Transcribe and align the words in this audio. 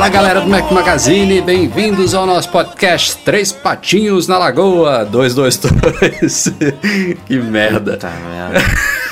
Fala 0.00 0.08
galera 0.08 0.40
do 0.40 0.48
Mac 0.48 0.72
Magazine, 0.72 1.42
bem-vindos 1.42 2.14
ao 2.14 2.24
nosso 2.24 2.48
podcast 2.48 3.18
Três 3.18 3.52
Patinhos 3.52 4.26
na 4.26 4.38
Lagoa 4.38 5.04
222. 5.04 6.54
que 7.26 7.36
merda. 7.36 7.92
Puta 7.92 8.08
merda. 8.08 8.60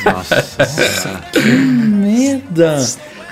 Nossa. 0.03 1.21
Merda! 1.45 2.79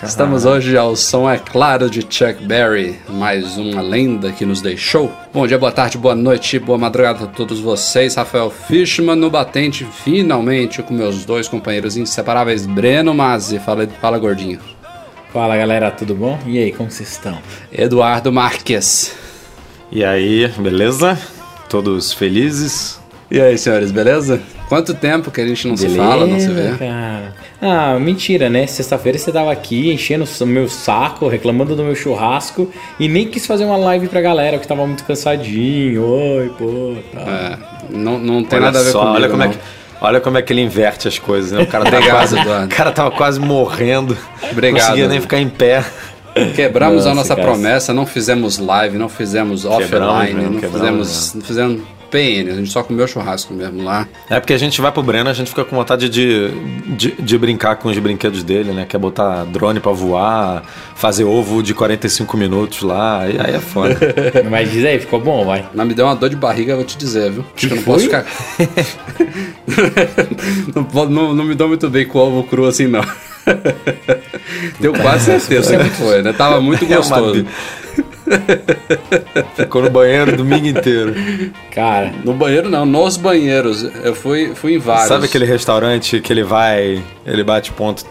Estamos 0.02 0.44
hoje 0.44 0.76
ao 0.76 0.94
som, 0.94 1.30
é 1.30 1.38
claro, 1.38 1.88
de 1.88 2.02
Chuck 2.02 2.44
Berry, 2.44 3.00
mais 3.08 3.56
uma 3.56 3.80
lenda 3.80 4.32
que 4.32 4.44
nos 4.44 4.60
deixou. 4.60 5.10
Bom 5.32 5.46
dia, 5.46 5.58
boa 5.58 5.72
tarde, 5.72 5.96
boa 5.96 6.14
noite, 6.14 6.58
boa 6.58 6.76
madrugada 6.76 7.24
a 7.24 7.26
todos 7.26 7.58
vocês. 7.58 8.16
Rafael 8.16 8.50
Fishman 8.50 9.16
no 9.16 9.30
batente, 9.30 9.88
finalmente, 10.04 10.82
com 10.82 10.92
meus 10.92 11.24
dois 11.24 11.48
companheiros 11.48 11.96
inseparáveis, 11.96 12.66
Breno 12.66 13.14
Mazzi. 13.14 13.58
Fala, 13.58 13.88
fala 13.98 14.18
gordinho. 14.18 14.75
Fala 15.32 15.56
galera, 15.56 15.90
tudo 15.90 16.14
bom? 16.14 16.38
E 16.46 16.58
aí, 16.58 16.72
como 16.72 16.90
vocês 16.90 17.10
estão? 17.10 17.38
Eduardo 17.72 18.32
Marques. 18.32 19.14
E 19.92 20.04
aí, 20.04 20.48
beleza? 20.58 21.18
Todos 21.68 22.12
felizes? 22.12 22.98
E 23.30 23.40
aí, 23.40 23.58
senhores, 23.58 23.90
beleza? 23.90 24.40
Quanto 24.68 24.94
tempo 24.94 25.30
que 25.30 25.40
a 25.40 25.46
gente 25.46 25.68
não 25.68 25.76
se 25.76 25.88
fala, 25.90 26.26
não 26.26 26.40
se 26.40 26.48
vê? 26.48 26.72
cara. 26.78 27.34
Ah, 27.60 27.98
mentira, 27.98 28.48
né? 28.48 28.66
Sexta-feira 28.66 29.18
você 29.18 29.30
tava 29.30 29.52
aqui 29.52 29.92
enchendo 29.92 30.24
o 30.40 30.46
meu 30.46 30.68
saco, 30.68 31.28
reclamando 31.28 31.76
do 31.76 31.82
meu 31.82 31.94
churrasco 31.94 32.70
e 32.98 33.08
nem 33.08 33.28
quis 33.28 33.46
fazer 33.46 33.64
uma 33.64 33.76
live 33.76 34.08
pra 34.08 34.20
galera 34.20 34.58
que 34.58 34.66
tava 34.66 34.86
muito 34.86 35.04
cansadinho. 35.04 36.02
Oi, 36.04 36.50
pô, 36.56 36.94
tá. 37.12 37.20
É, 37.20 37.96
não, 37.96 38.18
não 38.18 38.44
tem 38.44 38.58
olha 38.58 38.66
nada 38.66 38.80
a 38.80 38.82
ver 38.82 38.90
só, 38.90 39.00
comigo, 39.00 39.16
olha 39.16 39.28
como 39.28 39.42
é 39.42 39.46
não. 39.46 39.52
que. 39.52 39.58
Olha 40.06 40.20
como 40.20 40.38
é 40.38 40.42
que 40.42 40.52
ele 40.52 40.60
inverte 40.62 41.08
as 41.08 41.18
coisas, 41.18 41.50
né? 41.52 41.62
O 41.62 41.66
cara 41.66 41.84
tava, 41.84 41.96
Obrigado, 41.98 42.16
quase, 42.18 42.38
Eduardo. 42.38 42.66
o 42.66 42.76
cara 42.76 42.92
tava 42.92 43.10
quase 43.10 43.40
morrendo. 43.40 44.16
Obrigado. 44.52 44.80
Não 44.80 44.86
conseguia 44.88 45.08
nem 45.08 45.20
ficar 45.20 45.38
em 45.40 45.48
pé. 45.48 45.84
Quebramos 46.54 47.06
a 47.06 47.08
Nossa, 47.08 47.14
nossa 47.14 47.34
cara. 47.36 47.48
promessa, 47.48 47.94
não 47.94 48.04
fizemos 48.06 48.58
live, 48.58 48.98
não 48.98 49.08
fizemos 49.08 49.64
offline, 49.64 50.34
não 50.34 50.60
fizemos, 50.60 51.34
não 51.34 51.42
fizemos 51.42 51.80
PN, 52.10 52.50
a 52.50 52.54
gente 52.54 52.70
só 52.70 52.82
comeu 52.82 53.06
churrasco 53.06 53.52
mesmo 53.52 53.82
lá. 53.82 54.06
É 54.30 54.38
porque 54.38 54.52
a 54.52 54.58
gente 54.58 54.80
vai 54.80 54.92
pro 54.92 55.02
Breno, 55.02 55.28
a 55.28 55.32
gente 55.32 55.48
fica 55.48 55.64
com 55.64 55.74
vontade 55.74 56.08
de, 56.08 56.50
de, 56.96 57.10
de 57.12 57.38
brincar 57.38 57.76
com 57.76 57.88
os 57.88 57.98
brinquedos 57.98 58.42
dele, 58.42 58.72
né? 58.72 58.86
Quer 58.88 58.98
botar 58.98 59.44
drone 59.44 59.80
pra 59.80 59.92
voar, 59.92 60.62
fazer 60.94 61.24
ovo 61.24 61.62
de 61.62 61.74
45 61.74 62.36
minutos 62.36 62.82
lá, 62.82 63.26
e 63.28 63.38
aí 63.40 63.54
é 63.54 63.60
foda. 63.60 63.98
Mas 64.50 64.70
diz 64.70 64.84
aí, 64.84 65.00
ficou 65.00 65.20
bom, 65.20 65.44
vai. 65.44 65.66
Mas 65.74 65.86
me 65.86 65.94
deu 65.94 66.06
uma 66.06 66.14
dor 66.14 66.28
de 66.28 66.36
barriga, 66.36 66.72
eu 66.72 66.76
vou 66.76 66.84
te 66.84 66.96
dizer, 66.96 67.30
viu? 67.32 67.44
Acho 67.56 67.66
que 67.66 67.72
eu 67.72 67.76
não 67.76 67.82
posso 67.82 68.08
foi? 68.08 68.20
ficar. 68.20 68.24
não, 70.74 71.06
não, 71.08 71.34
não 71.34 71.44
me 71.44 71.54
dou 71.54 71.68
muito 71.68 71.88
bem 71.90 72.06
com 72.06 72.18
ovo 72.18 72.44
cru 72.44 72.66
assim, 72.66 72.86
não. 72.86 73.04
Tenho 74.80 74.92
quase 74.94 75.24
certeza 75.38 75.76
que 75.78 75.90
foi, 75.90 76.22
né? 76.22 76.32
Tava 76.32 76.60
muito 76.60 76.84
É 76.84 76.88
gostoso. 76.96 77.46
Ficou 79.54 79.82
no 79.82 79.90
banheiro 79.90 80.32
o 80.32 80.36
domingo 80.36 80.66
inteiro. 80.66 81.14
Cara, 81.72 82.12
No 82.24 82.32
banheiro 82.34 82.68
não, 82.68 82.84
nos 82.84 83.16
banheiros. 83.16 83.82
Eu 84.04 84.14
fui, 84.14 84.52
fui 84.54 84.74
em 84.74 84.78
vários. 84.78 85.08
Sabe 85.08 85.26
aquele 85.26 85.44
restaurante 85.44 86.20
que 86.20 86.32
ele 86.32 86.42
vai, 86.42 87.02
ele 87.24 87.44
bate 87.44 87.70
ponto 87.72 88.04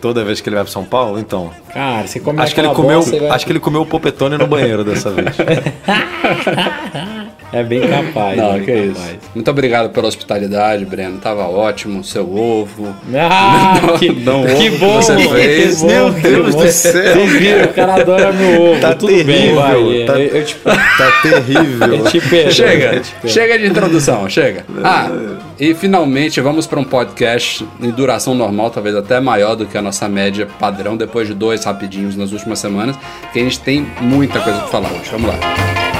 toda 0.00 0.24
vez 0.24 0.40
que 0.40 0.48
ele 0.48 0.56
vai 0.56 0.64
pra 0.64 0.72
São 0.72 0.84
Paulo? 0.84 1.18
Então, 1.20 1.50
cara, 1.72 2.06
você 2.06 2.18
come 2.18 2.40
acho 2.40 2.52
que 2.54 2.60
ele 2.60 2.68
comeu, 2.74 2.98
bosta 3.00 3.14
e 3.16 3.20
vai- 3.20 3.28
acho 3.30 3.46
que 3.46 3.52
ele 3.52 3.60
comeu 3.60 3.82
o 3.82 3.86
popetone 3.86 4.36
no 4.38 4.46
banheiro 4.46 4.82
dessa 4.82 5.10
vez. 5.10 5.28
É 7.52 7.62
bem 7.64 7.80
capaz. 7.80 8.36
Não, 8.36 8.52
bem 8.54 8.62
que 8.64 8.72
isso. 8.72 8.94
capaz. 8.94 9.16
Muito 9.34 9.50
obrigado 9.50 9.90
pela 9.90 10.06
hospitalidade, 10.06 10.84
Breno. 10.84 11.18
Tava 11.18 11.42
ótimo. 11.48 12.04
Seu 12.04 12.32
ovo. 12.32 12.94
Ah, 13.14 13.80
Não- 13.82 13.98
que, 13.98 14.08
não 14.12 14.44
que 14.44 14.50
ouve 14.52 14.54
o 14.54 14.56
que 14.58 14.70
bom, 14.78 15.02
você 15.02 15.16
que 15.16 15.28
fez. 15.28 15.80
bom, 15.80 15.86
Meu 15.88 16.14
que 16.14 16.20
Deus 16.20 16.54
bom. 16.54 16.62
do 16.62 16.68
céu. 16.70 16.92
Vocês 16.92 17.30
viram, 17.32 17.64
o 17.64 17.68
cara 17.72 17.94
adora 17.94 18.32
meu 18.32 18.62
ovo. 18.72 18.80
Tá 18.80 18.94
Tudo 18.94 19.12
bem, 19.12 19.24
terrível, 19.24 19.56
vai. 19.56 20.04
tá- 20.06 20.20
Eu, 20.20 20.36
eu 20.36 20.44
te, 20.44 20.54
Tá 20.56 21.12
terrível. 21.22 21.94
eu 21.94 22.04
te 22.04 22.20
perdoo, 22.20 22.52
Chega, 22.52 22.84
eu 22.94 23.00
te 23.02 23.10
perdoo. 23.12 23.30
chega 23.30 23.58
de 23.58 23.66
introdução, 23.66 24.28
chega. 24.28 24.64
Ah, 24.84 25.10
e 25.58 25.74
finalmente 25.74 26.40
vamos 26.40 26.66
para 26.66 26.78
um 26.78 26.84
podcast 26.84 27.66
em 27.82 27.90
duração 27.90 28.34
normal, 28.34 28.70
talvez 28.70 28.94
até 28.94 29.18
maior 29.20 29.56
do 29.56 29.66
que 29.66 29.76
a 29.76 29.82
nossa 29.82 30.08
média 30.08 30.46
padrão, 30.58 30.96
depois 30.96 31.26
de 31.26 31.34
dois 31.34 31.64
rapidinhos 31.64 32.16
nas 32.16 32.32
últimas 32.32 32.58
semanas, 32.58 32.96
que 33.32 33.38
a 33.40 33.42
gente 33.42 33.58
tem 33.60 33.86
muita 34.00 34.38
coisa 34.40 34.58
para 34.60 34.68
falar 34.68 34.90
hoje. 34.90 35.10
Vamos 35.10 35.28
lá. 35.28 35.99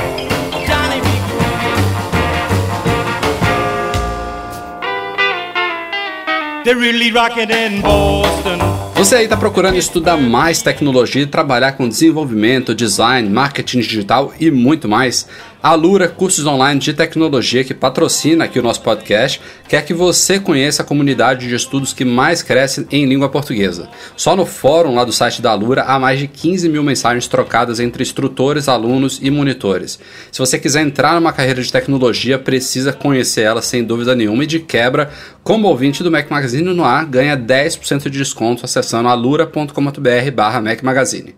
Você 8.94 9.16
aí 9.16 9.24
está 9.24 9.36
procurando 9.36 9.76
estudar 9.76 10.16
mais 10.16 10.62
tecnologia 10.62 11.26
trabalhar 11.26 11.72
com 11.72 11.88
desenvolvimento, 11.88 12.74
design, 12.74 13.28
marketing 13.28 13.80
digital 13.80 14.32
e 14.38 14.50
muito 14.50 14.88
mais? 14.88 15.26
A 15.62 15.74
Lura 15.74 16.08
Cursos 16.08 16.46
Online 16.46 16.80
de 16.80 16.94
Tecnologia, 16.94 17.62
que 17.62 17.74
patrocina 17.74 18.44
aqui 18.44 18.58
o 18.58 18.62
nosso 18.62 18.80
podcast, 18.80 19.38
quer 19.68 19.84
que 19.84 19.92
você 19.92 20.40
conheça 20.40 20.80
a 20.80 20.86
comunidade 20.86 21.46
de 21.46 21.54
estudos 21.54 21.92
que 21.92 22.02
mais 22.02 22.42
cresce 22.42 22.86
em 22.90 23.04
língua 23.04 23.28
portuguesa. 23.28 23.86
Só 24.16 24.34
no 24.34 24.46
fórum 24.46 24.94
lá 24.94 25.04
do 25.04 25.12
site 25.12 25.42
da 25.42 25.52
Lura 25.52 25.82
há 25.82 25.98
mais 25.98 26.18
de 26.18 26.26
15 26.28 26.66
mil 26.66 26.82
mensagens 26.82 27.28
trocadas 27.28 27.78
entre 27.78 28.02
instrutores, 28.02 28.70
alunos 28.70 29.20
e 29.22 29.30
monitores. 29.30 30.00
Se 30.32 30.38
você 30.38 30.58
quiser 30.58 30.80
entrar 30.80 31.14
numa 31.16 31.30
carreira 31.30 31.62
de 31.62 31.70
tecnologia, 31.70 32.38
precisa 32.38 32.90
conhecer 32.90 33.42
ela 33.42 33.60
sem 33.60 33.84
dúvida 33.84 34.14
nenhuma 34.16 34.44
e 34.44 34.46
de 34.46 34.60
quebra, 34.60 35.10
como 35.44 35.68
ouvinte 35.68 36.02
do 36.02 36.10
Mac 36.10 36.30
Magazine 36.30 36.72
no 36.72 36.84
ar, 36.84 37.04
ganha 37.04 37.36
10% 37.36 38.04
de 38.04 38.16
desconto 38.16 38.64
acessando 38.64 39.10
alura.com.br 39.10 40.30
barra 40.34 40.62
Mac 40.62 40.82
Magazine. 40.82 41.34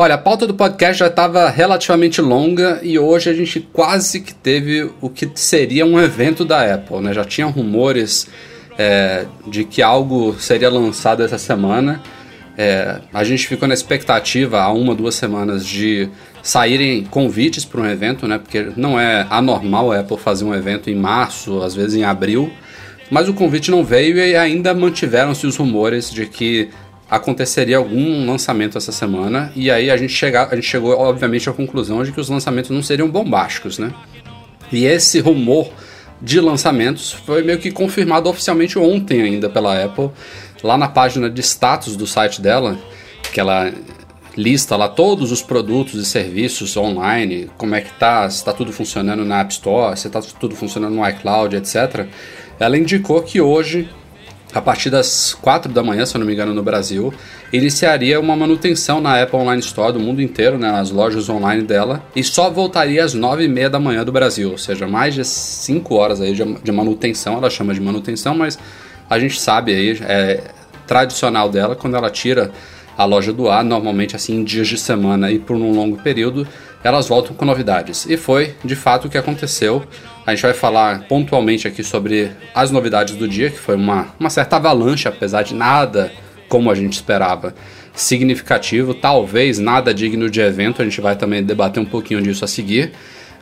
Olha, 0.00 0.14
a 0.14 0.18
pauta 0.18 0.46
do 0.46 0.54
podcast 0.54 0.96
já 0.96 1.08
estava 1.08 1.50
relativamente 1.50 2.20
longa 2.20 2.78
e 2.84 2.96
hoje 3.00 3.30
a 3.30 3.34
gente 3.34 3.58
quase 3.58 4.20
que 4.20 4.32
teve 4.32 4.88
o 5.00 5.10
que 5.10 5.28
seria 5.34 5.84
um 5.84 5.98
evento 5.98 6.44
da 6.44 6.72
Apple, 6.72 7.00
né? 7.00 7.12
Já 7.12 7.24
tinha 7.24 7.48
rumores 7.48 8.28
é, 8.78 9.26
de 9.48 9.64
que 9.64 9.82
algo 9.82 10.36
seria 10.38 10.70
lançado 10.70 11.24
essa 11.24 11.36
semana. 11.36 12.00
É, 12.56 13.00
a 13.12 13.24
gente 13.24 13.48
ficou 13.48 13.66
na 13.66 13.74
expectativa 13.74 14.60
há 14.60 14.72
uma, 14.72 14.94
duas 14.94 15.16
semanas 15.16 15.66
de 15.66 16.08
saírem 16.44 17.02
convites 17.02 17.64
para 17.64 17.80
um 17.80 17.86
evento, 17.90 18.28
né? 18.28 18.38
Porque 18.38 18.68
não 18.76 19.00
é 19.00 19.26
anormal 19.28 19.90
a 19.90 19.98
Apple 19.98 20.16
fazer 20.16 20.44
um 20.44 20.54
evento 20.54 20.88
em 20.88 20.94
março, 20.94 21.60
às 21.60 21.74
vezes 21.74 21.96
em 21.96 22.04
abril. 22.04 22.52
Mas 23.10 23.28
o 23.28 23.34
convite 23.34 23.68
não 23.68 23.82
veio 23.82 24.16
e 24.16 24.36
ainda 24.36 24.72
mantiveram-se 24.72 25.44
os 25.44 25.56
rumores 25.56 26.08
de 26.08 26.24
que 26.24 26.68
aconteceria 27.10 27.78
algum 27.78 28.26
lançamento 28.26 28.76
essa 28.76 28.92
semana. 28.92 29.52
E 29.56 29.70
aí 29.70 29.90
a 29.90 29.96
gente, 29.96 30.12
chega, 30.12 30.46
a 30.46 30.54
gente 30.54 30.66
chegou, 30.66 30.92
obviamente, 30.92 31.48
à 31.48 31.52
conclusão 31.52 32.02
de 32.02 32.12
que 32.12 32.20
os 32.20 32.28
lançamentos 32.28 32.70
não 32.70 32.82
seriam 32.82 33.08
bombásticos, 33.08 33.78
né? 33.78 33.92
E 34.70 34.84
esse 34.84 35.20
rumor 35.20 35.70
de 36.20 36.40
lançamentos 36.40 37.12
foi 37.12 37.42
meio 37.42 37.58
que 37.58 37.70
confirmado 37.70 38.28
oficialmente 38.28 38.78
ontem 38.78 39.22
ainda 39.22 39.48
pela 39.48 39.82
Apple, 39.82 40.10
lá 40.62 40.76
na 40.76 40.88
página 40.88 41.30
de 41.30 41.40
status 41.40 41.96
do 41.96 42.06
site 42.06 42.42
dela, 42.42 42.78
que 43.32 43.40
ela 43.40 43.72
lista 44.36 44.76
lá 44.76 44.88
todos 44.88 45.32
os 45.32 45.42
produtos 45.42 45.94
e 45.94 46.04
serviços 46.04 46.76
online, 46.76 47.50
como 47.56 47.74
é 47.74 47.80
que 47.80 47.92
tá, 47.98 48.28
se 48.30 48.36
está 48.36 48.52
tudo 48.52 48.72
funcionando 48.72 49.24
na 49.24 49.40
App 49.40 49.52
Store, 49.52 49.96
se 49.96 50.06
está 50.06 50.20
tudo 50.20 50.54
funcionando 50.54 50.94
no 50.94 51.08
iCloud, 51.08 51.56
etc. 51.56 52.06
Ela 52.58 52.78
indicou 52.78 53.22
que 53.22 53.40
hoje, 53.40 53.88
a 54.54 54.60
partir 54.62 54.88
das 54.88 55.34
4 55.34 55.72
da 55.72 55.82
manhã, 55.82 56.06
se 56.06 56.16
eu 56.16 56.18
não 56.18 56.26
me 56.26 56.32
engano, 56.32 56.54
no 56.54 56.62
Brasil, 56.62 57.12
iniciaria 57.52 58.18
uma 58.18 58.34
manutenção 58.34 59.00
na 59.00 59.22
Apple 59.22 59.38
Online 59.38 59.60
Store 59.60 59.92
do 59.92 60.00
mundo 60.00 60.22
inteiro, 60.22 60.58
né, 60.58 60.70
nas 60.70 60.90
lojas 60.90 61.28
online 61.28 61.62
dela, 61.62 62.02
e 62.16 62.24
só 62.24 62.48
voltaria 62.48 63.04
às 63.04 63.12
9 63.12 63.44
e 63.44 63.48
meia 63.48 63.68
da 63.68 63.78
manhã 63.78 64.04
do 64.04 64.12
Brasil, 64.12 64.50
ou 64.50 64.58
seja, 64.58 64.86
mais 64.86 65.14
de 65.14 65.24
5 65.24 65.94
horas 65.94 66.20
aí 66.20 66.32
de, 66.34 66.72
manutenção, 66.72 67.36
ela 67.36 67.50
chama 67.50 67.74
de 67.74 67.80
manutenção, 67.80 68.34
mas 68.34 68.58
a 69.08 69.18
gente 69.18 69.38
sabe 69.40 69.72
aí, 69.72 69.98
é 70.02 70.42
tradicional 70.86 71.50
dela, 71.50 71.76
quando 71.76 71.96
ela 71.96 72.10
tira 72.10 72.50
a 72.96 73.04
loja 73.04 73.32
do 73.32 73.48
ar, 73.48 73.62
normalmente 73.62 74.16
assim 74.16 74.40
em 74.40 74.44
dias 74.44 74.66
de 74.66 74.76
semana 74.76 75.30
e 75.30 75.38
por 75.38 75.54
um 75.54 75.72
longo 75.72 75.98
período, 75.98 76.48
elas 76.82 77.06
voltam 77.06 77.34
com 77.34 77.44
novidades. 77.44 78.06
E 78.06 78.16
foi 78.16 78.54
de 78.64 78.74
fato 78.74 79.06
o 79.06 79.10
que 79.10 79.16
aconteceu. 79.16 79.84
A 80.28 80.34
gente 80.34 80.42
vai 80.42 80.52
falar 80.52 81.04
pontualmente 81.08 81.66
aqui 81.66 81.82
sobre 81.82 82.30
as 82.54 82.70
novidades 82.70 83.16
do 83.16 83.26
dia, 83.26 83.48
que 83.48 83.58
foi 83.58 83.76
uma, 83.76 84.08
uma 84.20 84.28
certa 84.28 84.56
avalanche, 84.56 85.08
apesar 85.08 85.40
de 85.40 85.54
nada 85.54 86.12
como 86.50 86.70
a 86.70 86.74
gente 86.74 86.92
esperava 86.92 87.54
significativo, 87.94 88.92
talvez 88.92 89.58
nada 89.58 89.94
digno 89.94 90.28
de 90.28 90.38
evento, 90.42 90.82
a 90.82 90.84
gente 90.84 91.00
vai 91.00 91.16
também 91.16 91.42
debater 91.42 91.82
um 91.82 91.86
pouquinho 91.86 92.20
disso 92.20 92.44
a 92.44 92.46
seguir. 92.46 92.92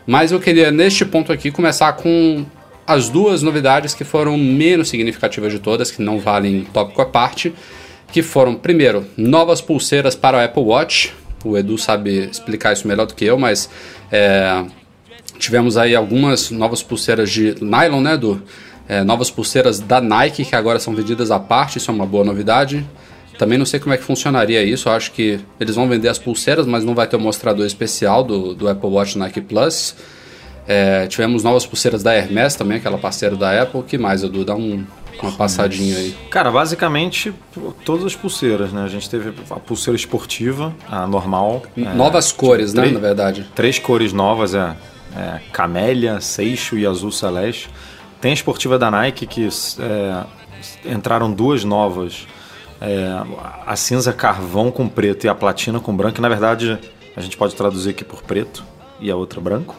Mas 0.06 0.31
eu 0.31 0.38
queria, 0.38 0.71
neste 0.71 1.05
ponto 1.05 1.33
aqui, 1.33 1.50
começar 1.50 1.93
com 1.94 2.47
as 2.87 3.09
duas 3.09 3.43
novidades 3.43 3.93
que 3.93 4.05
foram 4.05 4.38
menos 4.38 4.88
significativas 4.88 5.53
de 5.53 5.59
todas, 5.59 5.91
que 5.91 6.00
não 6.00 6.21
valem 6.21 6.69
tópico 6.73 7.03
à 7.03 7.06
parte, 7.06 7.53
que 8.12 8.23
foram, 8.23 8.55
primeiro, 8.55 9.05
novas 9.17 9.61
pulseiras 9.61 10.15
para 10.15 10.38
o 10.38 10.41
Apple 10.41 10.62
Watch. 10.62 11.12
O 11.44 11.59
Edu 11.59 11.79
sabe 11.79 12.29
explicar 12.31 12.75
isso 12.75 12.87
melhor 12.87 13.06
do 13.06 13.15
que 13.17 13.25
eu, 13.25 13.37
mas 13.37 13.69
é, 14.12 14.65
tivemos 15.38 15.77
aí 15.77 15.94
algumas 15.94 16.50
novas 16.50 16.83
pulseiras 16.83 17.31
de 17.31 17.55
nylon, 17.62 18.00
né, 18.00 18.15
Edu? 18.15 18.43
É, 18.88 19.03
novas 19.03 19.31
pulseiras 19.31 19.81
da 19.81 20.00
Nike 20.00 20.44
que 20.44 20.55
agora 20.55 20.79
são 20.79 20.94
vendidas 20.94 21.31
à 21.31 21.41
parte, 21.41 21.79
isso 21.79 21.91
é 21.91 21.94
uma 21.94 22.06
boa 22.06 22.25
novidade. 22.25 22.87
Também 23.38 23.59
não 23.59 23.67
sei 23.67 23.79
como 23.79 23.93
é 23.93 23.99
que 23.99 24.05
funcionaria 24.05 24.62
isso. 24.62 24.88
Eu 24.88 24.93
acho 24.93 25.12
que 25.12 25.38
eles 25.61 25.75
vão 25.75 25.88
vender 25.88 26.09
as 26.09 26.19
pulseiras, 26.19 26.67
mas 26.67 26.85
não 26.85 26.94
vai 26.94 27.06
ter 27.06 27.17
o 27.17 27.19
um 27.19 27.23
mostrador 27.23 27.67
especial 27.67 28.25
do, 28.25 28.55
do 28.55 28.69
Apple 28.69 28.88
Watch 28.88 29.19
Nike 29.19 29.41
Plus. 29.41 29.94
É, 30.67 31.06
tivemos 31.06 31.43
novas 31.43 31.65
pulseiras 31.65 32.03
da 32.03 32.12
Hermes 32.12 32.56
também, 32.56 32.79
aquela 32.79 32.99
parceira 32.99 33.37
da 33.37 33.62
Apple. 33.62 33.83
que 33.83 33.99
mais, 33.99 34.23
Edu? 34.23 34.44
Dá 34.44 34.55
um, 34.55 34.85
uma 35.23 35.33
passadinha 35.33 35.97
aí. 35.97 36.17
Cara, 36.31 36.50
basicamente 36.50 37.33
todas 37.85 38.05
as 38.05 38.17
pulseiras, 38.17 38.73
né? 38.73 38.83
A 38.85 38.88
gente 38.88 39.09
teve 39.09 39.33
a 39.50 39.61
pulseira 39.61 39.97
esportiva, 39.97 40.75
a 40.88 41.06
normal. 41.06 41.62
Novas 41.77 42.33
é, 42.33 42.35
cores, 42.35 42.75
né? 42.75 42.87
Na 42.87 43.00
verdade. 43.00 43.47
Três 43.55 43.79
cores 43.79 44.12
novas, 44.12 44.55
é, 44.55 44.75
é. 45.16 45.40
Camélia, 45.52 46.20
Seixo 46.20 46.76
e 46.76 46.86
Azul 46.86 47.10
Celeste. 47.10 47.70
Tem 48.20 48.30
a 48.30 48.34
esportiva 48.34 48.78
da 48.78 48.90
Nike 48.90 49.26
que 49.26 49.48
é, 49.78 50.24
entraram 50.92 51.32
duas 51.32 51.64
novas 51.64 52.26
é, 52.80 53.08
a 53.66 53.74
cinza 53.76 54.12
carvão 54.12 54.70
com 54.70 54.88
preto 54.88 55.24
e 55.24 55.28
a 55.28 55.34
platina 55.34 55.80
com 55.80 55.96
branco. 55.96 56.20
na 56.20 56.28
verdade, 56.28 56.78
a 57.16 57.20
gente 57.20 57.36
pode 57.36 57.54
traduzir 57.54 57.90
aqui 57.90 58.04
por 58.04 58.22
preto 58.22 58.64
e 59.00 59.10
a 59.10 59.16
outra 59.16 59.40
branco. 59.40 59.74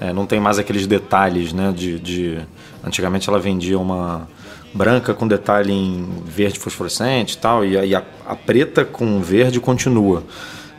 É, 0.00 0.12
não 0.12 0.26
tem 0.26 0.40
mais 0.40 0.58
aqueles 0.58 0.86
detalhes, 0.86 1.52
né? 1.52 1.72
De, 1.74 2.00
de, 2.00 2.38
antigamente 2.82 3.28
ela 3.28 3.38
vendia 3.38 3.78
uma 3.78 4.28
branca 4.72 5.14
com 5.14 5.28
detalhe 5.28 5.72
em 5.72 6.22
verde 6.26 6.58
fosforescente 6.58 7.34
e 7.34 7.38
tal, 7.38 7.64
e, 7.64 7.74
e 7.74 7.94
a, 7.94 8.02
a 8.26 8.34
preta 8.34 8.84
com 8.84 9.20
verde 9.20 9.60
continua 9.60 10.24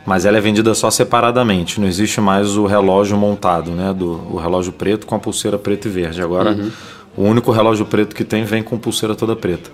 mas 0.06 0.24
ela 0.24 0.38
é 0.38 0.40
vendida 0.40 0.72
só 0.72 0.88
separadamente. 0.88 1.80
Não 1.80 1.88
existe 1.88 2.20
mais 2.20 2.56
o 2.56 2.64
relógio 2.64 3.16
montado, 3.16 3.72
né? 3.72 3.92
Do, 3.92 4.12
o 4.30 4.36
relógio 4.36 4.72
preto 4.72 5.06
com 5.06 5.16
a 5.16 5.18
pulseira 5.18 5.58
preta 5.58 5.88
e 5.88 5.90
verde. 5.90 6.22
Agora, 6.22 6.52
uhum. 6.52 6.70
o 7.16 7.22
único 7.24 7.50
relógio 7.50 7.84
preto 7.84 8.14
que 8.14 8.24
tem 8.24 8.44
vem 8.44 8.62
com 8.62 8.78
pulseira 8.78 9.16
toda 9.16 9.34
preta. 9.34 9.70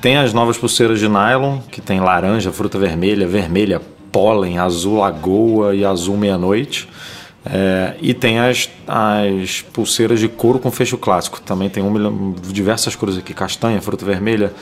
Tem 0.00 0.16
as 0.16 0.32
novas 0.32 0.56
pulseiras 0.56 0.98
de 0.98 1.06
nylon, 1.06 1.58
que 1.70 1.80
tem 1.80 2.00
laranja, 2.00 2.50
fruta 2.50 2.78
vermelha, 2.78 3.26
vermelha, 3.26 3.82
pólen, 4.10 4.58
azul 4.58 4.98
lagoa 4.98 5.74
e 5.74 5.84
azul 5.84 6.16
meia-noite. 6.16 6.88
É, 7.44 7.94
e 8.00 8.12
tem 8.14 8.38
as, 8.38 8.68
as 8.86 9.62
pulseiras 9.72 10.20
de 10.20 10.28
couro 10.28 10.58
com 10.58 10.70
fecho 10.70 10.96
clássico. 10.96 11.40
Também 11.40 11.68
tem 11.68 11.82
um, 11.82 12.34
diversas 12.50 12.96
cores 12.96 13.18
aqui: 13.18 13.34
castanha, 13.34 13.80
fruta 13.80 14.04
vermelha, 14.04 14.52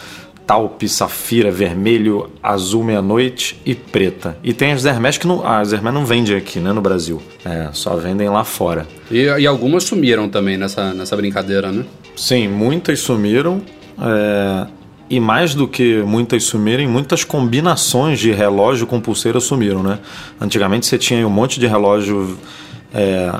taupe, 0.47 0.89
safira, 0.89 1.51
vermelho, 1.51 2.31
azul 2.43 2.85
meia-noite 2.85 3.61
e 3.67 3.75
preta. 3.75 4.39
E 4.45 4.53
tem 4.53 4.73
as 4.73 4.85
Hermes 4.85 5.19
que 5.19 5.27
não, 5.27 5.47
as 5.47 5.73
Hermes 5.73 5.93
não 5.93 6.07
vendem 6.07 6.37
aqui, 6.37 6.61
né, 6.61 6.73
no 6.73 6.81
Brasil. 6.81 7.21
É, 7.45 7.69
só 7.73 7.97
vendem 7.97 8.29
lá 8.29 8.45
fora. 8.45 8.87
E, 9.11 9.25
e 9.25 9.47
algumas 9.47 9.85
sumiram 9.85 10.29
também 10.29 10.57
nessa, 10.57 10.95
nessa 10.95 11.17
brincadeira, 11.17 11.73
né? 11.73 11.85
Sim, 12.15 12.49
muitas 12.49 13.01
sumiram. 13.01 13.61
É, 14.01 14.67
e 15.09 15.21
mais 15.21 15.55
do 15.55 15.67
que 15.67 16.03
muitas 16.03 16.45
sumirem, 16.45 16.87
muitas 16.87 17.25
combinações 17.25 18.19
de 18.19 18.33
relógio 18.33 18.87
com 18.87 19.01
pulseira 19.01 19.41
sumiram, 19.41 19.83
né? 19.83 19.99
Antigamente 20.41 20.87
você 20.87 20.99
tinha 20.99 21.27
um 21.27 21.31
monte 21.31 21.61
de 21.61 21.67
relógio 21.67 22.39
é, 22.95 23.33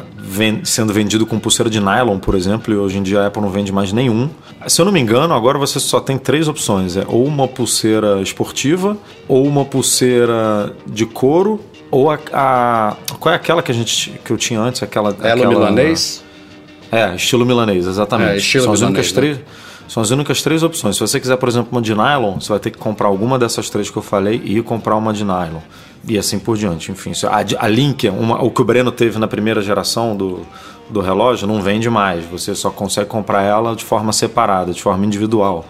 sendo 0.65 0.93
vendido 0.93 1.27
com 1.27 1.39
pulseira 1.39 1.71
de 1.71 1.81
nylon, 1.81 2.19
por 2.19 2.35
exemplo, 2.35 2.73
e 2.73 2.77
hoje 2.77 2.99
em 2.99 3.03
dia 3.03 3.21
a 3.23 3.27
Apple 3.27 3.43
não 3.43 3.51
vende 3.51 3.73
mais 3.73 3.93
nenhum. 3.93 4.29
Se 4.67 4.81
eu 4.81 4.85
não 4.85 4.93
me 4.93 5.01
engano, 5.01 5.33
agora 5.35 5.59
você 5.59 5.79
só 5.79 6.01
tem 6.01 6.19
três 6.19 6.49
opções: 6.49 6.97
é 6.97 7.05
ou 7.07 7.25
uma 7.25 7.47
pulseira 7.47 8.21
esportiva, 8.21 8.97
ou 9.29 9.47
uma 9.47 9.65
pulseira 9.65 10.75
de 10.87 11.07
couro, 11.07 11.61
ou 11.91 12.11
a, 12.11 12.19
a 12.33 12.97
qual 13.19 13.33
é 13.33 13.37
aquela 13.37 13.63
que 13.63 13.71
a 13.71 13.75
gente 13.75 14.19
que 14.25 14.31
eu 14.31 14.37
tinha 14.37 14.61
antes, 14.61 14.83
aquela 14.83 15.11
Elo 15.11 15.19
aquela, 15.21 15.49
milanês. 15.49 16.25
É, 16.91 17.15
estilo 17.15 17.45
milanês, 17.45 17.87
exatamente. 17.87 18.31
É, 18.31 18.37
estilo 18.37 18.65
São 18.65 18.73
as 18.73 18.81
únicas 18.81 19.13
né? 19.13 19.15
três. 19.15 19.39
São 19.89 20.03
as 20.03 20.11
únicas 20.11 20.43
três 20.43 20.63
opções. 20.63 20.97
Se 20.97 21.01
você 21.01 21.21
quiser, 21.21 21.37
por 21.37 21.49
exemplo, 21.49 21.69
uma 21.71 21.81
de 21.81 21.95
nylon, 21.95 22.41
você 22.41 22.49
vai 22.49 22.59
ter 22.59 22.71
que 22.71 22.79
comprar 22.79 23.07
alguma 23.07 23.39
dessas 23.39 23.71
três 23.71 23.89
que 23.89 23.97
eu 23.97 24.03
falei 24.03 24.43
e 24.45 24.61
comprar 24.63 24.97
uma 24.97 25.13
de 25.13 25.25
nylon. 25.25 25.61
E 26.09 26.17
assim 26.17 26.39
por 26.39 26.57
diante. 26.57 26.93
Enfim, 26.93 27.13
a, 27.25 27.65
a 27.65 27.69
Link, 27.69 28.09
uma, 28.09 28.43
o 28.43 28.51
que 28.51 28.61
o 28.61 28.65
Breno 28.65 28.93
teve 28.93 29.19
na 29.19 29.27
primeira 29.27 29.61
geração 29.61 30.17
do, 30.17 30.47
do 30.89 31.01
relógio, 31.01 31.47
não 31.47 31.61
vende 31.61 31.91
mais. 31.91 32.25
Você 32.27 32.55
só 32.55 32.71
consegue 32.71 33.09
comprar 33.09 33.43
ela 33.43 33.75
de 33.75 33.85
forma 33.85 34.13
separada, 34.13 34.73
de 34.73 34.81
forma 34.81 35.05
individual. 35.05 35.65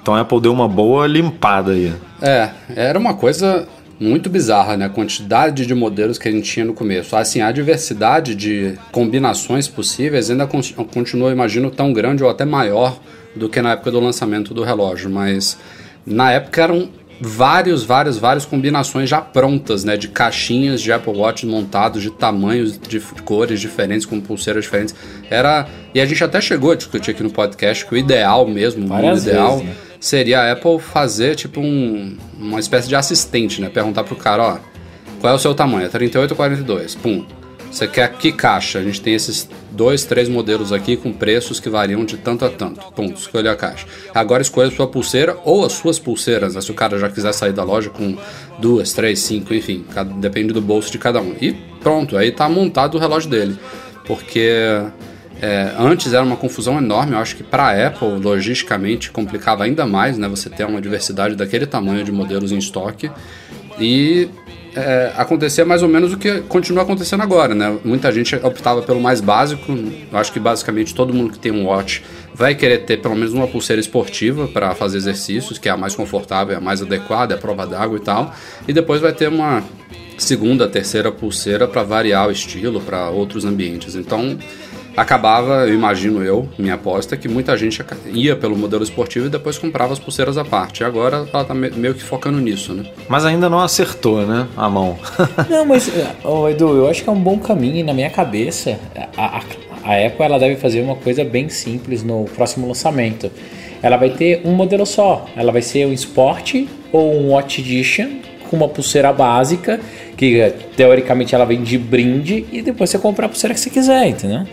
Então 0.00 0.14
a 0.14 0.20
Apple 0.20 0.40
deu 0.40 0.52
uma 0.52 0.68
boa 0.68 1.06
limpada 1.06 1.72
aí. 1.72 1.92
É, 2.20 2.50
era 2.74 2.98
uma 2.98 3.14
coisa 3.14 3.66
muito 3.98 4.28
bizarra, 4.28 4.76
né? 4.76 4.86
A 4.86 4.90
quantidade 4.90 5.66
de 5.66 5.74
modelos 5.74 6.18
que 6.18 6.28
a 6.28 6.30
gente 6.32 6.50
tinha 6.50 6.64
no 6.64 6.74
começo. 6.74 7.16
Assim, 7.16 7.40
a 7.40 7.50
diversidade 7.52 8.34
de 8.34 8.74
combinações 8.90 9.68
possíveis 9.68 10.30
ainda 10.30 10.46
continua, 10.46 11.30
imagino, 11.30 11.70
tão 11.70 11.92
grande 11.92 12.22
ou 12.22 12.30
até 12.30 12.44
maior 12.44 12.98
do 13.34 13.48
que 13.48 13.60
na 13.60 13.72
época 13.72 13.90
do 13.90 14.00
lançamento 14.00 14.54
do 14.54 14.62
relógio, 14.62 15.10
mas 15.10 15.58
na 16.06 16.30
época 16.32 16.62
eram 16.62 16.88
vários, 17.20 17.84
vários, 17.84 18.18
várias 18.18 18.44
combinações 18.44 19.08
já 19.08 19.20
prontas, 19.20 19.84
né, 19.84 19.96
de 19.96 20.08
caixinhas 20.08 20.80
de 20.80 20.92
Apple 20.92 21.12
Watch 21.12 21.46
montados 21.46 22.02
de 22.02 22.10
tamanhos, 22.10 22.78
de 22.78 23.00
cores 23.24 23.60
diferentes, 23.60 24.06
com 24.06 24.20
pulseiras 24.20 24.64
diferentes. 24.64 24.94
Era 25.30 25.66
e 25.94 26.00
a 26.00 26.06
gente 26.06 26.22
até 26.22 26.40
chegou 26.40 26.72
a 26.72 26.74
discutir 26.74 27.12
aqui 27.12 27.22
no 27.22 27.30
podcast 27.30 27.86
que 27.86 27.94
o 27.94 27.96
ideal 27.96 28.46
mesmo, 28.46 28.86
Várias 28.86 29.24
o 29.24 29.28
ideal 29.28 29.58
vezes, 29.58 29.66
né? 29.66 29.74
seria 30.00 30.40
a 30.40 30.52
Apple 30.52 30.78
fazer 30.78 31.34
tipo 31.36 31.60
um, 31.60 32.16
uma 32.38 32.60
espécie 32.60 32.88
de 32.88 32.96
assistente, 32.96 33.60
né, 33.60 33.68
perguntar 33.68 34.04
pro 34.04 34.16
cara, 34.16 34.42
ó, 34.42 34.58
qual 35.20 35.32
é 35.32 35.36
o 35.36 35.38
seu 35.38 35.54
tamanho? 35.54 35.88
38 35.88 36.32
ou 36.32 36.36
42? 36.36 36.94
Pum. 36.96 37.24
Você 37.74 37.88
quer 37.88 38.12
que 38.12 38.30
caixa? 38.30 38.78
A 38.78 38.82
gente 38.84 39.00
tem 39.00 39.14
esses 39.14 39.48
dois, 39.72 40.04
três 40.04 40.28
modelos 40.28 40.72
aqui 40.72 40.96
com 40.96 41.12
preços 41.12 41.58
que 41.58 41.68
variam 41.68 42.04
de 42.04 42.16
tanto 42.16 42.44
a 42.44 42.48
tanto. 42.48 42.80
Ponto, 42.92 43.18
escolha 43.18 43.50
a 43.50 43.56
caixa. 43.56 43.84
Agora 44.14 44.42
escolha 44.42 44.68
a 44.68 44.70
sua 44.70 44.86
pulseira 44.86 45.36
ou 45.44 45.66
as 45.66 45.72
suas 45.72 45.98
pulseiras, 45.98 46.54
né? 46.54 46.60
se 46.60 46.70
o 46.70 46.74
cara 46.74 47.00
já 47.00 47.10
quiser 47.10 47.34
sair 47.34 47.52
da 47.52 47.64
loja 47.64 47.90
com 47.90 48.16
duas, 48.60 48.92
três, 48.92 49.18
cinco, 49.18 49.52
enfim, 49.52 49.84
depende 50.20 50.52
do 50.52 50.60
bolso 50.60 50.92
de 50.92 50.98
cada 50.98 51.20
um. 51.20 51.34
E 51.40 51.52
pronto, 51.82 52.16
aí 52.16 52.30
tá 52.30 52.48
montado 52.48 52.94
o 52.94 53.00
relógio 53.00 53.28
dele. 53.28 53.58
Porque 54.06 54.80
é, 55.42 55.74
antes 55.76 56.12
era 56.12 56.22
uma 56.22 56.36
confusão 56.36 56.78
enorme, 56.78 57.14
eu 57.14 57.18
acho 57.18 57.34
que 57.34 57.42
para 57.42 57.88
Apple, 57.88 58.20
logisticamente, 58.20 59.10
complicava 59.10 59.64
ainda 59.64 59.84
mais, 59.84 60.16
né? 60.16 60.28
Você 60.28 60.48
ter 60.48 60.64
uma 60.64 60.80
diversidade 60.80 61.34
daquele 61.34 61.66
tamanho 61.66 62.04
de 62.04 62.12
modelos 62.12 62.52
em 62.52 62.58
estoque. 62.58 63.10
E 63.80 64.28
é, 64.74 65.12
acontecer 65.16 65.64
mais 65.64 65.82
ou 65.82 65.88
menos 65.88 66.12
o 66.12 66.18
que 66.18 66.40
continua 66.42 66.82
acontecendo 66.82 67.22
agora, 67.22 67.54
né? 67.54 67.78
Muita 67.84 68.10
gente 68.10 68.34
optava 68.36 68.82
pelo 68.82 69.00
mais 69.00 69.20
básico. 69.20 69.72
Eu 69.72 70.18
acho 70.18 70.32
que 70.32 70.40
basicamente 70.40 70.94
todo 70.94 71.14
mundo 71.14 71.32
que 71.32 71.38
tem 71.38 71.52
um 71.52 71.66
watch 71.66 72.02
vai 72.34 72.54
querer 72.54 72.78
ter 72.78 72.98
pelo 72.98 73.14
menos 73.14 73.32
uma 73.32 73.46
pulseira 73.46 73.80
esportiva 73.80 74.48
para 74.48 74.74
fazer 74.74 74.96
exercícios, 74.96 75.58
que 75.58 75.68
é 75.68 75.72
a 75.72 75.76
mais 75.76 75.94
confortável, 75.94 76.54
é 76.54 76.58
a 76.58 76.60
mais 76.60 76.82
adequada, 76.82 77.34
é 77.34 77.36
a 77.36 77.40
prova 77.40 77.66
d'água 77.66 77.96
e 77.96 78.00
tal. 78.00 78.34
E 78.66 78.72
depois 78.72 79.00
vai 79.00 79.12
ter 79.12 79.28
uma 79.28 79.62
segunda, 80.18 80.68
terceira 80.68 81.10
pulseira 81.10 81.66
para 81.66 81.82
variar 81.82 82.28
o 82.28 82.32
estilo 82.32 82.80
para 82.80 83.10
outros 83.10 83.44
ambientes. 83.44 83.94
Então 83.94 84.38
acabava, 84.96 85.66
eu 85.66 85.74
imagino 85.74 86.22
eu, 86.22 86.48
minha 86.58 86.74
aposta, 86.74 87.16
que 87.16 87.28
muita 87.28 87.56
gente 87.56 87.84
ia 88.12 88.36
pelo 88.36 88.56
modelo 88.56 88.82
esportivo 88.82 89.26
e 89.26 89.28
depois 89.28 89.58
comprava 89.58 89.92
as 89.92 89.98
pulseiras 89.98 90.38
à 90.38 90.44
parte. 90.44 90.82
E 90.82 90.84
agora 90.84 91.28
ela 91.32 91.44
tá 91.44 91.54
meio 91.54 91.94
que 91.94 92.02
focando 92.02 92.40
nisso, 92.40 92.72
né? 92.72 92.84
Mas 93.08 93.24
ainda 93.24 93.48
não 93.48 93.60
acertou, 93.60 94.26
né? 94.26 94.46
A 94.56 94.68
mão. 94.68 94.98
não, 95.48 95.64
mas, 95.66 95.90
oh, 96.22 96.48
Edu, 96.48 96.76
eu 96.76 96.88
acho 96.88 97.02
que 97.02 97.08
é 97.08 97.12
um 97.12 97.20
bom 97.20 97.38
caminho 97.38 97.76
e 97.76 97.82
na 97.82 97.92
minha 97.92 98.10
cabeça, 98.10 98.78
a, 99.16 99.38
a, 99.38 99.42
a 99.84 100.06
Apple 100.06 100.24
ela 100.24 100.38
deve 100.38 100.56
fazer 100.56 100.80
uma 100.80 100.96
coisa 100.96 101.24
bem 101.24 101.48
simples 101.48 102.02
no 102.02 102.24
próximo 102.24 102.66
lançamento. 102.66 103.30
Ela 103.82 103.96
vai 103.96 104.10
ter 104.10 104.40
um 104.44 104.52
modelo 104.52 104.86
só. 104.86 105.26
Ela 105.36 105.52
vai 105.52 105.60
ser 105.60 105.86
um 105.86 105.92
Sport 105.92 106.54
ou 106.90 107.14
um 107.20 107.32
Watch 107.32 107.60
Edition 107.60 108.24
com 108.48 108.56
uma 108.56 108.68
pulseira 108.68 109.12
básica, 109.12 109.80
que 110.16 110.52
teoricamente 110.76 111.34
ela 111.34 111.44
vem 111.44 111.62
de 111.62 111.76
brinde, 111.76 112.46
e 112.52 112.62
depois 112.62 112.90
você 112.90 112.98
compra 112.98 113.26
a 113.26 113.28
pulseira 113.28 113.52
que 113.52 113.60
você 113.60 113.70
quiser, 113.70 114.06
entendeu? 114.06 114.46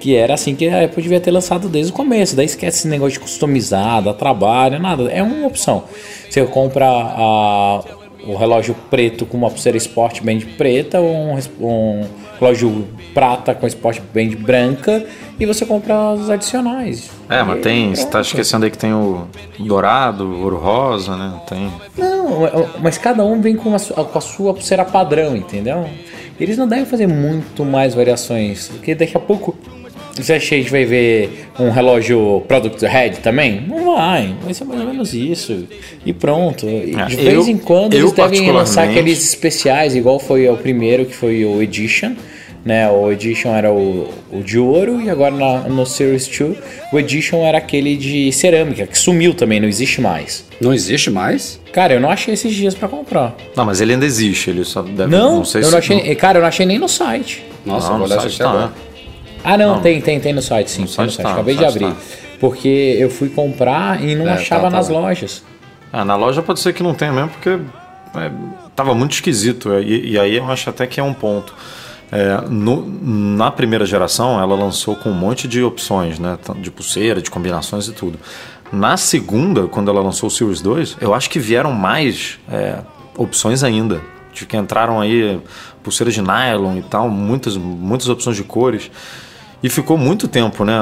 Que 0.00 0.14
era 0.14 0.34
assim 0.34 0.54
que 0.54 0.68
a 0.68 0.84
Apple 0.84 1.02
devia 1.02 1.20
ter 1.20 1.30
lançado 1.30 1.68
desde 1.68 1.92
o 1.92 1.94
começo. 1.94 2.36
Daí 2.36 2.46
esquece 2.46 2.78
esse 2.78 2.88
negócio 2.88 3.14
de 3.14 3.20
customizar, 3.20 4.02
dá 4.02 4.12
trabalho, 4.12 4.78
nada. 4.78 5.10
É 5.10 5.22
uma 5.22 5.46
opção. 5.46 5.84
Você 6.28 6.44
compra 6.44 6.86
a, 6.86 7.84
o 8.26 8.36
relógio 8.36 8.74
preto 8.90 9.24
com 9.24 9.36
uma 9.36 9.48
pulseira 9.48 9.78
Sport 9.78 10.20
Band 10.22 10.40
preta 10.56 11.00
ou 11.00 11.14
um, 11.14 11.38
um 11.60 12.06
relógio 12.38 12.86
prata 13.14 13.54
com 13.54 13.66
Sport 13.66 14.00
Band 14.12 14.36
branca 14.38 15.06
e 15.38 15.46
você 15.46 15.64
compra 15.64 16.12
os 16.12 16.28
adicionais. 16.28 17.10
É, 17.28 17.42
mas 17.42 17.60
tem. 17.62 17.94
Você 17.94 18.06
tá 18.06 18.20
esquecendo 18.20 18.64
aí 18.64 18.70
que 18.70 18.78
tem 18.78 18.92
o 18.92 19.26
dourado, 19.58 20.24
o 20.24 20.42
ouro 20.42 20.56
rosa, 20.56 21.16
né? 21.16 21.40
Tem. 21.48 21.70
Não, 21.96 22.40
mas 22.82 22.98
cada 22.98 23.24
um 23.24 23.40
vem 23.40 23.56
com 23.56 23.74
a, 23.74 23.78
sua, 23.78 24.04
com 24.04 24.18
a 24.18 24.20
sua 24.20 24.52
pulseira 24.52 24.84
padrão, 24.84 25.36
entendeu? 25.36 25.88
Eles 26.38 26.58
não 26.58 26.68
devem 26.68 26.84
fazer 26.84 27.06
muito 27.06 27.64
mais 27.64 27.94
variações, 27.94 28.68
porque 28.68 28.94
daqui 28.94 29.16
a 29.16 29.20
pouco 29.20 29.56
você 30.22 30.34
acha 30.34 30.48
que 30.48 30.54
a 30.54 30.58
gente 30.58 30.70
vai 30.70 30.84
ver 30.84 31.46
um 31.58 31.70
relógio 31.70 32.42
Product 32.48 32.84
Red 32.86 33.10
também? 33.22 33.62
Não 33.66 33.94
vai, 33.94 34.34
vai 34.42 34.54
ser 34.54 34.64
mais 34.64 34.80
ou 34.80 34.86
menos 34.86 35.14
isso. 35.14 35.64
E 36.04 36.12
pronto. 36.12 36.66
E 36.66 36.94
É, 36.98 37.04
de 37.06 37.16
vez 37.16 37.34
eu- 37.34 37.48
em 37.48 37.56
quando 37.58 37.94
eu 37.94 38.00
eles 38.00 38.12
devem 38.12 38.50
lançar 38.50 38.84
aqueles 38.88 39.22
especiais, 39.24 39.94
igual 39.94 40.18
foi 40.18 40.48
o 40.48 40.56
primeiro, 40.56 41.04
que 41.06 41.14
foi 41.14 41.44
o 41.44 41.62
Edition. 41.62 42.14
Né, 42.64 42.90
o 42.90 43.12
Edition 43.12 43.54
era 43.54 43.72
o, 43.72 44.08
o 44.32 44.42
de 44.42 44.58
ouro 44.58 45.00
e 45.00 45.08
agora 45.08 45.32
na- 45.32 45.60
no 45.68 45.86
Series 45.86 46.26
2 46.26 46.56
o 46.92 46.98
Edition 46.98 47.44
era 47.46 47.58
aquele 47.58 47.96
de 47.96 48.32
cerâmica, 48.32 48.88
que 48.88 48.98
sumiu 48.98 49.34
também, 49.34 49.60
não 49.60 49.68
existe 49.68 50.00
mais. 50.00 50.44
Não 50.60 50.74
existe 50.74 51.08
mais? 51.08 51.60
Cara, 51.72 51.94
eu 51.94 52.00
não 52.00 52.10
achei 52.10 52.34
esses 52.34 52.52
dias 52.52 52.74
pra 52.74 52.88
comprar. 52.88 53.36
Não, 53.54 53.64
mas 53.64 53.80
ele 53.80 53.92
ainda 53.92 54.04
existe, 54.04 54.50
ele 54.50 54.64
só 54.64 54.82
deve. 54.82 55.08
Não, 55.08 55.44
sei 55.44 55.60
eu 55.60 55.66
se- 55.66 55.70
não 55.70 55.78
achei. 55.78 56.14
Cara, 56.16 56.38
eu 56.38 56.42
não 56.42 56.48
achei 56.48 56.66
nem 56.66 56.76
no 56.76 56.88
site. 56.88 57.44
Nossa, 57.64 57.86
Não, 57.90 57.98
vou 57.98 58.08
no 58.08 58.12
olhar 58.12 58.20
site 58.22 58.32
isso 58.32 58.42
aqui 58.42 58.52
tá. 58.52 58.72
Ah, 59.48 59.56
não, 59.56 59.76
Não. 59.76 59.80
tem, 59.82 60.00
tem, 60.00 60.18
tem 60.18 60.32
no 60.32 60.42
site, 60.42 60.70
sim. 60.70 60.82
No 60.82 60.86
tem 60.88 61.04
no 61.04 61.10
site 61.10 61.12
site. 61.16 61.24
tá, 61.26 61.32
Acabei 61.32 61.54
no 61.54 61.60
de 61.64 61.70
site 61.72 61.84
abrir. 61.84 61.94
tá. 61.94 62.00
Porque 62.40 62.96
eu 62.98 63.08
fui 63.08 63.28
comprar 63.28 64.02
e 64.02 64.14
não 64.14 64.26
É, 64.28 64.32
achava 64.32 64.62
tá, 64.64 64.70
tá 64.70 64.76
nas 64.76 64.88
lojas. 64.88 65.42
Ah, 65.92 66.04
na 66.04 66.16
loja 66.16 66.42
pode 66.42 66.58
ser 66.60 66.72
que 66.72 66.82
não 66.82 66.94
tenha 66.94 67.12
mesmo, 67.12 67.28
porque 67.30 67.50
é, 67.50 68.30
tava 68.74 68.94
muito 68.94 69.12
esquisito. 69.12 69.72
E, 69.78 70.10
e 70.12 70.18
aí 70.18 70.36
eu 70.36 70.50
acho 70.50 70.68
até 70.68 70.86
que 70.86 70.98
é 70.98 71.02
um 71.02 71.14
ponto. 71.14 71.54
É, 72.10 72.40
no- 72.48 72.84
na 73.36 73.50
primeira 73.50 73.86
geração, 73.86 74.40
ela 74.40 74.54
lançou 74.56 74.96
com 74.96 75.10
um 75.10 75.14
monte 75.14 75.46
de 75.48 75.62
opções, 75.62 76.18
né? 76.18 76.36
De 76.58 76.70
pulseira, 76.70 77.22
de 77.22 77.30
combinações 77.30 77.86
e 77.88 77.92
tudo. 77.92 78.18
Na 78.72 78.96
segunda, 78.96 79.68
quando 79.68 79.90
ela 79.90 80.00
lançou 80.00 80.26
o 80.26 80.30
Series 80.30 80.60
2, 80.60 80.96
eu 81.00 81.14
acho 81.14 81.30
que 81.30 81.38
vieram 81.38 81.72
mais 81.72 82.38
é, 82.50 82.78
opções 83.16 83.62
ainda. 83.62 84.00
De 84.32 84.44
que 84.44 84.56
entraram 84.56 85.00
aí 85.00 85.40
pulseiras 85.82 86.12
de 86.14 86.20
nylon 86.20 86.76
e 86.76 86.82
tal, 86.82 87.08
muitas, 87.08 87.56
muitas 87.56 88.08
opções 88.08 88.36
de 88.36 88.42
cores. 88.44 88.90
E 89.66 89.68
ficou 89.68 89.98
muito 89.98 90.28
tempo, 90.28 90.64
né, 90.64 90.76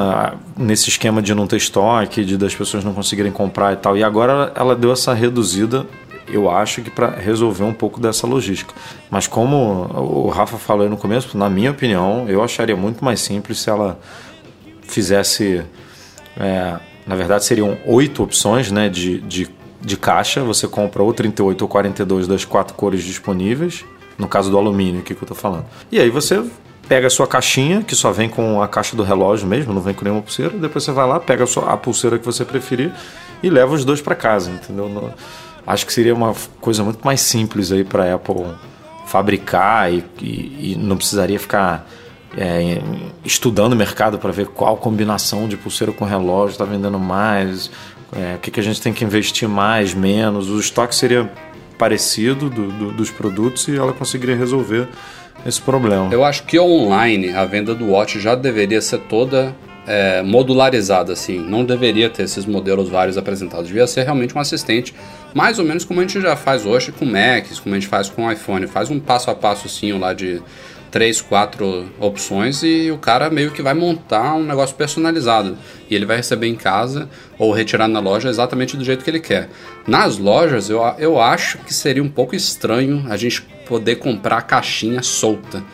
nesse 0.58 0.90
esquema 0.90 1.22
de 1.22 1.34
não 1.34 1.46
ter 1.46 1.56
estoque, 1.56 2.22
de 2.22 2.36
das 2.36 2.54
pessoas 2.54 2.84
não 2.84 2.92
conseguirem 2.92 3.32
comprar 3.32 3.72
e 3.72 3.76
tal. 3.76 3.96
E 3.96 4.04
agora 4.04 4.52
ela 4.54 4.76
deu 4.76 4.92
essa 4.92 5.14
reduzida, 5.14 5.86
eu 6.28 6.50
acho 6.50 6.82
que 6.82 6.90
para 6.90 7.08
resolver 7.08 7.64
um 7.64 7.72
pouco 7.72 7.98
dessa 7.98 8.26
logística. 8.26 8.74
Mas 9.10 9.26
como 9.26 9.56
o 9.56 10.28
Rafa 10.28 10.58
falou 10.58 10.82
aí 10.82 10.90
no 10.90 10.98
começo, 10.98 11.38
na 11.38 11.48
minha 11.48 11.70
opinião, 11.70 12.26
eu 12.28 12.44
acharia 12.44 12.76
muito 12.76 13.02
mais 13.02 13.20
simples 13.20 13.60
se 13.60 13.70
ela 13.70 13.98
fizesse, 14.82 15.64
é, 16.36 16.78
na 17.06 17.16
verdade 17.16 17.42
seriam 17.46 17.78
oito 17.86 18.22
opções, 18.22 18.70
né, 18.70 18.90
de, 18.90 19.18
de, 19.20 19.48
de 19.80 19.96
caixa. 19.96 20.44
Você 20.44 20.68
compra 20.68 21.02
ou 21.02 21.10
38 21.14 21.62
ou 21.62 21.68
42 21.68 22.28
das 22.28 22.44
quatro 22.44 22.74
cores 22.74 23.02
disponíveis. 23.02 23.82
No 24.18 24.28
caso 24.28 24.50
do 24.50 24.58
alumínio, 24.58 25.02
que, 25.02 25.14
que 25.14 25.22
eu 25.24 25.28
tô 25.28 25.34
falando. 25.34 25.64
E 25.90 25.98
aí 25.98 26.10
você 26.10 26.44
pega 26.88 27.06
a 27.06 27.10
sua 27.10 27.26
caixinha, 27.26 27.82
que 27.82 27.94
só 27.96 28.12
vem 28.12 28.28
com 28.28 28.60
a 28.62 28.68
caixa 28.68 28.94
do 28.96 29.02
relógio 29.02 29.46
mesmo, 29.46 29.72
não 29.72 29.80
vem 29.80 29.94
com 29.94 30.04
nenhuma 30.04 30.22
pulseira. 30.22 30.50
Depois 30.56 30.84
você 30.84 30.92
vai 30.92 31.06
lá, 31.06 31.18
pega 31.20 31.44
a, 31.44 31.46
sua, 31.46 31.72
a 31.72 31.76
pulseira 31.76 32.18
que 32.18 32.24
você 32.26 32.44
preferir 32.44 32.92
e 33.42 33.48
leva 33.50 33.74
os 33.74 33.84
dois 33.84 34.00
para 34.00 34.14
casa, 34.14 34.50
entendeu? 34.50 34.88
No- 34.88 35.12
acho 35.66 35.86
que 35.86 35.92
seria 35.92 36.14
uma 36.14 36.34
coisa 36.60 36.82
muito 36.84 37.02
mais 37.04 37.20
simples 37.22 37.72
aí 37.72 37.84
para 37.84 38.14
Apple 38.14 38.44
fabricar 39.06 39.92
e, 39.92 40.04
e- 40.20 40.72
e 40.72 40.76
não 40.78 40.96
precisaria 40.96 41.38
ficar 41.38 41.88
é, 42.36 42.82
estudando 43.24 43.74
o 43.74 43.76
mercado 43.76 44.18
para 44.18 44.32
ver 44.32 44.48
qual 44.48 44.76
combinação 44.76 45.46
de 45.46 45.56
pulseira 45.56 45.92
com 45.92 46.04
relógio 46.04 46.52
está 46.54 46.64
vendendo 46.64 46.98
mais, 46.98 47.70
é, 48.12 48.34
o 48.34 48.38
que, 48.40 48.50
que 48.50 48.58
a 48.58 48.62
gente 48.62 48.80
tem 48.82 48.92
que 48.92 49.04
investir 49.04 49.48
mais, 49.48 49.94
menos. 49.94 50.50
O 50.50 50.58
estoque 50.58 50.94
seria 50.96 51.30
parecido 51.78 52.50
do- 52.50 52.72
do- 52.72 52.90
dos 52.92 53.10
produtos 53.10 53.68
e 53.68 53.76
ela 53.76 53.92
conseguiria 53.92 54.34
resolver 54.36 54.88
esse 55.46 55.60
problema. 55.60 56.08
Eu 56.12 56.24
acho 56.24 56.44
que 56.44 56.58
online 56.58 57.30
a 57.30 57.44
venda 57.44 57.74
do 57.74 57.90
Watch 57.90 58.18
já 58.20 58.34
deveria 58.34 58.80
ser 58.80 58.98
toda 59.00 59.54
é, 59.86 60.22
modularizada, 60.22 61.12
assim. 61.12 61.38
Não 61.38 61.64
deveria 61.64 62.08
ter 62.08 62.22
esses 62.22 62.46
modelos 62.46 62.88
vários 62.88 63.18
apresentados. 63.18 63.66
Devia 63.66 63.86
ser 63.86 64.04
realmente 64.04 64.36
um 64.36 64.40
assistente, 64.40 64.94
mais 65.34 65.58
ou 65.58 65.64
menos 65.64 65.84
como 65.84 66.00
a 66.00 66.02
gente 66.02 66.20
já 66.20 66.36
faz 66.36 66.64
hoje 66.64 66.92
com 66.92 67.04
Macs, 67.04 67.60
como 67.60 67.74
a 67.74 67.78
gente 67.78 67.88
faz 67.88 68.08
com 68.08 68.30
iPhone. 68.30 68.66
Faz 68.66 68.90
um 68.90 68.98
passo 68.98 69.30
a 69.30 69.34
passozinho 69.34 69.98
lá 69.98 70.12
de 70.12 70.42
três, 70.94 71.20
quatro 71.20 71.86
opções 71.98 72.62
e 72.62 72.88
o 72.92 72.96
cara 72.96 73.28
meio 73.28 73.50
que 73.50 73.60
vai 73.60 73.74
montar 73.74 74.36
um 74.36 74.44
negócio 74.44 74.76
personalizado. 74.76 75.58
E 75.90 75.94
ele 75.96 76.06
vai 76.06 76.18
receber 76.18 76.46
em 76.46 76.54
casa 76.54 77.10
ou 77.36 77.50
retirar 77.50 77.88
na 77.88 77.98
loja 77.98 78.28
exatamente 78.28 78.76
do 78.76 78.84
jeito 78.84 79.02
que 79.02 79.10
ele 79.10 79.18
quer. 79.18 79.48
Nas 79.88 80.18
lojas, 80.18 80.70
eu, 80.70 80.80
eu 80.96 81.20
acho 81.20 81.58
que 81.58 81.74
seria 81.74 82.00
um 82.00 82.08
pouco 82.08 82.36
estranho 82.36 83.04
a 83.08 83.16
gente 83.16 83.42
poder 83.66 83.96
comprar 83.96 84.42
caixinha 84.42 85.02
solta. 85.02 85.64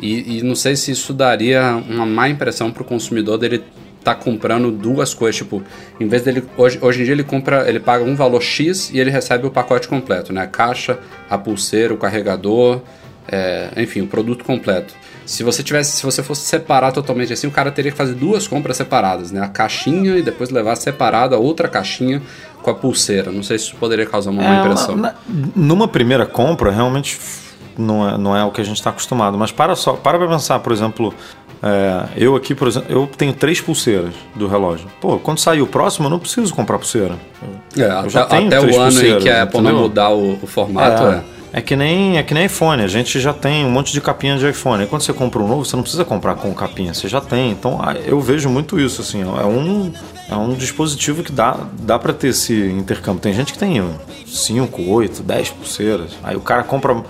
E, 0.00 0.38
e 0.38 0.42
não 0.42 0.54
sei 0.54 0.76
se 0.76 0.92
isso 0.92 1.12
daria 1.12 1.76
uma 1.86 2.06
má 2.06 2.30
impressão 2.30 2.72
para 2.72 2.82
o 2.82 2.86
consumidor 2.86 3.36
dele 3.36 3.62
tá 4.02 4.14
comprando 4.14 4.70
duas 4.70 5.12
coisas, 5.12 5.36
tipo, 5.36 5.62
em 6.00 6.06
vez 6.08 6.22
dele 6.22 6.42
hoje, 6.56 6.78
hoje 6.80 7.02
em 7.02 7.04
dia 7.04 7.12
ele 7.12 7.24
compra, 7.24 7.68
ele 7.68 7.80
paga 7.80 8.02
um 8.02 8.14
valor 8.14 8.40
X 8.40 8.90
e 8.90 8.98
ele 8.98 9.10
recebe 9.10 9.46
o 9.46 9.50
pacote 9.50 9.88
completo, 9.88 10.32
né? 10.32 10.42
A 10.42 10.46
caixa, 10.46 10.98
a 11.28 11.36
pulseira, 11.36 11.92
o 11.92 11.98
carregador, 11.98 12.82
é, 13.28 13.70
enfim, 13.78 14.00
o 14.02 14.06
produto 14.06 14.44
completo. 14.44 14.94
Se 15.26 15.42
você 15.42 15.62
tivesse, 15.62 15.96
se 15.96 16.02
você 16.04 16.22
fosse 16.22 16.42
separar 16.42 16.92
totalmente 16.92 17.32
assim, 17.32 17.46
o 17.46 17.50
cara 17.50 17.70
teria 17.70 17.90
que 17.90 17.96
fazer 17.96 18.12
duas 18.14 18.46
compras 18.46 18.76
separadas, 18.76 19.30
né? 19.32 19.40
A 19.40 19.48
caixinha 19.48 20.16
e 20.16 20.22
depois 20.22 20.50
levar 20.50 20.76
separada 20.76 21.34
a 21.36 21.38
outra 21.38 21.66
caixinha 21.66 22.20
com 22.62 22.70
a 22.70 22.74
pulseira. 22.74 23.32
Não 23.32 23.42
sei 23.42 23.58
se 23.58 23.66
isso 23.66 23.76
poderia 23.76 24.04
causar 24.04 24.30
uma 24.30 24.42
má 24.42 24.56
É, 24.56 24.60
impressão. 24.60 24.96
na- 24.96 25.14
numa 25.56 25.88
primeira 25.88 26.26
compra, 26.26 26.70
realmente 26.70 27.18
não 27.78 28.06
é, 28.08 28.18
não 28.18 28.36
é 28.36 28.44
o 28.44 28.50
que 28.50 28.60
a 28.60 28.64
gente 28.64 28.76
está 28.76 28.90
acostumado. 28.90 29.38
Mas 29.38 29.50
para 29.50 29.74
só, 29.74 29.94
para 29.94 30.18
pra 30.18 30.28
pensar, 30.28 30.58
por 30.60 30.72
exemplo, 30.72 31.14
é, 31.62 32.04
eu 32.16 32.36
aqui, 32.36 32.54
por 32.54 32.68
exemplo, 32.68 32.92
eu 32.92 33.06
tenho 33.16 33.32
três 33.32 33.60
pulseiras 33.62 34.12
do 34.34 34.46
relógio. 34.46 34.86
Pô, 35.00 35.18
quando 35.18 35.38
sair 35.38 35.62
o 35.62 35.66
próximo, 35.66 36.06
eu 36.06 36.10
não 36.10 36.18
preciso 36.18 36.54
comprar 36.54 36.78
pulseira. 36.78 37.14
É, 37.78 38.04
Eu 38.04 38.10
já 38.10 38.22
até, 38.24 38.36
tenho 38.36 38.48
até 38.48 38.60
o 38.60 38.78
ano 38.80 39.00
em 39.06 39.18
que 39.20 39.30
a 39.30 39.42
Apple 39.44 39.62
vai 39.62 39.72
entendeu? 39.72 39.88
mudar 39.88 40.10
o, 40.10 40.34
o 40.42 40.46
formato, 40.46 41.02
é. 41.04 41.14
É, 41.16 41.33
é 41.54 41.60
que 41.60 41.76
nem 41.76 42.18
é 42.18 42.22
que 42.24 42.34
nem 42.34 42.46
iPhone, 42.46 42.82
a 42.82 42.88
gente 42.88 43.20
já 43.20 43.32
tem 43.32 43.64
um 43.64 43.70
monte 43.70 43.92
de 43.92 44.00
capinha 44.00 44.36
de 44.36 44.50
iPhone. 44.50 44.82
Aí 44.82 44.88
quando 44.88 45.02
você 45.02 45.12
compra 45.12 45.40
um 45.40 45.46
novo, 45.46 45.64
você 45.64 45.76
não 45.76 45.84
precisa 45.84 46.04
comprar 46.04 46.34
com 46.34 46.52
capinha, 46.52 46.92
você 46.92 47.08
já 47.08 47.20
tem. 47.20 47.52
Então 47.52 47.80
ah, 47.80 47.94
eu 47.94 48.20
vejo 48.20 48.48
muito 48.48 48.78
isso 48.80 49.00
assim, 49.00 49.22
é 49.22 49.46
um 49.46 49.92
é 50.28 50.34
um 50.34 50.52
dispositivo 50.52 51.22
que 51.22 51.30
dá 51.30 51.56
dá 51.80 51.96
para 51.96 52.12
ter 52.12 52.28
esse 52.28 52.52
intercâmbio. 52.52 53.22
Tem 53.22 53.32
gente 53.32 53.52
que 53.52 53.58
tem 53.58 53.80
5, 54.26 54.82
8, 54.82 55.22
10 55.22 55.50
pulseiras. 55.50 56.10
Aí 56.24 56.34
o 56.34 56.40
cara 56.40 56.64
compra 56.64 57.00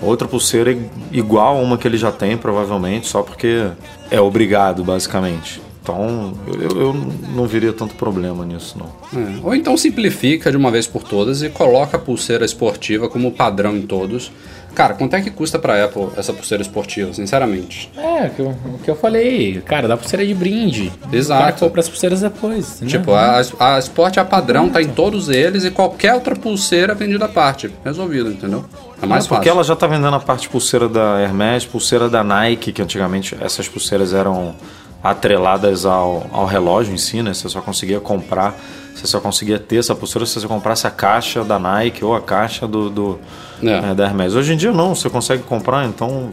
outra 0.00 0.28
pulseira 0.28 0.76
igual 1.10 1.58
a 1.58 1.60
uma 1.60 1.76
que 1.76 1.88
ele 1.88 1.98
já 1.98 2.12
tem, 2.12 2.36
provavelmente, 2.36 3.08
só 3.08 3.22
porque 3.24 3.66
é 4.08 4.20
obrigado, 4.20 4.84
basicamente. 4.84 5.60
Então, 5.82 6.34
eu, 6.46 6.80
eu 6.80 6.92
não 7.34 7.46
veria 7.46 7.72
tanto 7.72 7.94
problema 7.94 8.44
nisso, 8.44 8.76
não. 8.78 9.18
É. 9.18 9.38
Ou 9.42 9.54
então 9.54 9.76
simplifica 9.76 10.50
de 10.50 10.56
uma 10.56 10.70
vez 10.70 10.86
por 10.86 11.02
todas 11.02 11.42
e 11.42 11.48
coloca 11.48 11.96
a 11.96 12.00
pulseira 12.00 12.44
esportiva 12.44 13.08
como 13.08 13.32
padrão 13.32 13.74
em 13.76 13.82
todos. 13.82 14.30
Cara, 14.74 14.94
quanto 14.94 15.14
é 15.16 15.20
que 15.20 15.30
custa 15.32 15.58
pra 15.58 15.84
Apple 15.84 16.08
essa 16.16 16.32
pulseira 16.32 16.62
esportiva, 16.62 17.12
sinceramente? 17.12 17.90
É, 17.96 18.26
o 18.26 18.30
que 18.30 18.40
eu, 18.40 18.48
o 18.74 18.78
que 18.84 18.90
eu 18.90 18.94
falei, 18.94 19.60
cara, 19.62 19.88
dá 19.88 19.96
pulseira 19.96 20.24
de 20.24 20.32
brinde. 20.32 20.92
Exato. 21.12 21.40
O 21.40 21.44
cara 21.44 21.56
compra 21.58 21.80
as 21.80 21.88
pulseiras 21.88 22.20
depois. 22.20 22.76
entendeu? 22.76 23.00
Tipo, 23.00 23.12
a, 23.14 23.40
a 23.58 23.78
Sport 23.80 24.18
a 24.18 24.24
padrão 24.24 24.68
tá 24.68 24.80
em 24.80 24.86
todos 24.88 25.28
eles 25.28 25.64
e 25.64 25.72
qualquer 25.72 26.14
outra 26.14 26.36
pulseira 26.36 26.94
vendida 26.94 27.24
à 27.24 27.28
parte. 27.28 27.68
Resolvido, 27.84 28.30
entendeu? 28.30 28.64
É 29.02 29.06
mais 29.06 29.24
É, 29.24 29.28
porque 29.28 29.46
fácil. 29.48 29.56
ela 29.58 29.64
já 29.64 29.74
tá 29.74 29.88
vendendo 29.88 30.14
a 30.14 30.20
parte 30.20 30.48
pulseira 30.48 30.88
da 30.88 31.18
Hermes, 31.18 31.64
pulseira 31.64 32.08
da 32.08 32.22
Nike, 32.22 32.70
que 32.70 32.80
antigamente 32.82 33.36
essas 33.40 33.66
pulseiras 33.68 34.12
eram 34.14 34.54
atreladas 35.02 35.84
ao, 35.86 36.26
ao 36.32 36.46
relógio 36.46 36.92
em 36.94 36.98
si, 36.98 37.22
né? 37.22 37.32
Você 37.32 37.48
só 37.48 37.60
conseguia 37.60 38.00
comprar, 38.00 38.54
você 38.94 39.06
só 39.06 39.20
conseguia 39.20 39.58
ter 39.58 39.76
essa 39.76 39.94
pulseira 39.94 40.26
se 40.26 40.38
você 40.40 40.46
comprasse 40.46 40.86
a 40.86 40.90
caixa 40.90 41.42
da 41.42 41.58
Nike 41.58 42.04
ou 42.04 42.14
a 42.14 42.20
caixa 42.20 42.66
do, 42.68 42.90
do 42.90 43.18
É. 43.62 43.90
é, 43.90 43.94
da 43.94 44.04
Hermes. 44.06 44.34
Hoje 44.34 44.52
em 44.52 44.56
dia 44.56 44.72
não, 44.72 44.94
você 44.94 45.08
consegue 45.08 45.42
comprar, 45.42 45.86
então 45.86 46.30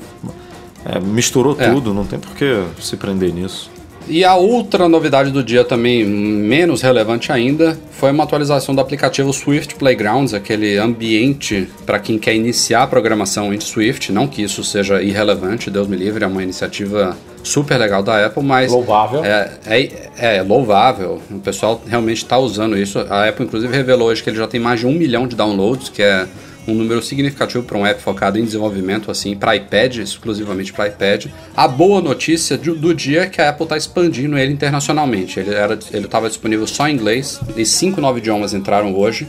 é, 0.86 1.00
misturou 1.00 1.56
É. 1.60 1.72
tudo, 1.72 1.94
não 1.94 2.06
tem 2.06 2.20
por 2.20 2.36
que 2.36 2.64
se 2.82 2.98
prender 2.98 3.34
nisso. 3.34 3.70
E 4.10 4.24
a 4.24 4.36
outra 4.36 4.88
novidade 4.88 5.32
do 5.32 5.44
dia 5.44 5.66
também, 5.66 6.06
menos 6.06 6.82
relevante 6.82 7.32
ainda, 7.32 7.78
foi 7.92 8.12
uma 8.12 8.24
atualização 8.24 8.74
do 8.74 8.80
aplicativo 8.80 9.34
Swift 9.34 9.76
Playgrounds, 9.76 10.34
aquele 10.34 10.78
ambiente 10.78 11.68
para 11.86 12.00
quem 12.00 12.18
quer 12.18 12.34
iniciar 12.34 12.84
a 12.84 12.88
programação 12.88 13.54
em 13.54 13.60
Swift. 13.60 14.12
Não 14.12 14.28
que 14.28 14.42
isso 14.42 14.64
seja 14.64 15.02
irrelevante, 15.02 15.70
Deus 15.70 15.88
me 15.88 15.98
livre, 15.98 16.24
é 16.24 16.28
uma 16.28 16.42
iniciativa 16.42 17.18
super 17.44 17.78
legal 17.78 18.02
da 18.02 18.26
Apple, 18.26 18.44
mas. 18.44 18.72
Louvável. 18.72 19.26
É, 19.26 19.52
é, 19.66 20.38
é 20.38 20.42
louvável. 20.42 21.22
O 21.30 21.40
pessoal 21.40 21.82
realmente 21.86 22.18
está 22.18 22.38
usando 22.38 22.78
isso. 22.78 23.00
A 23.10 23.28
Apple, 23.28 23.46
inclusive, 23.46 23.76
revelou 23.76 24.08
hoje 24.08 24.24
que 24.24 24.30
ele 24.30 24.38
já 24.38 24.48
tem 24.48 24.60
mais 24.60 24.80
de 24.80 24.86
um 24.88 24.94
milhão 24.94 25.28
de 25.28 25.36
downloads, 25.36 25.90
que 25.90 26.02
é 26.02 26.28
um 26.68 26.74
número 26.74 27.02
significativo 27.02 27.64
para 27.64 27.78
um 27.78 27.86
app 27.86 28.02
focado 28.02 28.38
em 28.38 28.44
desenvolvimento, 28.44 29.10
assim, 29.10 29.36
para 29.36 29.56
iPad, 29.56 29.98
exclusivamente 29.98 30.74
para 30.74 30.88
iPad. 30.88 31.28
A 31.56 31.68
boa 31.68 32.02
notícia 32.02 32.58
do, 32.58 32.76
do 32.76 32.94
dia 32.94 33.22
é 33.22 33.26
que 33.28 33.42
a 33.42 33.50
Apple 33.50 33.64
está 33.64 33.78
expandindo 33.78 34.38
ele 34.38 34.52
internacionalmente. 34.52 35.40
Ele 35.40 36.06
estava 36.06 36.28
disponível 36.28 36.68
só 36.68 36.88
em 36.88 36.94
inglês 36.94 37.40
e 37.56 37.66
cinco 37.66 38.02
novos 38.02 38.20
idiomas 38.20 38.54
entraram 38.54 38.94
hoje. 38.94 39.28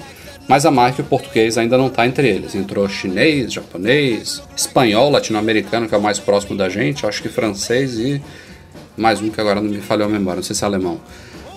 Mas 0.49 0.65
a 0.65 0.71
marca 0.71 1.03
o 1.03 1.05
português 1.05 1.59
ainda 1.59 1.77
não 1.77 1.89
está 1.89 2.07
entre 2.07 2.27
eles. 2.27 2.55
Entrou 2.55 2.89
chinês, 2.89 3.53
japonês, 3.53 4.43
espanhol, 4.57 5.11
latino-americano, 5.11 5.87
que 5.87 5.95
é 5.95 5.99
o 5.99 6.03
mais 6.03 6.19
próximo 6.19 6.57
da 6.57 6.71
gente, 6.71 7.05
acho 7.07 7.23
que 7.23 7.29
francês 7.29 7.99
e 7.99 8.21
mais 8.97 9.21
um 9.21 9.29
que 9.29 9.41
agora 9.41 9.61
não 9.61 9.71
me 9.71 9.79
falhou 9.79 10.07
a 10.07 10.11
memória, 10.11 10.37
não 10.37 10.43
sei 10.43 10.57
se 10.57 10.65
é 10.65 10.67
alemão. 10.67 11.01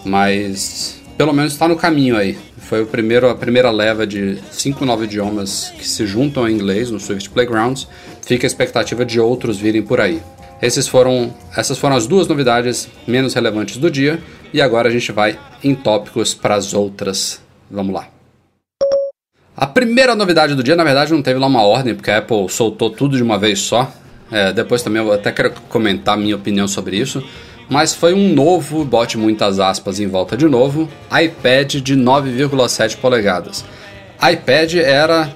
Mas 0.05 1.00
pelo 1.17 1.33
menos 1.33 1.53
está 1.53 1.67
no 1.67 1.75
caminho 1.75 2.17
aí. 2.17 2.37
Foi 2.57 2.81
o 2.81 2.85
primeiro, 2.85 3.29
a 3.29 3.35
primeira 3.35 3.69
leva 3.69 4.07
de 4.07 4.37
cinco 4.51 4.85
novos 4.85 5.05
idiomas 5.05 5.73
que 5.77 5.87
se 5.87 6.05
juntam 6.05 6.47
em 6.47 6.53
inglês 6.53 6.89
no 6.89 6.99
Swift 6.99 7.29
Playgrounds. 7.29 7.87
Fica 8.21 8.45
a 8.45 8.49
expectativa 8.49 9.05
de 9.05 9.19
outros 9.19 9.57
virem 9.57 9.81
por 9.81 9.99
aí. 9.99 10.21
Esses 10.61 10.87
foram, 10.87 11.33
essas 11.55 11.77
foram 11.77 11.95
as 11.95 12.07
duas 12.07 12.27
novidades 12.27 12.87
menos 13.07 13.33
relevantes 13.33 13.77
do 13.77 13.89
dia. 13.89 14.19
E 14.53 14.61
agora 14.61 14.89
a 14.89 14.91
gente 14.91 15.11
vai 15.11 15.39
em 15.63 15.73
tópicos 15.73 16.33
para 16.33 16.55
as 16.55 16.73
outras. 16.73 17.41
Vamos 17.69 17.93
lá. 17.93 18.07
A 19.55 19.67
primeira 19.67 20.15
novidade 20.15 20.55
do 20.55 20.63
dia, 20.63 20.75
na 20.75 20.83
verdade, 20.83 21.11
não 21.11 21.21
teve 21.21 21.39
lá 21.39 21.47
uma 21.47 21.61
ordem, 21.61 21.93
porque 21.93 22.09
a 22.09 22.17
Apple 22.17 22.49
soltou 22.49 22.89
tudo 22.89 23.17
de 23.17 23.23
uma 23.23 23.37
vez 23.37 23.59
só. 23.59 23.91
É, 24.31 24.53
depois 24.53 24.81
também 24.81 25.01
eu 25.01 25.11
até 25.11 25.31
quero 25.31 25.51
comentar 25.67 26.17
minha 26.17 26.35
opinião 26.35 26.67
sobre 26.67 26.97
isso 26.97 27.23
mas 27.71 27.95
foi 27.95 28.13
um 28.13 28.33
novo, 28.33 28.83
bote 28.83 29.17
muitas 29.17 29.57
aspas 29.57 29.97
em 29.97 30.05
volta 30.05 30.35
de 30.35 30.45
novo, 30.45 30.89
iPad 31.09 31.75
de 31.75 31.95
9,7 31.95 32.97
polegadas. 32.97 33.63
iPad 34.21 34.75
era 34.75 35.33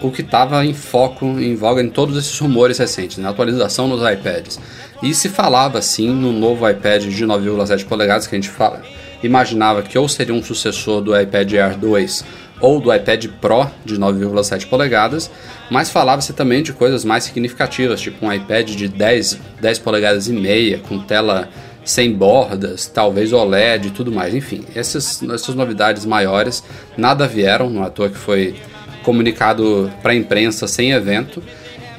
o 0.00 0.10
que 0.10 0.22
estava 0.22 0.64
em 0.64 0.72
foco, 0.72 1.26
em 1.26 1.54
voga 1.54 1.82
em 1.82 1.90
todos 1.90 2.16
esses 2.16 2.38
rumores 2.38 2.78
recentes, 2.78 3.18
na 3.18 3.24
né? 3.24 3.28
atualização 3.28 3.86
nos 3.86 4.00
iPads. 4.00 4.58
E 5.02 5.12
se 5.12 5.28
falava 5.28 5.78
assim 5.78 6.08
no 6.08 6.32
novo 6.32 6.66
iPad 6.66 7.04
de 7.04 7.26
9,7 7.26 7.84
polegadas 7.84 8.26
que 8.26 8.34
a 8.34 8.38
gente 8.38 8.48
fala, 8.48 8.80
imaginava 9.22 9.82
que 9.82 9.98
ou 9.98 10.08
seria 10.08 10.34
um 10.34 10.42
sucessor 10.42 11.02
do 11.02 11.18
iPad 11.18 11.52
Air 11.52 11.76
2 11.76 12.24
ou 12.60 12.80
do 12.80 12.94
iPad 12.94 13.26
Pro 13.42 13.70
de 13.84 13.98
9,7 13.98 14.68
polegadas, 14.68 15.30
mas 15.70 15.90
falava-se 15.90 16.32
também 16.32 16.62
de 16.62 16.72
coisas 16.72 17.04
mais 17.04 17.24
significativas, 17.24 18.00
tipo 18.00 18.24
um 18.24 18.32
iPad 18.32 18.70
de 18.70 18.88
10, 18.88 19.38
10 19.60 19.78
polegadas 19.80 20.28
e 20.28 20.32
meia 20.32 20.78
com 20.78 20.98
tela 20.98 21.50
sem 21.84 22.12
bordas, 22.12 22.86
talvez 22.86 23.32
OLED 23.32 23.88
e 23.88 23.90
tudo 23.90 24.10
mais. 24.10 24.34
Enfim, 24.34 24.64
essas, 24.74 25.22
essas 25.22 25.54
novidades 25.54 26.04
maiores 26.04 26.64
nada 26.96 27.26
vieram, 27.26 27.68
não 27.68 27.84
é 27.84 27.86
à 27.86 27.90
toa 27.90 28.08
que 28.08 28.18
foi 28.18 28.54
comunicado 29.02 29.92
para 30.02 30.12
a 30.12 30.14
imprensa 30.14 30.66
sem 30.66 30.92
evento. 30.92 31.42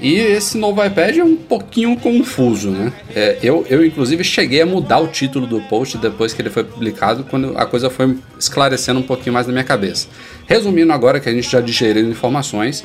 E 0.02 0.16
esse 0.16 0.58
novo 0.58 0.84
iPad 0.84 1.18
é 1.18 1.24
um 1.24 1.38
pouquinho 1.38 1.96
confuso, 1.98 2.70
né? 2.70 2.92
É, 3.16 3.38
eu, 3.42 3.66
eu, 3.70 3.86
inclusive, 3.86 4.24
cheguei 4.24 4.62
a 4.62 4.66
mudar 4.66 5.00
o 5.00 5.08
título 5.08 5.48
do 5.48 5.62
post 5.62 5.98
depois 5.98 6.34
que 6.34 6.42
ele 6.42 6.50
foi 6.50 6.66
publicado, 6.66 7.24
quando 7.24 7.58
a 7.58 7.66
coisa 7.66 7.90
foi 7.90 8.18
esclarecendo 8.38 9.00
um 9.00 9.04
pouquinho 9.04 9.34
mais 9.34 9.48
na 9.48 9.54
minha 9.54 9.64
cabeça. 9.64 10.08
Resumindo 10.48 10.92
agora 10.92 11.20
que 11.20 11.30
a 11.30 11.32
gente 11.32 11.50
já 11.50 11.62
digeriu 11.62 12.10
informações, 12.10 12.84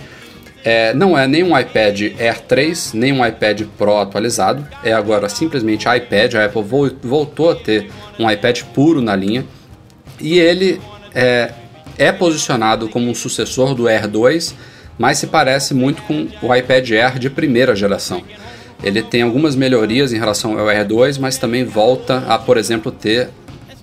é, 0.64 0.92
não 0.92 1.16
é 1.16 1.26
nem 1.26 1.42
um 1.42 1.58
iPad 1.58 2.00
Air 2.18 2.40
3, 2.40 2.92
nem 2.92 3.12
um 3.12 3.26
iPad 3.26 3.62
Pro 3.78 3.98
atualizado. 3.98 4.66
É 4.84 4.92
agora 4.92 5.28
simplesmente 5.28 5.88
iPad. 5.88 6.34
A 6.34 6.44
Apple 6.44 6.62
voltou 7.02 7.50
a 7.50 7.54
ter 7.54 7.90
um 8.18 8.30
iPad 8.30 8.62
puro 8.74 9.00
na 9.00 9.16
linha. 9.16 9.44
E 10.20 10.38
ele 10.38 10.80
é, 11.14 11.52
é 11.96 12.12
posicionado 12.12 12.88
como 12.88 13.10
um 13.10 13.14
sucessor 13.14 13.74
do 13.74 13.88
Air 13.88 14.06
2, 14.06 14.54
mas 14.98 15.18
se 15.18 15.26
parece 15.26 15.72
muito 15.72 16.02
com 16.02 16.28
o 16.42 16.54
iPad 16.54 16.90
Air 16.90 17.18
de 17.18 17.30
primeira 17.30 17.74
geração. 17.74 18.22
Ele 18.82 19.02
tem 19.02 19.22
algumas 19.22 19.54
melhorias 19.56 20.12
em 20.12 20.18
relação 20.18 20.58
ao 20.58 20.68
Air 20.68 20.86
2, 20.86 21.18
mas 21.18 21.38
também 21.38 21.64
volta 21.64 22.24
a, 22.28 22.38
por 22.38 22.58
exemplo, 22.58 22.92
ter 22.92 23.28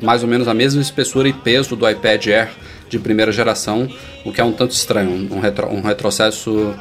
mais 0.01 0.21
ou 0.21 0.29
menos 0.29 0.47
a 0.47 0.53
mesma 0.53 0.81
espessura 0.81 1.27
e 1.27 1.33
peso 1.33 1.75
do 1.75 1.89
iPad 1.89 2.27
Air 2.27 2.49
de 2.89 2.99
primeira 2.99 3.31
geração, 3.31 3.89
o 4.25 4.31
que 4.31 4.41
é 4.41 4.43
um 4.43 4.51
tanto 4.51 4.71
estranho, 4.71 5.27
um, 5.31 5.39
retro, 5.39 5.67
um 5.67 5.81
retrocesso 5.81 6.73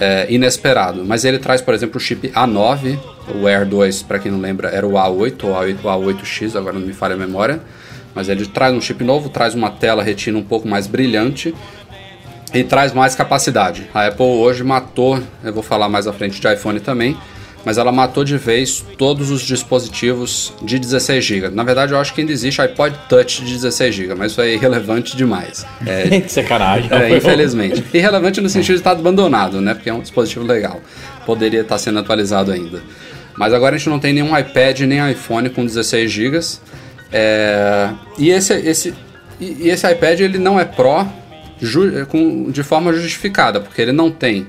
é, 0.00 0.26
inesperado. 0.28 1.04
Mas 1.04 1.24
ele 1.24 1.38
traz, 1.38 1.60
por 1.60 1.74
exemplo, 1.74 1.96
o 1.96 2.00
chip 2.00 2.28
A9, 2.30 2.98
o 3.34 3.46
Air 3.46 3.66
2, 3.66 4.02
para 4.02 4.18
quem 4.18 4.30
não 4.30 4.40
lembra, 4.40 4.68
era 4.68 4.86
o 4.86 4.92
A8 4.92 5.44
ou 5.44 5.52
o 5.52 6.14
A8X, 6.14 6.56
agora 6.56 6.78
não 6.78 6.86
me 6.86 6.92
falha 6.92 7.14
a 7.14 7.18
memória. 7.18 7.60
Mas 8.14 8.28
ele 8.28 8.46
traz 8.46 8.72
um 8.74 8.80
chip 8.80 9.02
novo, 9.02 9.28
traz 9.28 9.54
uma 9.54 9.70
tela 9.70 10.02
retina 10.02 10.38
um 10.38 10.42
pouco 10.42 10.68
mais 10.68 10.86
brilhante 10.86 11.54
e 12.52 12.62
traz 12.62 12.92
mais 12.92 13.14
capacidade. 13.14 13.90
A 13.92 14.06
Apple 14.06 14.24
hoje 14.24 14.62
matou, 14.62 15.20
eu 15.42 15.52
vou 15.52 15.62
falar 15.62 15.88
mais 15.88 16.06
à 16.06 16.12
frente 16.12 16.40
de 16.40 16.52
iPhone 16.52 16.78
também, 16.78 17.16
mas 17.64 17.78
ela 17.78 17.90
matou 17.90 18.24
de 18.24 18.36
vez 18.36 18.84
todos 18.98 19.30
os 19.30 19.42
dispositivos 19.42 20.52
de 20.62 20.78
16 20.78 21.24
GB. 21.24 21.48
Na 21.50 21.62
verdade, 21.62 21.92
eu 21.92 21.98
acho 21.98 22.12
que 22.12 22.20
ainda 22.20 22.32
existe 22.32 22.60
iPod 22.60 22.94
Touch 23.08 23.44
de 23.44 23.54
16 23.54 23.94
GB, 23.94 24.14
mas 24.14 24.32
isso 24.32 24.40
é 24.40 24.52
irrelevante 24.52 25.16
demais. 25.16 25.66
É, 25.86 26.20
Sacanagem. 26.28 26.90
É, 26.92 27.16
infelizmente. 27.16 27.82
Irrelevante 27.92 28.40
no 28.40 28.48
sentido 28.48 28.74
de 28.74 28.80
estar 28.80 28.92
abandonado, 28.92 29.60
né? 29.60 29.74
Porque 29.74 29.88
é 29.88 29.94
um 29.94 30.00
dispositivo 30.00 30.44
legal. 30.44 30.80
Poderia 31.24 31.62
estar 31.62 31.78
sendo 31.78 31.98
atualizado 31.98 32.52
ainda. 32.52 32.82
Mas 33.36 33.52
agora 33.52 33.74
a 33.74 33.78
gente 33.78 33.88
não 33.88 33.98
tem 33.98 34.12
nenhum 34.12 34.36
iPad 34.36 34.80
nem 34.80 35.10
iPhone 35.10 35.48
com 35.50 35.64
16 35.64 36.10
GB. 36.10 36.40
É, 37.10 37.90
e 38.18 38.30
esse, 38.30 38.52
esse, 38.54 38.94
e 39.40 39.68
esse 39.68 39.90
iPad 39.90 40.20
ele 40.20 40.38
não 40.38 40.58
é 40.58 40.64
Pro 40.64 41.06
com, 42.08 42.50
de 42.50 42.62
forma 42.62 42.92
justificada, 42.92 43.60
porque 43.60 43.80
ele 43.80 43.92
não 43.92 44.10
tem 44.10 44.46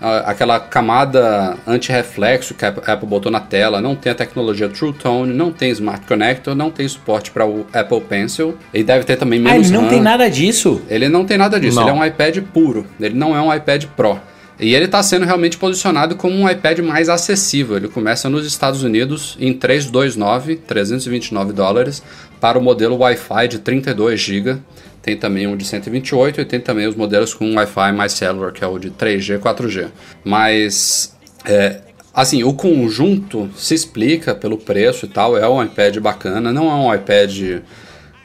aquela 0.00 0.60
camada 0.60 1.56
anti-reflexo 1.66 2.54
que 2.54 2.64
a 2.64 2.68
Apple 2.68 3.08
botou 3.08 3.30
na 3.32 3.40
tela, 3.40 3.80
não 3.80 3.96
tem 3.96 4.12
a 4.12 4.14
tecnologia 4.14 4.68
True 4.68 4.92
Tone, 4.92 5.34
não 5.34 5.50
tem 5.52 5.70
Smart 5.70 6.06
Connector, 6.06 6.54
não 6.54 6.70
tem 6.70 6.86
suporte 6.86 7.30
para 7.30 7.46
o 7.46 7.66
Apple 7.72 8.00
Pencil. 8.02 8.56
Ele 8.72 8.84
deve 8.84 9.04
ter 9.04 9.16
também 9.16 9.38
menos 9.40 9.52
Ah, 9.52 9.60
ele 9.60 9.70
não 9.74 9.82
RAM. 9.82 9.88
tem 9.90 10.00
nada 10.00 10.28
disso? 10.28 10.80
Ele 10.88 11.08
não 11.08 11.24
tem 11.24 11.36
nada 11.36 11.58
disso, 11.58 11.76
não. 11.76 11.82
ele 11.88 11.90
é 11.90 11.94
um 11.94 12.04
iPad 12.04 12.38
puro, 12.52 12.86
ele 13.00 13.14
não 13.14 13.36
é 13.36 13.40
um 13.40 13.52
iPad 13.52 13.84
Pro. 13.96 14.18
E 14.60 14.74
ele 14.74 14.86
está 14.86 15.00
sendo 15.04 15.24
realmente 15.24 15.56
posicionado 15.56 16.16
como 16.16 16.34
um 16.34 16.50
iPad 16.50 16.80
mais 16.80 17.08
acessível. 17.08 17.76
Ele 17.76 17.86
começa 17.86 18.28
nos 18.28 18.44
Estados 18.44 18.82
Unidos 18.82 19.36
em 19.40 19.52
329, 19.52 20.56
329 20.56 21.52
dólares, 21.52 22.02
para 22.40 22.58
o 22.58 22.62
modelo 22.62 22.96
Wi-Fi 22.98 23.46
de 23.48 23.58
32 23.60 24.20
GB 24.20 24.58
tem 25.02 25.16
também 25.16 25.46
um 25.46 25.56
de 25.56 25.64
128 25.64 26.40
e 26.40 26.44
tem 26.44 26.60
também 26.60 26.86
os 26.86 26.94
modelos 26.94 27.32
com 27.34 27.54
Wi-Fi 27.54 27.92
mais 27.92 28.12
cellular, 28.12 28.52
que 28.52 28.62
é 28.62 28.66
o 28.66 28.78
de 28.78 28.90
3G, 28.90 29.38
4G. 29.38 29.88
Mas, 30.24 31.16
é, 31.44 31.80
assim, 32.12 32.42
o 32.44 32.52
conjunto 32.52 33.48
se 33.56 33.74
explica 33.74 34.34
pelo 34.34 34.58
preço 34.58 35.06
e 35.06 35.08
tal, 35.08 35.36
é 35.36 35.48
um 35.48 35.62
iPad 35.62 35.98
bacana, 35.98 36.52
não 36.52 36.70
é 36.70 36.74
um 36.74 36.94
iPad 36.94 37.62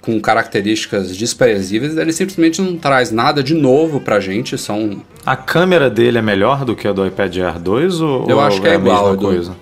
com 0.01 0.19
características 0.19 1.15
desprezíveis, 1.15 1.95
ele 1.95 2.11
simplesmente 2.11 2.61
não 2.61 2.75
traz 2.75 3.09
nada 3.09 3.41
de 3.41 3.53
novo 3.53 4.01
pra 4.01 4.19
gente, 4.19 4.57
são... 4.57 5.01
A 5.25 5.37
câmera 5.37 5.89
dele 5.89 6.17
é 6.17 6.21
melhor 6.21 6.65
do 6.65 6.75
que 6.75 6.85
a 6.85 6.91
do 6.91 7.07
iPad 7.07 7.37
Air 7.37 7.59
2 7.59 8.01
ou, 8.01 8.29
Eu 8.29 8.41
acho 8.41 8.59
que 8.59 8.67
é, 8.67 8.71
é 8.71 8.75
igual, 8.75 9.07
a 9.07 9.11
mesma 9.11 9.21
coisa? 9.21 9.55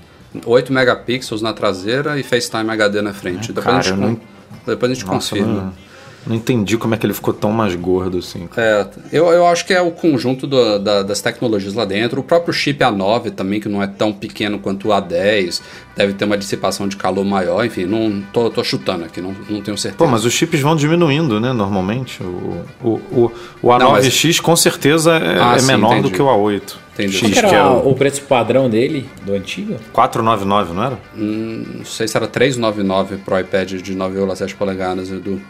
8 0.44 0.74
megapixels 0.74 1.44
na 1.44 1.54
traseira 1.54 2.20
e 2.20 2.24
FaceTime 2.24 2.72
HD 2.72 3.02
na 3.04 3.14
frente. 3.14 3.52
É, 3.52 3.54
depois, 3.54 3.66
cara, 3.66 3.78
a 3.78 3.82
gente, 3.84 4.00
não... 4.00 4.20
depois 4.66 4.92
a 4.92 4.96
gente 4.96 5.06
Nossa, 5.06 5.30
confirma. 5.30 5.54
Não... 5.54 5.91
Não 6.26 6.36
entendi 6.36 6.78
como 6.78 6.94
é 6.94 6.98
que 6.98 7.06
ele 7.06 7.14
ficou 7.14 7.34
tão 7.34 7.52
mais 7.52 7.76
gordo 7.76 8.20
assim. 8.20 8.48
É, 8.56 8.86
eu, 9.12 9.28
eu 9.30 9.48
acho 9.48 9.66
que 9.66 9.74
é 9.74 9.82
o 9.82 9.92
conjunto 9.92 10.46
do, 10.46 10.78
da, 10.78 11.02
das 11.02 11.22
tecnologias 11.22 11.74
lá 11.74 11.84
dentro. 11.84 12.22
O 12.22 12.24
próprio 12.24 12.54
chip 12.54 12.80
A9 12.80 13.32
também, 13.32 13.60
que 13.60 13.68
não 13.68 13.82
é 13.82 13.88
tão 13.88 14.14
pequeno 14.14 14.60
quanto 14.60 14.90
o 14.90 14.92
A10, 14.92 15.62
deve 15.96 16.14
ter 16.14 16.26
uma 16.26 16.38
dissipação 16.38 16.88
de 16.88 16.96
calor 16.96 17.26
maior. 17.26 17.66
Enfim, 17.66 17.86
não 17.86 18.22
tô, 18.32 18.50
tô 18.50 18.64
chutando 18.64 19.06
aqui, 19.06 19.20
não, 19.20 19.36
não 19.50 19.62
tenho 19.62 19.78
certeza. 19.78 19.98
Pô, 19.98 20.08
mas 20.08 20.24
os 20.24 20.34
chips 20.34 20.62
vão 20.62 20.76
diminuindo, 20.76 21.40
né, 21.40 21.52
normalmente. 21.54 22.22
O, 22.22 22.64
o, 22.84 22.90
o, 22.90 23.32
o 23.62 23.68
A9X 23.70 23.80
não, 23.80 23.92
mas... 23.92 24.40
com 24.40 24.56
certeza 24.56 25.14
é, 25.14 25.42
ah, 25.42 25.56
é 25.56 25.60
sim, 25.60 25.68
menor 25.68 25.94
entendi. 25.94 26.10
do 26.10 26.16
que 26.16 26.22
o 26.22 26.26
A8. 26.26 26.76
Entendi. 26.94 27.20
Qual 27.20 27.32
era 27.32 27.58
é 27.58 27.64
o... 27.64 27.90
o... 27.90 27.96
preço 27.96 28.22
padrão 28.24 28.70
dele, 28.70 29.10
do 29.26 29.34
antigo? 29.34 29.76
499, 29.92 30.74
não 30.74 30.84
era? 30.84 31.00
Hum, 31.18 31.64
não 31.78 31.86
sei 31.86 32.08
se 32.08 32.16
era 32.16 32.28
399 32.28 33.18
pro 33.18 33.40
iPad 33.40 33.74
de 33.74 33.96
9,7 33.96 34.56
polegadas, 34.56 35.10
Edu. 35.10 35.42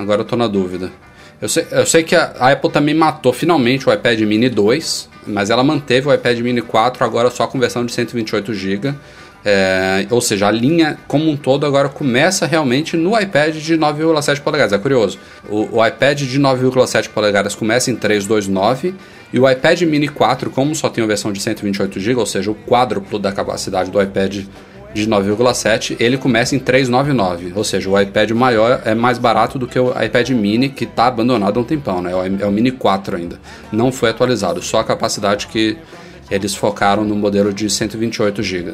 Agora 0.00 0.22
eu 0.22 0.24
tô 0.24 0.34
na 0.34 0.46
dúvida. 0.46 0.90
Eu 1.42 1.48
sei, 1.48 1.66
eu 1.70 1.84
sei 1.84 2.02
que 2.02 2.16
a, 2.16 2.32
a, 2.38 2.52
Apple 2.52 2.70
também 2.70 2.94
matou 2.94 3.32
finalmente 3.34 3.88
o 3.88 3.92
iPad 3.92 4.18
Mini 4.20 4.48
2, 4.48 5.10
mas 5.26 5.50
ela 5.50 5.62
manteve 5.62 6.08
o 6.08 6.14
iPad 6.14 6.38
Mini 6.38 6.62
4 6.62 7.04
agora 7.04 7.30
só 7.30 7.46
com 7.46 7.58
versão 7.58 7.84
de 7.84 7.92
128 7.92 8.54
GB. 8.54 8.94
É, 9.42 10.06
ou 10.10 10.20
seja, 10.20 10.48
a 10.48 10.50
linha 10.50 10.98
como 11.06 11.30
um 11.30 11.36
todo 11.36 11.64
agora 11.64 11.88
começa 11.88 12.46
realmente 12.46 12.94
no 12.94 13.18
iPad 13.18 13.54
de 13.56 13.76
9,7 13.76 14.40
polegadas. 14.40 14.72
É 14.72 14.78
curioso. 14.78 15.18
O, 15.48 15.78
o 15.78 15.86
iPad 15.86 16.20
de 16.22 16.40
9,7 16.40 17.10
polegadas 17.10 17.54
começa 17.54 17.90
em 17.90 17.96
329 17.96 18.94
e 19.32 19.38
o 19.38 19.48
iPad 19.48 19.82
Mini 19.82 20.08
4, 20.08 20.50
como 20.50 20.74
só 20.74 20.88
tem 20.88 21.04
a 21.04 21.06
versão 21.06 21.30
de 21.30 21.40
128 21.40 22.00
GB, 22.00 22.20
ou 22.20 22.26
seja, 22.26 22.50
o 22.50 22.54
quádruplo 22.54 23.18
da 23.18 23.32
capacidade 23.32 23.90
do 23.90 24.00
iPad 24.00 24.44
de 24.92 25.06
9,7, 25.08 25.96
ele 26.00 26.18
começa 26.18 26.54
em 26.56 26.58
399, 26.58 27.52
ou 27.54 27.62
seja, 27.62 27.88
o 27.88 28.00
iPad 28.00 28.30
maior 28.32 28.82
é 28.84 28.94
mais 28.94 29.18
barato 29.18 29.58
do 29.58 29.66
que 29.66 29.78
o 29.78 29.90
iPad 29.90 30.30
mini 30.30 30.68
que 30.68 30.84
está 30.84 31.06
abandonado 31.06 31.58
há 31.58 31.62
um 31.62 31.64
tempão, 31.64 32.02
né? 32.02 32.12
É 32.40 32.46
o 32.46 32.50
Mini 32.50 32.70
4 32.70 33.16
ainda. 33.16 33.40
Não 33.70 33.92
foi 33.92 34.10
atualizado, 34.10 34.60
só 34.62 34.80
a 34.80 34.84
capacidade 34.84 35.46
que 35.46 35.76
eles 36.30 36.54
focaram 36.54 37.04
no 37.04 37.16
modelo 37.16 37.52
de 37.52 37.68
128 37.68 38.42
GB. 38.42 38.72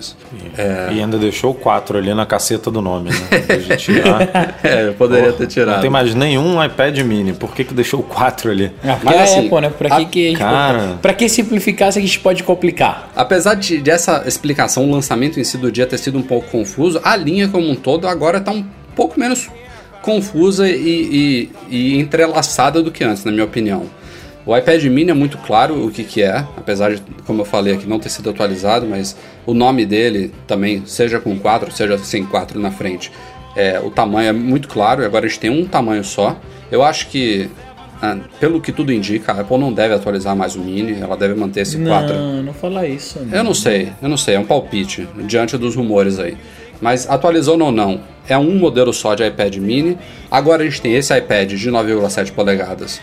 É... 0.58 0.88
E 0.92 1.00
ainda 1.00 1.16
deixou 1.16 1.52
o 1.52 1.54
4 1.54 1.96
ali 1.96 2.12
na 2.12 2.26
caceta 2.26 2.70
do 2.70 2.82
nome, 2.82 3.10
né? 3.10 3.56
De 3.56 3.76
tirar. 3.76 4.58
é, 4.62 4.88
eu 4.88 4.94
poderia 4.94 5.32
Porra, 5.32 5.38
ter 5.38 5.46
tirado. 5.46 5.74
Não 5.76 5.80
tem 5.80 5.90
mais 5.90 6.14
nenhum 6.14 6.62
iPad 6.62 6.98
mini. 6.98 7.32
Por 7.32 7.54
que, 7.54 7.64
que 7.64 7.72
deixou 7.72 8.00
o 8.00 8.02
4 8.02 8.50
ali? 8.50 8.72
Ah, 8.84 8.98
Mas 9.02 9.16
é 9.16 9.22
assim, 9.22 9.46
Apple, 9.46 9.60
né? 9.60 9.70
Pra 9.70 9.96
que, 9.96 10.06
que, 10.06 10.36
cara... 10.36 10.98
pra 11.00 11.14
que 11.14 11.28
simplificar 11.28 11.92
se 11.92 11.98
a 11.98 12.02
gente 12.02 12.20
pode 12.20 12.42
complicar? 12.42 13.10
Apesar 13.16 13.54
de, 13.54 13.78
dessa 13.78 14.24
explicação, 14.26 14.84
o 14.84 14.90
lançamento 14.90 15.40
em 15.40 15.44
si 15.44 15.56
do 15.56 15.72
dia 15.72 15.86
ter 15.86 15.98
sido 15.98 16.18
um 16.18 16.22
pouco 16.22 16.50
confuso, 16.50 17.00
a 17.02 17.16
linha 17.16 17.48
como 17.48 17.68
um 17.70 17.74
todo 17.74 18.06
agora 18.06 18.38
está 18.38 18.52
um 18.52 18.64
pouco 18.94 19.18
menos 19.18 19.48
confusa 20.02 20.68
e, 20.68 21.50
e, 21.68 21.96
e 21.96 21.98
entrelaçada 21.98 22.80
do 22.80 22.92
que 22.92 23.02
antes, 23.02 23.24
na 23.24 23.32
minha 23.32 23.44
opinião. 23.44 23.86
O 24.46 24.56
iPad 24.56 24.84
mini 24.84 25.10
é 25.10 25.14
muito 25.14 25.38
claro 25.38 25.84
o 25.84 25.90
que, 25.90 26.04
que 26.04 26.22
é, 26.22 26.36
apesar 26.56 26.94
de, 26.94 27.02
como 27.26 27.40
eu 27.40 27.44
falei 27.44 27.74
aqui, 27.74 27.84
não 27.84 27.98
ter 27.98 28.10
sido 28.10 28.30
atualizado, 28.30 28.86
mas 28.86 29.16
o 29.44 29.52
nome 29.52 29.84
dele 29.84 30.32
também, 30.46 30.84
seja 30.86 31.18
com 31.18 31.36
4, 31.36 31.72
seja 31.72 31.98
sem 31.98 32.24
4 32.24 32.60
na 32.60 32.70
frente, 32.70 33.10
é, 33.56 33.80
o 33.80 33.90
tamanho 33.90 34.28
é 34.28 34.32
muito 34.32 34.68
claro, 34.68 35.02
e 35.02 35.04
agora 35.04 35.26
a 35.26 35.28
gente 35.28 35.40
tem 35.40 35.50
um 35.50 35.66
tamanho 35.66 36.04
só. 36.04 36.38
Eu 36.70 36.84
acho 36.84 37.08
que, 37.08 37.50
ah, 38.00 38.18
pelo 38.38 38.60
que 38.60 38.70
tudo 38.70 38.92
indica, 38.92 39.32
a 39.32 39.40
Apple 39.40 39.58
não 39.58 39.72
deve 39.72 39.94
atualizar 39.94 40.36
mais 40.36 40.54
o 40.54 40.60
mini, 40.60 41.00
ela 41.00 41.16
deve 41.16 41.34
manter 41.34 41.62
esse 41.62 41.76
4. 41.76 42.14
Não, 42.14 42.42
não 42.44 42.54
fala 42.54 42.86
isso. 42.86 43.18
Não. 43.18 43.36
Eu 43.36 43.42
não 43.42 43.54
sei, 43.54 43.92
eu 44.00 44.08
não 44.08 44.16
sei, 44.16 44.36
é 44.36 44.38
um 44.38 44.44
palpite, 44.44 45.08
diante 45.24 45.58
dos 45.58 45.74
rumores 45.74 46.20
aí. 46.20 46.36
Mas 46.80 47.10
atualizou 47.10 47.60
ou 47.60 47.72
não, 47.72 48.00
é 48.28 48.38
um 48.38 48.56
modelo 48.56 48.92
só 48.92 49.16
de 49.16 49.26
iPad 49.26 49.56
mini. 49.56 49.98
Agora 50.30 50.62
a 50.62 50.66
gente 50.66 50.80
tem 50.80 50.94
esse 50.94 51.16
iPad 51.16 51.52
de 51.52 51.68
9,7 51.68 52.30
polegadas 52.30 53.00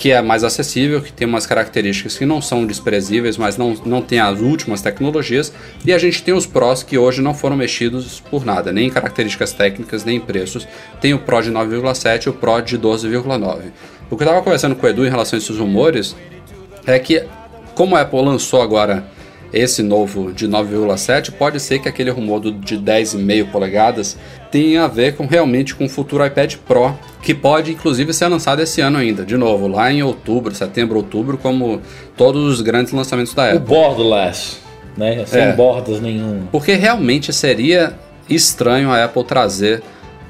que 0.00 0.10
é 0.10 0.22
mais 0.22 0.42
acessível, 0.42 1.02
que 1.02 1.12
tem 1.12 1.28
umas 1.28 1.44
características 1.44 2.16
que 2.16 2.24
não 2.24 2.40
são 2.40 2.64
desprezíveis, 2.64 3.36
mas 3.36 3.58
não, 3.58 3.74
não 3.84 4.00
tem 4.00 4.18
as 4.18 4.40
últimas 4.40 4.80
tecnologias. 4.80 5.52
E 5.84 5.92
a 5.92 5.98
gente 5.98 6.22
tem 6.22 6.32
os 6.32 6.46
Pros 6.46 6.82
que 6.82 6.96
hoje 6.96 7.20
não 7.20 7.34
foram 7.34 7.54
mexidos 7.54 8.18
por 8.18 8.42
nada, 8.42 8.72
nem 8.72 8.86
em 8.86 8.90
características 8.90 9.52
técnicas, 9.52 10.02
nem 10.02 10.16
em 10.16 10.20
preços. 10.20 10.66
Tem 11.02 11.12
o 11.12 11.18
Pro 11.18 11.42
de 11.42 11.52
9,7 11.52 12.24
e 12.24 12.28
o 12.30 12.32
Pro 12.32 12.62
de 12.62 12.78
12,9. 12.78 13.58
O 14.10 14.16
que 14.16 14.22
eu 14.22 14.26
estava 14.26 14.42
conversando 14.42 14.74
com 14.74 14.86
o 14.86 14.88
Edu 14.88 15.04
em 15.04 15.10
relação 15.10 15.36
a 15.36 15.38
esses 15.38 15.58
rumores 15.58 16.16
é 16.86 16.98
que, 16.98 17.22
como 17.74 17.94
a 17.94 18.00
Apple 18.00 18.22
lançou 18.22 18.62
agora 18.62 19.04
esse 19.52 19.82
novo 19.82 20.32
de 20.32 20.48
9,7, 20.48 21.32
pode 21.32 21.58
ser 21.60 21.78
que 21.78 21.88
aquele 21.88 22.10
rumor 22.10 22.40
de 22.40 22.78
10,5 22.78 23.50
polegadas 23.50 24.16
tenha 24.50 24.84
a 24.84 24.88
ver 24.88 25.16
com 25.16 25.26
realmente 25.26 25.74
com 25.74 25.84
o 25.84 25.88
futuro 25.88 26.24
iPad 26.24 26.56
Pro, 26.66 26.96
que 27.22 27.34
pode 27.34 27.72
inclusive 27.72 28.12
ser 28.12 28.28
lançado 28.28 28.60
esse 28.60 28.80
ano 28.80 28.98
ainda, 28.98 29.24
de 29.24 29.36
novo, 29.36 29.68
lá 29.68 29.92
em 29.92 30.02
outubro, 30.02 30.54
setembro, 30.54 30.96
outubro, 30.96 31.38
como 31.38 31.80
todos 32.16 32.44
os 32.44 32.60
grandes 32.60 32.92
lançamentos 32.92 33.34
da 33.34 33.46
Apple. 33.46 33.58
O 33.58 33.60
borderless, 33.60 34.58
né? 34.96 35.24
Sem 35.26 35.42
é, 35.42 35.52
bordas 35.52 36.00
nenhum. 36.00 36.46
Porque 36.50 36.74
realmente 36.74 37.32
seria 37.32 37.94
estranho 38.28 38.90
a 38.90 39.04
Apple 39.04 39.24
trazer 39.24 39.82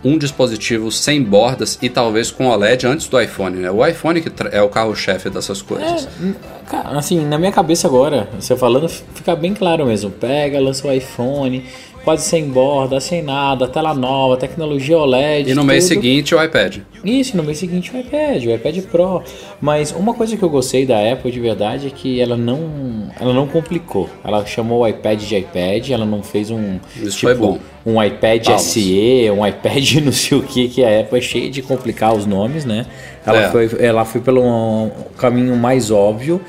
um 0.03 0.17
dispositivo 0.17 0.91
sem 0.91 1.23
bordas 1.23 1.79
e 1.83 1.89
talvez 1.89 2.31
com 2.31 2.47
OLED 2.47 2.87
antes 2.87 3.07
do 3.09 3.21
iPhone, 3.21 3.59
né? 3.59 3.71
O 3.71 3.87
iPhone 3.87 4.21
que 4.21 4.31
é 4.51 4.63
o 4.63 4.69
carro-chefe 4.69 5.29
dessas 5.29 5.61
coisas. 5.61 6.07
É, 6.07 6.77
assim, 6.97 7.25
na 7.25 7.39
minha 7.39 7.53
cabeça 7.53 7.87
agora, 7.87 8.29
você 8.39 8.57
falando, 8.57 8.89
fica 8.89 9.37
bem 9.37 9.53
claro 9.55 9.87
mesmo. 9.87 10.11
Pega, 10.11 10.59
lança 10.59 10.87
o 10.87 10.93
iPhone, 10.93 11.65
pode 12.05 12.23
ser 12.23 12.39
em 12.39 12.49
borda, 12.49 12.99
sem 13.01 13.23
nada, 13.23 13.69
tela 13.69 13.95
nova, 13.95 14.37
tecnologia 14.37 14.99
OLED. 14.99 15.51
E 15.51 15.55
no 15.55 15.61
tudo. 15.61 15.69
mês 15.69 15.85
seguinte 15.85 16.35
o 16.35 16.43
iPad. 16.43 16.79
Isso, 17.05 17.37
no 17.37 17.43
mês 17.43 17.59
seguinte 17.59 17.95
o 17.95 17.99
iPad, 17.99 18.45
o 18.45 18.51
iPad 18.51 18.79
Pro. 18.85 19.23
Mas 19.61 19.93
uma 19.93 20.15
coisa 20.15 20.37
que 20.37 20.43
eu 20.43 20.49
gostei 20.49 20.87
da 20.87 21.13
Apple 21.13 21.31
de 21.31 21.41
verdade 21.41 21.87
é 21.87 21.91
que 21.91 22.21
ela 22.21 22.37
não, 22.37 23.11
ela 23.19 23.33
não 23.33 23.47
complicou. 23.47 24.09
Ela 24.25 24.45
chamou 24.47 24.81
o 24.81 24.89
iPad 24.89 25.21
de 25.21 25.37
iPad, 25.37 25.91
ela 25.91 26.07
não 26.07 26.23
fez 26.23 26.51
um 26.51 26.79
Isso 26.97 27.19
tipo, 27.19 27.21
foi 27.21 27.35
bom. 27.35 27.59
um 27.85 28.03
iPad 28.03 28.45
Palmas. 28.45 28.63
SE, 28.63 29.31
um 29.31 29.47
iPad 29.47 29.93
não 30.05 30.13
sei 30.13 30.39
o 30.39 30.43
que, 30.43 30.69
que 30.69 30.85
a 30.85 31.01
Apple 31.01 31.19
é 31.19 31.23
cheia 31.23 31.51
de 31.51 31.63
complicar 31.63 32.15
os 32.15 32.27
nomes, 32.27 32.65
né? 32.65 32.87
Ela, 33.25 33.45
é. 33.45 33.51
foi, 33.51 33.71
ela 33.79 34.05
foi 34.05 34.21
pelo 34.21 34.43
um 34.43 34.91
caminho 35.19 35.55
mais 35.57 35.91
óbvio 35.91 36.41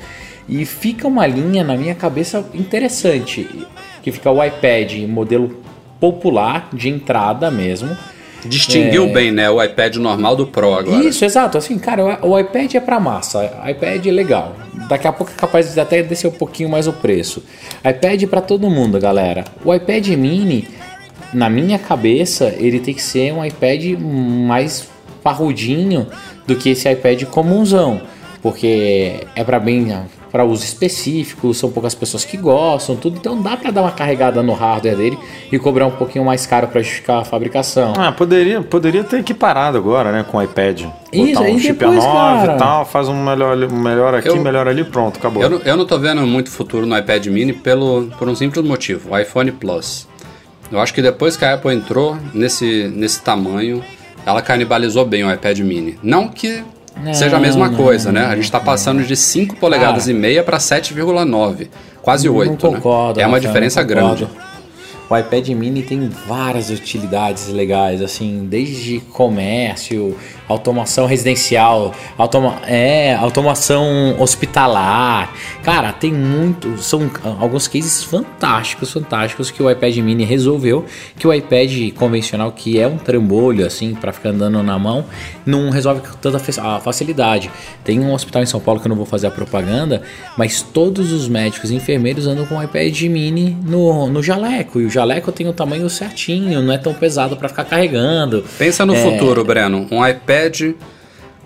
e 0.48 0.64
fica 0.64 1.06
uma 1.06 1.26
linha 1.26 1.62
na 1.62 1.76
minha 1.76 1.94
cabeça 1.94 2.44
interessante 2.54 3.48
que 4.02 4.10
fica 4.10 4.30
o 4.30 4.44
iPad 4.44 4.92
modelo 5.08 5.62
popular 6.00 6.68
de 6.72 6.88
entrada 6.88 7.50
mesmo. 7.50 7.96
Distinguiu 8.44 9.04
é... 9.04 9.12
bem, 9.12 9.30
né? 9.30 9.48
O 9.48 9.62
iPad 9.62 9.96
normal 9.96 10.34
do 10.34 10.46
Pro 10.46 10.74
agora. 10.74 11.04
Isso, 11.04 11.24
exato. 11.24 11.56
Assim, 11.56 11.78
cara, 11.78 12.18
o 12.26 12.38
iPad 12.38 12.74
é 12.74 12.80
para 12.80 12.98
massa. 12.98 13.44
iPad 13.68 14.04
é 14.06 14.10
legal. 14.10 14.56
Daqui 14.88 15.06
a 15.06 15.12
pouco 15.12 15.32
é 15.32 15.36
capaz 15.36 15.72
de 15.72 15.78
até 15.78 16.02
descer 16.02 16.26
um 16.26 16.32
pouquinho 16.32 16.68
mais 16.68 16.88
o 16.88 16.92
preço. 16.92 17.42
iPad 17.88 18.22
é 18.22 18.26
para 18.26 18.40
todo 18.40 18.68
mundo, 18.68 18.98
galera. 18.98 19.44
O 19.64 19.72
iPad 19.72 20.08
mini, 20.08 20.66
na 21.32 21.48
minha 21.48 21.78
cabeça, 21.78 22.52
ele 22.58 22.80
tem 22.80 22.94
que 22.94 23.02
ser 23.02 23.32
um 23.32 23.44
iPad 23.44 23.96
mais 24.00 24.88
parrudinho 25.22 26.08
do 26.46 26.56
que 26.56 26.70
esse 26.70 26.90
iPad 26.90 27.22
comunzão. 27.26 28.00
Porque 28.42 29.20
é 29.36 29.44
para 29.44 29.60
bem 29.60 29.92
para 30.32 30.46
uso 30.46 30.64
específico, 30.64 31.52
são 31.52 31.70
poucas 31.70 31.94
pessoas 31.94 32.24
que 32.24 32.38
gostam, 32.38 32.96
tudo. 32.96 33.18
Então 33.18 33.40
dá 33.40 33.54
para 33.54 33.70
dar 33.70 33.82
uma 33.82 33.92
carregada 33.92 34.42
no 34.42 34.54
hardware 34.54 34.96
dele 34.96 35.18
e 35.52 35.58
cobrar 35.58 35.86
um 35.86 35.90
pouquinho 35.90 36.24
mais 36.24 36.46
caro 36.46 36.68
para 36.68 36.80
justificar 36.80 37.20
a 37.20 37.24
fabricação. 37.24 37.92
Ah, 37.98 38.10
poderia, 38.10 38.62
poderia 38.62 39.04
ter 39.04 39.20
equiparado 39.20 39.76
agora, 39.76 40.10
né, 40.10 40.24
com 40.28 40.38
o 40.38 40.42
iPad. 40.42 40.84
Isso, 41.12 41.34
Botar 41.34 41.50
um 41.50 41.58
chip 41.58 41.78
depois, 41.78 42.02
A9 42.02 42.54
e 42.54 42.58
tal, 42.58 42.86
faz 42.86 43.08
um 43.08 43.22
melhor, 43.22 43.54
melhor 43.56 44.14
aqui, 44.14 44.28
eu, 44.28 44.42
melhor 44.42 44.66
ali, 44.66 44.82
pronto, 44.82 45.18
acabou. 45.18 45.42
Eu, 45.42 45.50
não, 45.50 45.58
eu 45.58 45.76
não 45.76 45.84
tô 45.84 45.98
vendo 45.98 46.22
muito 46.22 46.50
futuro 46.50 46.86
no 46.86 46.96
iPad 46.96 47.26
mini 47.26 47.52
pelo, 47.52 48.06
por 48.18 48.26
um 48.26 48.34
simples 48.34 48.64
motivo, 48.64 49.12
o 49.12 49.18
iPhone 49.18 49.52
Plus. 49.52 50.08
Eu 50.70 50.80
acho 50.80 50.94
que 50.94 51.02
depois 51.02 51.36
que 51.36 51.44
a 51.44 51.52
Apple 51.52 51.74
entrou 51.74 52.16
nesse, 52.32 52.88
nesse 52.88 53.20
tamanho, 53.20 53.84
ela 54.24 54.40
canibalizou 54.40 55.04
bem 55.04 55.22
o 55.22 55.30
iPad 55.30 55.58
mini. 55.58 55.98
Não 56.02 56.28
que 56.28 56.64
não, 56.96 57.14
seja 57.14 57.36
a 57.36 57.40
mesma 57.40 57.68
não, 57.68 57.76
coisa, 57.76 58.12
não, 58.12 58.20
né? 58.20 58.26
A 58.26 58.34
gente 58.34 58.44
está 58.44 58.60
passando 58.60 59.02
de 59.02 59.16
5 59.16 59.56
polegadas 59.56 60.08
e 60.08 60.14
meia 60.14 60.42
para 60.42 60.58
7,9, 60.58 61.68
quase 62.00 62.28
8. 62.28 62.50
Não 62.50 62.56
concordo, 62.56 63.18
né? 63.18 63.24
É 63.24 63.26
uma 63.26 63.36
Rafael, 63.36 63.52
diferença 63.52 63.82
grande. 63.82 64.26
O 65.12 65.18
iPad 65.18 65.46
mini 65.50 65.82
tem 65.82 66.08
várias 66.08 66.70
utilidades 66.70 67.48
legais, 67.48 68.00
assim, 68.00 68.46
desde 68.48 68.98
comércio, 68.98 70.16
automação 70.48 71.04
residencial, 71.04 71.94
automa 72.16 72.62
é, 72.66 73.14
automação 73.14 74.16
hospitalar. 74.18 75.34
Cara, 75.62 75.92
tem 75.92 76.10
muito, 76.10 76.78
são 76.78 77.10
alguns 77.38 77.68
cases 77.68 78.02
fantásticos, 78.02 78.90
fantásticos 78.90 79.50
que 79.50 79.62
o 79.62 79.70
iPad 79.70 79.94
mini 79.98 80.24
resolveu, 80.24 80.86
que 81.18 81.26
o 81.26 81.34
iPad 81.34 81.92
convencional, 81.94 82.50
que 82.50 82.80
é 82.80 82.88
um 82.88 82.96
trambolho 82.96 83.66
assim 83.66 83.94
para 83.94 84.14
ficar 84.14 84.30
andando 84.30 84.62
na 84.62 84.78
mão, 84.78 85.04
não 85.44 85.68
resolve 85.68 86.00
com 86.00 86.16
tanta 86.16 86.38
facilidade. 86.80 87.50
Tem 87.84 88.00
um 88.00 88.14
hospital 88.14 88.42
em 88.42 88.46
São 88.46 88.60
Paulo 88.60 88.80
que 88.80 88.86
eu 88.86 88.90
não 88.90 88.96
vou 88.96 89.06
fazer 89.06 89.26
a 89.26 89.30
propaganda, 89.30 90.00
mas 90.38 90.62
todos 90.62 91.12
os 91.12 91.28
médicos 91.28 91.70
e 91.70 91.74
enfermeiros 91.74 92.26
andam 92.26 92.46
com 92.46 92.56
o 92.56 92.62
iPad 92.62 92.98
mini 93.02 93.54
no, 93.62 94.06
no 94.06 94.22
jaleco 94.22 94.80
e 94.80 94.86
o 94.86 94.90
jaleco 94.90 95.01
tem 95.32 95.48
o 95.48 95.52
tamanho 95.52 95.88
certinho, 95.90 96.62
não 96.62 96.72
é 96.72 96.78
tão 96.78 96.94
pesado 96.94 97.36
para 97.36 97.48
ficar 97.48 97.64
carregando. 97.64 98.44
Pensa 98.58 98.86
no 98.86 98.94
é... 98.94 99.02
futuro, 99.02 99.44
Breno. 99.44 99.86
Um 99.90 100.06
iPad 100.06 100.74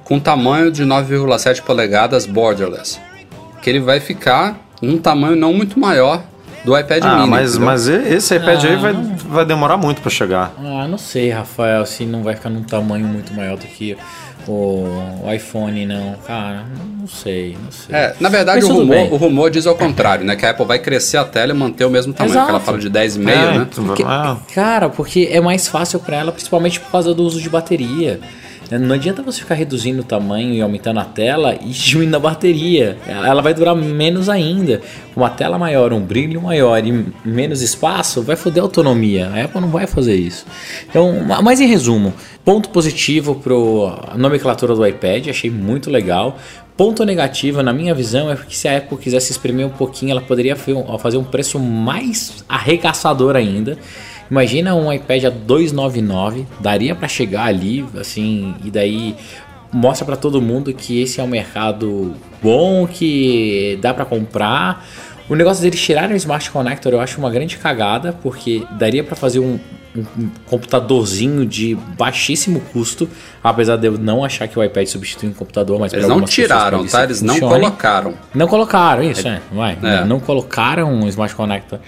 com 0.04 0.20
tamanho 0.20 0.70
de 0.70 0.84
9,7 0.84 1.62
polegadas 1.62 2.26
borderless. 2.26 3.00
Que 3.60 3.70
ele 3.70 3.80
vai 3.80 4.00
ficar 4.00 4.60
um 4.82 4.98
tamanho 4.98 5.36
não 5.36 5.52
muito 5.52 5.78
maior 5.78 6.22
do 6.66 6.76
iPad 6.76 7.02
ah, 7.04 7.16
mini. 7.18 7.30
Mas, 7.30 7.56
mas 7.56 7.86
esse 7.86 8.34
iPad 8.34 8.64
ah, 8.64 8.68
aí 8.68 8.76
vai, 8.76 8.92
vai 8.92 9.46
demorar 9.46 9.76
muito 9.76 10.02
para 10.02 10.10
chegar. 10.10 10.52
Ah, 10.58 10.88
não 10.88 10.98
sei, 10.98 11.30
Rafael, 11.30 11.86
se 11.86 12.04
não 12.04 12.24
vai 12.24 12.34
ficar 12.34 12.50
num 12.50 12.64
tamanho 12.64 13.06
muito 13.06 13.32
maior 13.32 13.56
do 13.56 13.64
que 13.64 13.96
o, 14.48 14.84
iPhone, 15.32 15.86
não. 15.86 16.16
Cara, 16.26 16.64
não 17.00 17.06
sei, 17.06 17.56
não 17.62 17.70
sei. 17.70 17.94
É, 17.94 18.16
na 18.18 18.28
verdade, 18.28 18.64
o 18.64 18.68
rumor, 18.68 19.12
o 19.12 19.16
rumor 19.16 19.50
diz 19.50 19.64
ao 19.64 19.76
contrário, 19.76 20.24
né? 20.24 20.34
Que 20.34 20.44
a 20.44 20.50
Apple 20.50 20.66
vai 20.66 20.80
crescer 20.80 21.18
a 21.18 21.24
tela 21.24 21.52
e 21.52 21.54
manter 21.54 21.84
o 21.84 21.90
mesmo 21.90 22.12
tamanho. 22.12 22.32
Exato. 22.32 22.46
Que 22.46 22.50
ela 22.50 22.60
fala 22.60 22.78
de 22.78 22.90
10,5, 22.90 23.28
é, 23.28 23.58
né? 23.58 23.68
Porque, 23.72 24.04
cara, 24.52 24.88
porque 24.88 25.28
é 25.30 25.40
mais 25.40 25.68
fácil 25.68 26.00
para 26.00 26.16
ela, 26.16 26.32
principalmente 26.32 26.80
por 26.80 26.90
causa 26.90 27.14
do 27.14 27.22
uso 27.22 27.40
de 27.40 27.48
bateria. 27.48 28.20
Não 28.70 28.94
adianta 28.94 29.22
você 29.22 29.40
ficar 29.40 29.54
reduzindo 29.54 30.00
o 30.00 30.04
tamanho 30.04 30.52
e 30.52 30.60
aumentando 30.60 30.98
a 30.98 31.04
tela 31.04 31.54
e 31.54 31.68
diminuindo 31.70 32.16
a 32.16 32.20
bateria. 32.20 32.98
Ela 33.06 33.40
vai 33.40 33.54
durar 33.54 33.76
menos 33.76 34.28
ainda. 34.28 34.80
Uma 35.14 35.30
tela 35.30 35.58
maior, 35.58 35.92
um 35.92 36.00
brilho 36.00 36.42
maior 36.42 36.84
e 36.84 37.06
menos 37.24 37.62
espaço 37.62 38.22
vai 38.22 38.36
foder 38.36 38.62
a 38.62 38.66
autonomia. 38.66 39.28
A 39.28 39.44
Apple 39.44 39.60
não 39.60 39.68
vai 39.68 39.86
fazer 39.86 40.16
isso. 40.16 40.44
Então, 40.88 41.24
mas 41.42 41.60
em 41.60 41.66
resumo, 41.66 42.12
ponto 42.44 42.68
positivo 42.70 43.36
para 43.36 43.54
a 44.12 44.18
nomenclatura 44.18 44.74
do 44.74 44.86
iPad, 44.86 45.28
achei 45.28 45.50
muito 45.50 45.90
legal. 45.90 46.36
Ponto 46.76 47.04
negativo, 47.04 47.62
na 47.62 47.72
minha 47.72 47.94
visão, 47.94 48.30
é 48.30 48.36
que 48.36 48.54
se 48.54 48.68
a 48.68 48.76
Apple 48.76 48.98
quisesse 48.98 49.32
exprimir 49.32 49.66
um 49.66 49.70
pouquinho, 49.70 50.10
ela 50.10 50.20
poderia 50.20 50.54
fazer 50.54 51.16
um 51.16 51.24
preço 51.24 51.58
mais 51.58 52.44
arregaçador 52.46 53.34
ainda 53.34 53.78
Imagina 54.30 54.74
um 54.74 54.92
iPad 54.92 55.24
a 55.24 55.30
299, 55.30 56.46
daria 56.60 56.94
para 56.94 57.08
chegar 57.08 57.44
ali, 57.44 57.84
assim, 57.98 58.54
e 58.64 58.70
daí 58.70 59.14
mostra 59.72 60.04
para 60.04 60.16
todo 60.16 60.40
mundo 60.40 60.72
que 60.72 61.02
esse 61.02 61.20
é 61.20 61.22
um 61.22 61.28
mercado 61.28 62.14
bom, 62.42 62.86
que 62.86 63.78
dá 63.80 63.94
para 63.94 64.04
comprar. 64.04 64.84
O 65.28 65.34
negócio 65.34 65.62
deles 65.62 65.80
tirarem 65.80 66.14
o 66.14 66.16
Smart 66.16 66.50
Connector 66.50 66.92
eu 66.92 67.00
acho 67.00 67.18
uma 67.18 67.30
grande 67.30 67.56
cagada, 67.56 68.12
porque 68.12 68.64
daria 68.72 69.02
para 69.02 69.16
fazer 69.16 69.40
um, 69.40 69.58
um, 69.96 70.28
computadorzinho 70.46 71.46
de 71.46 71.74
baixíssimo 71.96 72.60
custo, 72.72 73.08
apesar 73.42 73.76
de 73.76 73.86
eu 73.86 73.98
não 73.98 74.24
achar 74.24 74.48
que 74.48 74.58
o 74.58 74.62
iPad 74.62 74.86
substitui 74.86 75.28
um 75.28 75.32
computador, 75.32 75.78
mas 75.78 75.92
Eles 75.92 76.08
não 76.08 76.22
tiraram, 76.22 76.86
tá? 76.86 77.04
Eles 77.04 77.22
não 77.22 77.38
colocaram. 77.38 78.14
Não 78.34 78.48
colocaram, 78.48 79.02
isso, 79.02 79.26
é. 79.26 79.40
Vai, 79.52 79.78
é. 79.82 80.04
Não 80.04 80.20
colocaram 80.20 80.92
um 80.92 81.08
Smart 81.08 81.34
Connector 81.34 81.78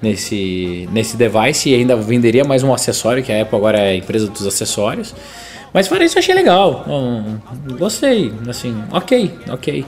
nesse, 0.00 0.88
nesse 0.92 1.16
device 1.16 1.70
e 1.70 1.74
ainda 1.74 1.96
venderia 1.96 2.44
mais 2.44 2.62
um 2.62 2.72
acessório, 2.72 3.22
que 3.22 3.32
a 3.32 3.42
Apple 3.42 3.56
agora 3.56 3.78
é 3.78 3.90
a 3.90 3.96
empresa 3.96 4.28
dos 4.28 4.46
acessórios. 4.46 5.14
Mas 5.72 5.86
para 5.86 6.04
isso 6.04 6.16
eu 6.16 6.20
achei 6.20 6.34
legal. 6.34 6.84
gostei, 7.78 8.32
assim, 8.48 8.82
ok, 8.90 9.38
ok. 9.50 9.84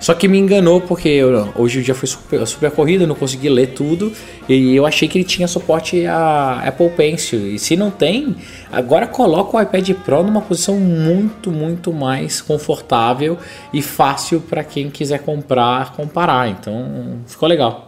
Só 0.00 0.14
que 0.14 0.28
me 0.28 0.38
enganou 0.38 0.80
porque 0.80 1.08
eu, 1.08 1.52
hoje 1.56 1.80
o 1.80 1.82
dia 1.82 1.94
foi 1.94 2.08
super, 2.08 2.46
super 2.46 2.70
corrido, 2.70 3.06
não 3.06 3.14
consegui 3.14 3.48
ler 3.48 3.68
tudo 3.68 4.12
e 4.48 4.74
eu 4.74 4.86
achei 4.86 5.08
que 5.08 5.18
ele 5.18 5.24
tinha 5.24 5.48
suporte 5.48 6.06
a 6.06 6.62
Apple 6.66 6.90
Pencil. 6.90 7.54
E 7.54 7.58
se 7.58 7.76
não 7.76 7.90
tem, 7.90 8.36
agora 8.70 9.06
coloca 9.06 9.56
o 9.56 9.60
iPad 9.60 9.90
Pro 10.04 10.22
numa 10.22 10.40
posição 10.40 10.76
muito, 10.76 11.50
muito 11.50 11.92
mais 11.92 12.40
confortável 12.40 13.36
e 13.72 13.82
fácil 13.82 14.40
para 14.40 14.62
quem 14.62 14.88
quiser 14.88 15.18
comprar, 15.20 15.94
comparar. 15.94 16.48
Então 16.48 17.18
ficou 17.26 17.48
legal. 17.48 17.87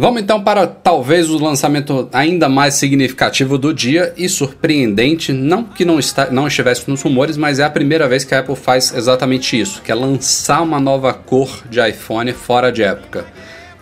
Vamos 0.00 0.22
então 0.22 0.42
para 0.42 0.66
talvez 0.66 1.28
o 1.28 1.36
lançamento 1.36 2.08
ainda 2.10 2.48
mais 2.48 2.72
significativo 2.72 3.58
do 3.58 3.74
dia 3.74 4.14
e 4.16 4.30
surpreendente, 4.30 5.30
não 5.30 5.62
que 5.62 5.84
não, 5.84 5.98
está, 5.98 6.30
não 6.30 6.48
estivesse 6.48 6.88
nos 6.88 7.02
rumores, 7.02 7.36
mas 7.36 7.58
é 7.58 7.64
a 7.64 7.68
primeira 7.68 8.08
vez 8.08 8.24
que 8.24 8.34
a 8.34 8.38
Apple 8.38 8.56
faz 8.56 8.94
exatamente 8.94 9.60
isso, 9.60 9.82
que 9.82 9.92
é 9.92 9.94
lançar 9.94 10.62
uma 10.62 10.80
nova 10.80 11.12
cor 11.12 11.64
de 11.68 11.86
iPhone 11.86 12.32
fora 12.32 12.72
de 12.72 12.82
época. 12.82 13.26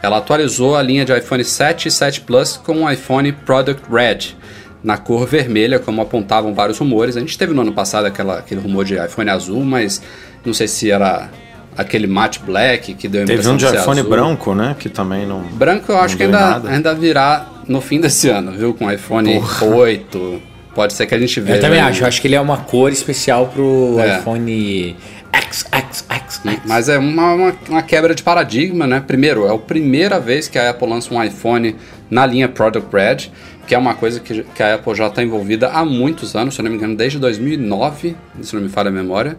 Ela 0.02 0.16
atualizou 0.18 0.74
a 0.74 0.82
linha 0.82 1.04
de 1.04 1.16
iPhone 1.16 1.44
7 1.44 1.86
e 1.86 1.90
7 1.92 2.22
Plus 2.22 2.56
com 2.56 2.82
o 2.82 2.90
iPhone 2.90 3.30
Product 3.30 3.84
Red, 3.88 4.36
na 4.82 4.98
cor 4.98 5.24
vermelha, 5.24 5.78
como 5.78 6.02
apontavam 6.02 6.52
vários 6.52 6.78
rumores. 6.78 7.16
A 7.16 7.20
gente 7.20 7.38
teve 7.38 7.54
no 7.54 7.62
ano 7.62 7.72
passado 7.72 8.06
aquela, 8.06 8.40
aquele 8.40 8.60
rumor 8.60 8.84
de 8.84 8.96
iPhone 8.96 9.30
azul, 9.30 9.64
mas 9.64 10.02
não 10.44 10.52
sei 10.52 10.66
se 10.66 10.90
era 10.90 11.30
aquele 11.78 12.08
matte 12.08 12.40
black 12.40 12.92
que 12.94 13.06
deu 13.06 13.22
a 13.22 13.26
Teve 13.26 13.48
um 13.48 13.56
de, 13.56 13.64
de 13.64 13.76
iPhone 13.76 14.00
azul. 14.00 14.10
branco, 14.10 14.54
né? 14.54 14.74
Que 14.76 14.88
também 14.88 15.24
não. 15.24 15.42
Branco 15.42 15.92
eu 15.92 15.98
acho 15.98 16.16
que 16.16 16.24
ainda, 16.24 16.60
ainda 16.68 16.92
virá 16.92 17.46
no 17.68 17.80
fim 17.80 18.00
desse 18.00 18.28
ano, 18.28 18.50
viu? 18.50 18.74
Com 18.74 18.90
iPhone 18.90 19.32
Porra. 19.34 19.66
8. 19.66 20.42
Pode 20.74 20.92
ser 20.92 21.06
que 21.06 21.14
a 21.14 21.18
gente 21.18 21.40
veja. 21.40 21.58
Eu 21.58 21.60
também 21.60 21.80
acho. 21.80 22.02
Eu 22.02 22.08
acho 22.08 22.20
que 22.20 22.26
ele 22.26 22.34
é 22.34 22.40
uma 22.40 22.56
cor 22.56 22.90
especial 22.90 23.46
pro 23.46 23.96
é. 24.00 24.18
iPhone 24.18 24.96
X, 25.32 25.66
X, 25.70 26.04
X, 26.08 26.40
X. 26.44 26.60
Mas 26.66 26.88
é 26.88 26.98
uma, 26.98 27.32
uma, 27.34 27.54
uma, 27.68 27.82
quebra 27.82 28.12
de 28.12 28.24
paradigma, 28.24 28.84
né? 28.84 29.02
Primeiro, 29.06 29.46
é 29.46 29.54
a 29.54 29.58
primeira 29.58 30.18
vez 30.18 30.48
que 30.48 30.58
a 30.58 30.70
Apple 30.70 30.88
lança 30.88 31.14
um 31.14 31.22
iPhone 31.22 31.76
na 32.10 32.26
linha 32.26 32.48
Product 32.48 32.88
Red, 32.92 33.30
que 33.68 33.74
é 33.74 33.78
uma 33.78 33.94
coisa 33.94 34.18
que, 34.18 34.42
que 34.42 34.62
a 34.62 34.74
Apple 34.74 34.94
já 34.96 35.06
está 35.06 35.22
envolvida 35.22 35.68
há 35.68 35.84
muitos 35.84 36.34
anos, 36.34 36.54
se 36.54 36.60
eu 36.60 36.64
não 36.64 36.70
me 36.70 36.76
engano, 36.76 36.96
desde 36.96 37.18
2009, 37.18 38.16
se 38.42 38.54
não 38.54 38.62
me 38.62 38.68
falha 38.68 38.88
a 38.88 38.92
memória. 38.92 39.36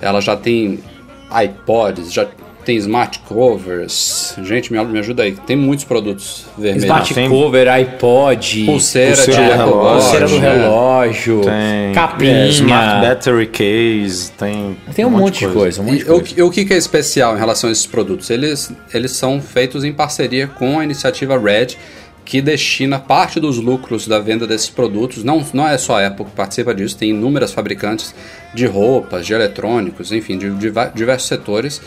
Ela 0.00 0.20
já 0.20 0.36
tem 0.36 0.80
iPods, 1.42 2.12
já 2.12 2.26
tem 2.64 2.76
smart 2.78 3.20
covers. 3.20 4.34
Gente, 4.42 4.72
me, 4.72 4.82
me 4.84 4.98
ajuda 4.98 5.22
aí. 5.22 5.32
Tem 5.32 5.54
muitos 5.54 5.84
produtos 5.84 6.46
vermelhos. 6.56 6.84
Smart 6.84 7.14
tem 7.14 7.28
cover, 7.28 7.68
iPod, 7.68 8.64
pulseira, 8.64 9.16
pulseira, 9.16 9.46
de 9.46 9.56
relógio, 9.56 10.00
pulseira 10.00 10.28
do 10.28 10.38
relógio, 10.38 11.40
tem, 11.42 11.92
capinha, 11.94 12.32
é, 12.32 12.48
smart 12.48 13.06
battery 13.06 13.46
case, 13.46 14.32
tem 14.32 14.76
tem 14.94 15.04
um, 15.04 15.08
um 15.08 15.10
monte, 15.10 15.46
de 15.46 15.52
coisa. 15.52 15.82
Um 15.82 15.84
monte 15.84 15.98
de 15.98 16.04
coisa. 16.04 16.34
E, 16.36 16.42
o, 16.42 16.46
o 16.46 16.50
que 16.50 16.72
é 16.72 16.76
especial 16.76 17.36
em 17.36 17.38
relação 17.38 17.68
a 17.68 17.72
esses 17.72 17.86
produtos? 17.86 18.30
Eles 18.30 18.72
eles 18.92 19.12
são 19.12 19.40
feitos 19.40 19.84
em 19.84 19.92
parceria 19.92 20.46
com 20.48 20.78
a 20.78 20.84
iniciativa 20.84 21.38
Red 21.38 21.76
que 22.24 22.40
destina 22.40 22.98
parte 22.98 23.38
dos 23.38 23.58
lucros 23.58 24.08
da 24.08 24.18
venda 24.18 24.46
desses 24.46 24.70
produtos. 24.70 25.22
Não, 25.22 25.44
não 25.52 25.68
é 25.68 25.76
só 25.76 26.00
a 26.00 26.06
Apple 26.06 26.24
que 26.24 26.30
participa 26.32 26.74
disso, 26.74 26.96
tem 26.96 27.10
inúmeras 27.10 27.52
fabricantes 27.52 28.14
de 28.54 28.66
roupas, 28.66 29.26
de 29.26 29.34
eletrônicos, 29.34 30.10
enfim, 30.10 30.38
de, 30.38 30.50
diversos 30.94 31.28
setores, 31.28 31.80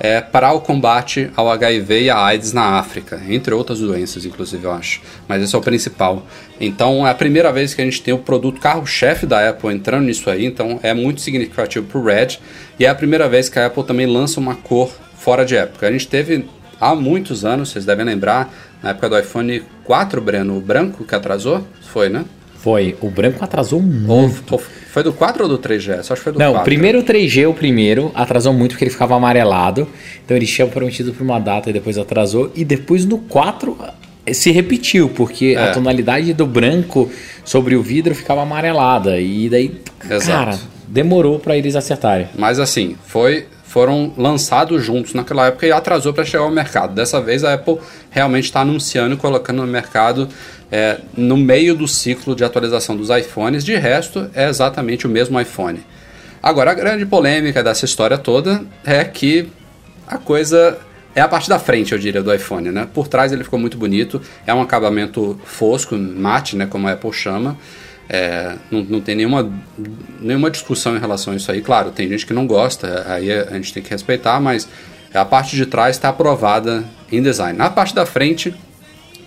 é, 0.00 0.20
para 0.20 0.52
o 0.52 0.60
combate 0.60 1.30
ao 1.36 1.48
HIV 1.50 2.02
e 2.02 2.10
à 2.10 2.18
AIDS 2.18 2.52
na 2.52 2.78
África, 2.78 3.22
entre 3.28 3.54
outras 3.54 3.78
doenças, 3.78 4.24
inclusive, 4.24 4.64
eu 4.64 4.72
acho. 4.72 5.00
Mas 5.28 5.42
esse 5.42 5.54
é 5.54 5.58
o 5.58 5.60
principal. 5.60 6.26
Então, 6.60 7.06
é 7.06 7.10
a 7.10 7.14
primeira 7.14 7.52
vez 7.52 7.74
que 7.74 7.80
a 7.80 7.84
gente 7.84 8.02
tem 8.02 8.12
o 8.12 8.18
produto 8.18 8.60
carro-chefe 8.60 9.26
da 9.26 9.48
Apple 9.48 9.72
entrando 9.72 10.04
nisso 10.06 10.28
aí, 10.28 10.44
então 10.44 10.80
é 10.82 10.92
muito 10.92 11.20
significativo 11.20 11.86
para 11.86 11.98
o 11.98 12.04
Red. 12.04 12.38
E 12.78 12.84
é 12.84 12.88
a 12.88 12.94
primeira 12.94 13.28
vez 13.28 13.48
que 13.48 13.58
a 13.58 13.66
Apple 13.66 13.84
também 13.84 14.06
lança 14.06 14.40
uma 14.40 14.56
cor 14.56 14.92
fora 15.16 15.44
de 15.44 15.56
época. 15.56 15.86
A 15.86 15.92
gente 15.92 16.08
teve 16.08 16.44
há 16.80 16.94
muitos 16.94 17.44
anos, 17.44 17.70
vocês 17.70 17.84
devem 17.84 18.04
lembrar, 18.04 18.52
na 18.84 18.90
época 18.90 19.08
do 19.08 19.18
iPhone 19.18 19.62
4, 19.82 20.20
Breno, 20.20 20.58
o 20.58 20.60
branco 20.60 21.04
que 21.04 21.14
atrasou? 21.14 21.66
Foi, 21.90 22.10
né? 22.10 22.22
Foi. 22.58 22.94
O 23.00 23.08
branco 23.08 23.42
atrasou 23.42 23.80
muito. 23.80 24.52
Ou, 24.52 24.58
foi 24.58 25.02
do 25.02 25.10
4 25.10 25.44
ou 25.44 25.48
do 25.48 25.58
3G? 25.58 26.02
Só 26.02 26.12
acho 26.12 26.16
que 26.16 26.24
foi 26.24 26.32
do 26.34 26.38
Não, 26.38 26.52
4. 26.52 26.64
primeiro 26.64 26.98
o 26.98 27.02
3G, 27.02 27.48
o 27.48 27.54
primeiro, 27.54 28.12
atrasou 28.14 28.52
muito 28.52 28.72
porque 28.72 28.84
ele 28.84 28.90
ficava 28.90 29.14
amarelado. 29.14 29.88
Então 30.22 30.36
eles 30.36 30.50
tinham 30.50 30.68
prometido 30.68 31.14
para 31.14 31.24
uma 31.24 31.38
data 31.38 31.70
e 31.70 31.72
depois 31.72 31.96
atrasou. 31.96 32.52
E 32.54 32.62
depois 32.62 33.06
no 33.06 33.16
4 33.16 33.74
eh, 34.26 34.34
se 34.34 34.50
repetiu, 34.50 35.08
porque 35.08 35.54
é. 35.56 35.62
a 35.62 35.72
tonalidade 35.72 36.34
do 36.34 36.46
branco 36.46 37.10
sobre 37.42 37.76
o 37.76 37.82
vidro 37.82 38.14
ficava 38.14 38.42
amarelada. 38.42 39.18
E 39.18 39.48
daí, 39.48 39.80
Exato. 40.04 40.26
cara, 40.26 40.58
demorou 40.86 41.38
para 41.38 41.56
eles 41.56 41.74
acertarem. 41.74 42.28
Mas 42.36 42.60
assim, 42.60 42.96
foi 43.06 43.46
foram 43.74 44.14
lançados 44.16 44.84
juntos 44.84 45.14
naquela 45.14 45.48
época 45.48 45.66
e 45.66 45.72
atrasou 45.72 46.14
para 46.14 46.24
chegar 46.24 46.44
ao 46.44 46.50
mercado. 46.50 46.94
Dessa 46.94 47.20
vez 47.20 47.42
a 47.42 47.54
Apple 47.54 47.78
realmente 48.08 48.44
está 48.44 48.60
anunciando 48.60 49.14
e 49.14 49.16
colocando 49.16 49.62
no 49.62 49.66
mercado 49.66 50.28
é, 50.70 50.98
no 51.16 51.36
meio 51.36 51.74
do 51.74 51.88
ciclo 51.88 52.36
de 52.36 52.44
atualização 52.44 52.96
dos 52.96 53.10
iPhones. 53.10 53.64
De 53.64 53.74
resto, 53.74 54.30
é 54.32 54.48
exatamente 54.48 55.08
o 55.08 55.10
mesmo 55.10 55.40
iPhone. 55.40 55.84
Agora, 56.40 56.70
a 56.70 56.74
grande 56.74 57.04
polêmica 57.04 57.64
dessa 57.64 57.84
história 57.84 58.16
toda 58.16 58.62
é 58.84 59.02
que 59.02 59.48
a 60.06 60.18
coisa 60.18 60.78
é 61.12 61.20
a 61.20 61.26
parte 61.26 61.48
da 61.48 61.58
frente, 61.58 61.90
eu 61.90 61.98
diria, 61.98 62.22
do 62.22 62.32
iPhone, 62.32 62.70
né? 62.70 62.86
Por 62.94 63.08
trás 63.08 63.32
ele 63.32 63.42
ficou 63.42 63.58
muito 63.58 63.76
bonito, 63.76 64.22
é 64.46 64.54
um 64.54 64.62
acabamento 64.62 65.36
fosco, 65.44 65.96
mate, 65.96 66.54
né, 66.54 66.66
como 66.66 66.86
a 66.86 66.92
Apple 66.92 67.12
chama. 67.12 67.58
É, 68.08 68.56
não, 68.70 68.82
não 68.84 69.00
tem 69.00 69.14
nenhuma, 69.14 69.50
nenhuma 70.20 70.50
discussão 70.50 70.96
em 70.96 71.00
relação 71.00 71.32
a 71.32 71.36
isso 71.36 71.50
aí. 71.50 71.62
Claro, 71.62 71.90
tem 71.90 72.08
gente 72.08 72.26
que 72.26 72.32
não 72.32 72.46
gosta, 72.46 73.04
aí 73.08 73.32
a 73.32 73.54
gente 73.54 73.72
tem 73.72 73.82
que 73.82 73.90
respeitar, 73.90 74.40
mas 74.40 74.68
a 75.12 75.24
parte 75.24 75.56
de 75.56 75.64
trás 75.66 75.96
está 75.96 76.08
aprovada 76.08 76.84
em 77.10 77.22
design. 77.22 77.56
Na 77.56 77.70
parte 77.70 77.94
da 77.94 78.04
frente, 78.04 78.54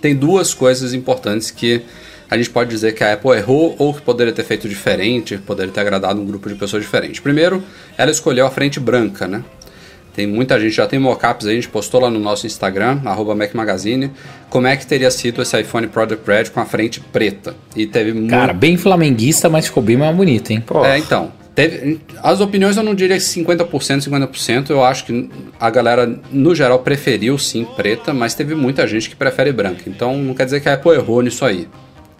tem 0.00 0.14
duas 0.14 0.54
coisas 0.54 0.94
importantes 0.94 1.50
que 1.50 1.82
a 2.30 2.36
gente 2.36 2.50
pode 2.50 2.68
dizer 2.68 2.94
que 2.94 3.02
a 3.02 3.14
Apple 3.14 3.30
errou 3.30 3.74
ou 3.78 3.94
que 3.94 4.02
poderia 4.02 4.32
ter 4.32 4.44
feito 4.44 4.68
diferente, 4.68 5.38
poderia 5.38 5.72
ter 5.72 5.80
agradado 5.80 6.20
um 6.20 6.26
grupo 6.26 6.48
de 6.48 6.54
pessoas 6.54 6.82
diferente. 6.82 7.22
Primeiro, 7.22 7.62
ela 7.96 8.10
escolheu 8.10 8.46
a 8.46 8.50
frente 8.50 8.78
branca, 8.78 9.26
né? 9.26 9.42
Tem 10.18 10.26
muita 10.26 10.58
gente, 10.58 10.72
já 10.72 10.84
tem 10.84 10.98
mockups 10.98 11.46
aí, 11.46 11.52
a 11.52 11.54
gente 11.54 11.68
postou 11.68 12.00
lá 12.00 12.10
no 12.10 12.18
nosso 12.18 12.44
Instagram, 12.44 12.98
arroba 13.04 13.36
Mac 13.36 13.54
Magazine, 13.54 14.10
como 14.50 14.66
é 14.66 14.76
que 14.76 14.84
teria 14.84 15.12
sido 15.12 15.40
esse 15.40 15.60
iPhone 15.60 15.86
Product 15.86 16.28
Red 16.28 16.46
com 16.46 16.58
a 16.58 16.64
frente 16.64 16.98
preta. 16.98 17.54
E 17.76 17.86
teve 17.86 18.26
Cara, 18.26 18.52
bem 18.52 18.76
flamenguista, 18.76 19.48
mas 19.48 19.66
ficou 19.66 19.80
bem 19.80 19.96
mais 19.96 20.16
bonito, 20.16 20.50
hein? 20.50 20.60
Pô. 20.60 20.84
É, 20.84 20.98
então. 20.98 21.30
Teve, 21.54 22.00
as 22.20 22.40
opiniões 22.40 22.76
eu 22.76 22.82
não 22.82 22.96
diria 22.96 23.16
50%, 23.16 23.68
50%. 23.68 24.70
Eu 24.70 24.82
acho 24.82 25.04
que 25.04 25.30
a 25.60 25.70
galera, 25.70 26.18
no 26.32 26.52
geral, 26.52 26.80
preferiu 26.80 27.38
sim 27.38 27.64
preta, 27.76 28.12
mas 28.12 28.34
teve 28.34 28.56
muita 28.56 28.88
gente 28.88 29.08
que 29.08 29.14
prefere 29.14 29.52
branca. 29.52 29.82
Então 29.86 30.18
não 30.18 30.34
quer 30.34 30.46
dizer 30.46 30.58
que 30.60 30.68
a 30.68 30.74
Apple 30.74 30.94
errou 30.94 31.22
nisso 31.22 31.44
aí. 31.44 31.68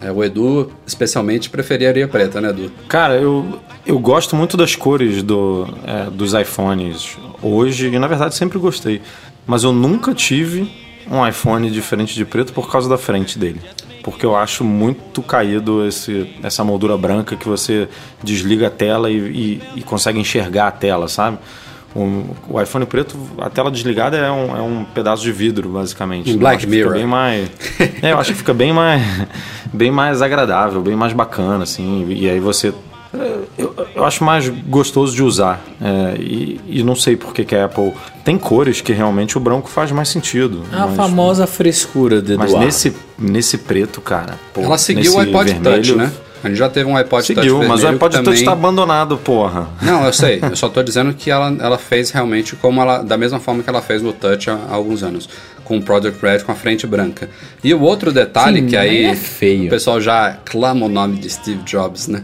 É, 0.00 0.12
o 0.12 0.22
Edu, 0.22 0.70
especialmente, 0.86 1.50
preferiria 1.50 2.06
preta, 2.06 2.40
né, 2.40 2.50
Edu? 2.50 2.70
Cara, 2.88 3.16
eu, 3.16 3.60
eu 3.84 3.98
gosto 3.98 4.36
muito 4.36 4.56
das 4.56 4.76
cores 4.76 5.22
do, 5.22 5.66
é, 5.84 6.08
dos 6.10 6.34
iPhones 6.34 7.16
hoje, 7.42 7.88
e 7.88 7.98
na 7.98 8.06
verdade 8.06 8.34
sempre 8.34 8.58
gostei. 8.58 9.02
Mas 9.46 9.64
eu 9.64 9.72
nunca 9.72 10.14
tive 10.14 10.70
um 11.10 11.26
iPhone 11.26 11.68
diferente 11.70 12.14
de 12.14 12.24
preto 12.24 12.52
por 12.52 12.70
causa 12.70 12.88
da 12.88 12.98
frente 12.98 13.38
dele. 13.38 13.60
Porque 14.02 14.24
eu 14.24 14.36
acho 14.36 14.62
muito 14.62 15.20
caído 15.20 15.84
esse, 15.84 16.34
essa 16.42 16.62
moldura 16.62 16.96
branca 16.96 17.34
que 17.34 17.48
você 17.48 17.88
desliga 18.22 18.68
a 18.68 18.70
tela 18.70 19.10
e, 19.10 19.16
e, 19.16 19.62
e 19.76 19.82
consegue 19.82 20.18
enxergar 20.18 20.68
a 20.68 20.70
tela, 20.70 21.08
sabe? 21.08 21.38
O, 21.94 22.36
o, 22.48 22.60
iPhone 22.60 22.84
preto, 22.84 23.16
a 23.38 23.48
tela 23.48 23.70
desligada 23.70 24.16
é 24.16 24.30
um, 24.30 24.56
é 24.56 24.60
um 24.60 24.84
pedaço 24.84 25.22
de 25.22 25.32
vidro, 25.32 25.70
basicamente. 25.70 26.30
Um 26.32 26.38
Black 26.38 26.66
Mirror. 26.66 26.92
bem 26.92 27.06
mais, 27.06 27.48
é, 28.02 28.12
eu 28.12 28.18
acho 28.18 28.32
que 28.32 28.38
fica 28.38 28.52
bem 28.52 28.72
mais, 28.72 29.02
bem 29.72 29.90
mais 29.90 30.20
agradável, 30.20 30.82
bem 30.82 30.94
mais 30.94 31.12
bacana, 31.12 31.64
assim. 31.64 32.06
E 32.08 32.28
aí 32.28 32.40
você... 32.40 32.72
Eu, 33.56 33.74
eu 33.94 34.04
acho 34.04 34.22
mais 34.22 34.48
gostoso 34.48 35.16
de 35.16 35.22
usar. 35.22 35.64
É, 35.80 36.20
e, 36.20 36.60
e 36.66 36.82
não 36.82 36.94
sei 36.94 37.16
por 37.16 37.32
que, 37.32 37.42
que 37.42 37.56
a 37.56 37.64
Apple. 37.64 37.94
Tem 38.22 38.36
cores 38.36 38.82
que 38.82 38.92
realmente 38.92 39.38
o 39.38 39.40
branco 39.40 39.68
faz 39.68 39.90
mais 39.90 40.10
sentido. 40.10 40.62
A 40.70 40.86
mas, 40.86 40.94
famosa 40.94 41.46
frescura 41.46 42.20
de 42.20 42.36
Mas 42.36 42.50
Eduardo. 42.50 42.66
nesse, 42.66 42.94
nesse 43.18 43.58
preto, 43.58 44.02
cara. 44.02 44.38
pô, 44.52 44.60
Ela 44.60 44.76
seguiu 44.76 45.14
o 45.14 45.18
iPod 45.18 45.54
Touch, 45.54 45.62
vermelho, 45.62 45.96
né? 45.96 46.12
A 46.48 46.50
gente 46.50 46.58
já 46.58 46.68
teve 46.68 46.88
um 46.88 46.96
iPod 46.96 47.26
Touch 47.26 47.26
Seguiu, 47.26 47.62
mas 47.68 47.84
o 47.84 47.88
iPod 47.88 48.16
que 48.16 48.22
Touch 48.22 48.38
também... 48.38 48.44
tá 48.44 48.52
abandonado, 48.52 49.18
porra. 49.18 49.68
Não, 49.82 50.04
eu 50.04 50.12
sei. 50.12 50.40
Eu 50.42 50.56
só 50.56 50.68
tô 50.68 50.82
dizendo 50.82 51.12
que 51.12 51.30
ela, 51.30 51.54
ela 51.60 51.78
fez 51.78 52.10
realmente 52.10 52.56
como 52.56 52.80
ela, 52.80 53.02
da 53.02 53.16
mesma 53.16 53.38
forma 53.38 53.62
que 53.62 53.68
ela 53.68 53.82
fez 53.82 54.02
no 54.02 54.12
Touch 54.12 54.50
há, 54.50 54.54
há 54.54 54.74
alguns 54.74 55.02
anos, 55.02 55.28
com 55.64 55.76
o 55.76 55.82
Product 55.82 56.18
Red 56.24 56.40
com 56.40 56.52
a 56.52 56.54
frente 56.54 56.86
branca. 56.86 57.28
E 57.62 57.72
o 57.74 57.82
outro 57.82 58.12
detalhe 58.12 58.62
Sim, 58.62 58.66
que 58.66 58.76
aí 58.76 59.04
é 59.04 59.14
feio. 59.14 59.66
o 59.66 59.70
pessoal 59.70 60.00
já 60.00 60.38
clama 60.44 60.86
o 60.86 60.88
nome 60.88 61.18
de 61.18 61.28
Steve 61.28 61.62
Jobs, 61.64 62.08
né? 62.08 62.22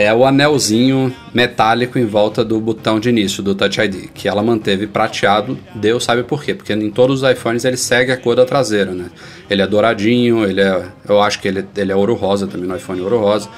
É 0.00 0.14
o 0.14 0.24
anelzinho 0.24 1.12
metálico 1.34 1.98
em 1.98 2.06
volta 2.06 2.44
do 2.44 2.60
botão 2.60 3.00
de 3.00 3.08
início 3.08 3.42
do 3.42 3.52
Touch 3.52 3.80
ID, 3.80 4.10
que 4.14 4.28
ela 4.28 4.44
manteve 4.44 4.86
prateado, 4.86 5.58
Deus 5.74 6.04
sabe 6.04 6.22
por 6.22 6.44
quê, 6.44 6.54
porque 6.54 6.72
em 6.72 6.88
todos 6.88 7.20
os 7.20 7.28
iPhones 7.28 7.64
ele 7.64 7.76
segue 7.76 8.12
a 8.12 8.16
cor 8.16 8.36
da 8.36 8.44
traseira, 8.44 8.92
né? 8.92 9.06
Ele 9.50 9.60
é 9.60 9.66
douradinho, 9.66 10.44
ele 10.44 10.60
é, 10.60 10.84
eu 11.08 11.20
acho 11.20 11.40
que 11.40 11.48
ele, 11.48 11.66
ele 11.76 11.90
é 11.90 11.96
ouro 11.96 12.14
rosa 12.14 12.46
também 12.46 12.68
no 12.68 12.76
iPhone 12.76 13.00
ouro 13.00 13.18
rosa. 13.18 13.48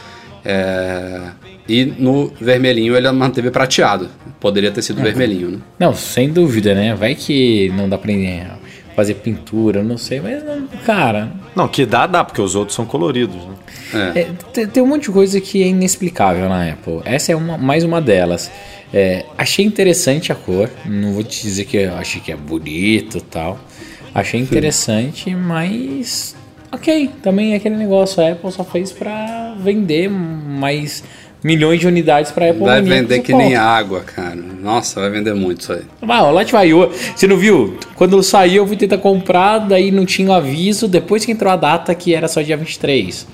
É, 0.42 1.20
e 1.68 1.84
no 1.84 2.32
vermelhinho 2.40 2.96
ele 2.96 3.12
manteve 3.12 3.50
prateado. 3.50 4.08
Poderia 4.40 4.70
ter 4.70 4.80
sido 4.80 5.02
vermelhinho, 5.02 5.50
né? 5.50 5.58
Não, 5.78 5.92
sem 5.92 6.32
dúvida, 6.32 6.74
né? 6.74 6.94
Vai 6.94 7.14
que 7.14 7.68
não 7.76 7.86
dá 7.86 7.98
pra 7.98 8.10
fazer 9.00 9.14
pintura, 9.14 9.82
não 9.82 9.96
sei, 9.96 10.20
mas, 10.20 10.44
não, 10.44 10.66
cara, 10.84 11.32
Não, 11.56 11.66
que 11.66 11.86
dá, 11.86 12.06
dá, 12.06 12.22
porque 12.22 12.42
os 12.42 12.54
outros 12.54 12.76
são 12.76 12.84
coloridos, 12.84 13.36
né? 13.36 14.12
É. 14.14 14.20
É, 14.20 14.28
tem, 14.52 14.66
tem 14.66 14.82
um 14.82 14.86
monte 14.86 15.04
de 15.04 15.10
coisa 15.10 15.40
que 15.40 15.62
é 15.62 15.68
inexplicável 15.68 16.48
na 16.50 16.70
Apple. 16.70 17.00
Essa 17.04 17.32
é 17.32 17.36
uma, 17.36 17.56
mais 17.56 17.82
uma 17.82 17.98
delas. 18.00 18.50
É, 18.92 19.24
achei 19.38 19.64
interessante 19.64 20.30
a 20.30 20.34
cor. 20.34 20.68
Não 20.84 21.14
vou 21.14 21.22
te 21.22 21.42
dizer 21.42 21.64
que 21.64 21.78
eu 21.78 21.94
achei 21.94 22.20
que 22.20 22.30
é 22.30 22.36
bonito 22.36 23.18
e 23.18 23.22
tal. 23.22 23.58
Achei 24.14 24.38
interessante, 24.38 25.34
mas. 25.34 26.36
Ok, 26.70 27.10
também 27.22 27.54
é 27.54 27.56
aquele 27.56 27.76
negócio. 27.76 28.22
A 28.22 28.32
Apple 28.32 28.52
só 28.52 28.64
fez 28.64 28.92
pra 28.92 29.54
vender 29.58 30.10
mais 30.10 31.02
milhões 31.42 31.80
de 31.80 31.86
unidades 31.86 32.30
pra 32.30 32.50
Apple 32.50 32.64
Vai 32.64 32.82
vender 32.82 33.20
que 33.20 33.32
nem 33.32 33.56
água, 33.56 34.00
cara. 34.00 34.36
Nossa, 34.36 35.00
vai 35.00 35.10
vender 35.10 35.34
muito 35.34 35.62
isso 35.62 35.72
aí. 35.72 35.82
Ah, 36.02 36.22
lá 36.22 36.44
te 36.44 36.52
vai. 36.52 36.70
Você 37.14 37.26
não 37.26 37.36
viu? 37.36 37.78
Quando 37.94 38.22
saiu, 38.22 38.62
eu 38.62 38.66
fui 38.66 38.76
tentar 38.76 38.98
comprar, 38.98 39.58
daí 39.58 39.90
não 39.90 40.04
tinha 40.04 40.30
o 40.30 40.32
aviso. 40.32 40.86
Depois 40.86 41.24
que 41.24 41.32
entrou 41.32 41.52
a 41.52 41.56
data, 41.56 41.94
que 41.94 42.14
era 42.14 42.28
só 42.28 42.42
dia 42.42 42.56
23. 42.56 43.26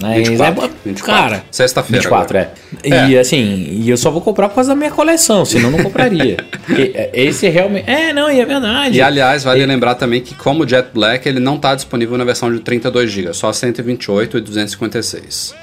Mas 0.00 0.28
24, 0.28 0.64
é, 0.64 0.70
24. 0.84 1.04
cara, 1.04 1.44
Sexta-feira 1.50 2.02
24, 2.02 2.36
é. 2.36 2.50
É. 2.82 3.08
E 3.08 3.18
assim, 3.18 3.66
e 3.70 3.88
eu 3.88 3.96
só 3.96 4.10
vou 4.10 4.20
comprar 4.20 4.48
por 4.48 4.56
causa 4.56 4.70
da 4.70 4.76
minha 4.76 4.90
coleção, 4.90 5.44
senão 5.44 5.70
não 5.70 5.82
compraria. 5.82 6.36
É, 6.68 7.10
Esse 7.14 7.48
realmente. 7.48 7.88
É, 7.88 8.12
não, 8.12 8.30
e 8.30 8.40
é 8.40 8.44
verdade. 8.44 8.98
E 8.98 9.00
aliás, 9.00 9.44
vale 9.44 9.64
lembrar 9.64 9.94
também 9.94 10.20
que 10.20 10.34
como 10.34 10.64
o 10.64 10.68
Jet 10.68 10.88
Black, 10.92 11.26
ele 11.28 11.38
não 11.38 11.54
está 11.54 11.74
disponível 11.74 12.18
na 12.18 12.24
versão 12.24 12.52
de 12.52 12.58
32 12.58 13.10
GB, 13.10 13.32
só 13.32 13.52
128 13.52 14.36
e 14.36 14.40
256. 14.40 15.54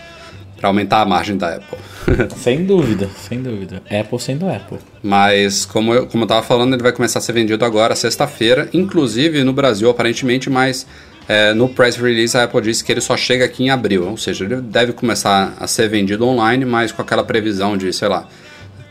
Para 0.63 0.69
aumentar 0.69 1.02
a 1.02 1.06
margem 1.06 1.36
da 1.36 1.56
Apple. 1.56 1.78
Sem 2.38 2.63
dúvida, 2.63 3.10
sem 3.17 3.41
dúvida. 3.41 3.82
Apple 3.91 4.17
sendo 4.17 4.49
Apple. 4.49 4.78
Mas, 5.02 5.65
como 5.65 5.93
eu, 5.93 6.08
como 6.08 6.23
eu 6.23 6.28
tava 6.30 6.41
falando, 6.41 6.73
ele 6.73 6.82
vai 6.82 6.93
começar 6.93 7.19
a 7.19 7.21
ser 7.21 7.34
vendido 7.34 7.65
agora, 7.65 7.93
sexta-feira, 7.97 8.69
inclusive 8.71 9.43
no 9.43 9.52
Brasil, 9.52 9.89
aparentemente, 9.89 10.49
mas 10.49 10.88
é, 11.28 11.54
no 11.54 11.67
press 11.67 11.97
release 11.97 12.38
a 12.38 12.43
Apple 12.45 12.62
disse 12.62 12.82
que 12.82 12.93
ele 12.93 13.02
só 13.02 13.17
chega 13.17 13.43
aqui 13.43 13.65
em 13.65 13.71
abril, 13.71 14.08
ou 14.08 14.15
seja, 14.15 14.45
ele 14.45 14.62
deve 14.62 14.93
começar 14.93 15.54
a 15.60 15.67
ser 15.67 15.89
vendido 15.89 16.26
online, 16.26 16.63
mas 16.63 16.93
com 16.93 17.02
aquela 17.02 17.26
previsão 17.26 17.76
de, 17.76 17.91
sei 17.91 18.08
lá, 18.08 18.26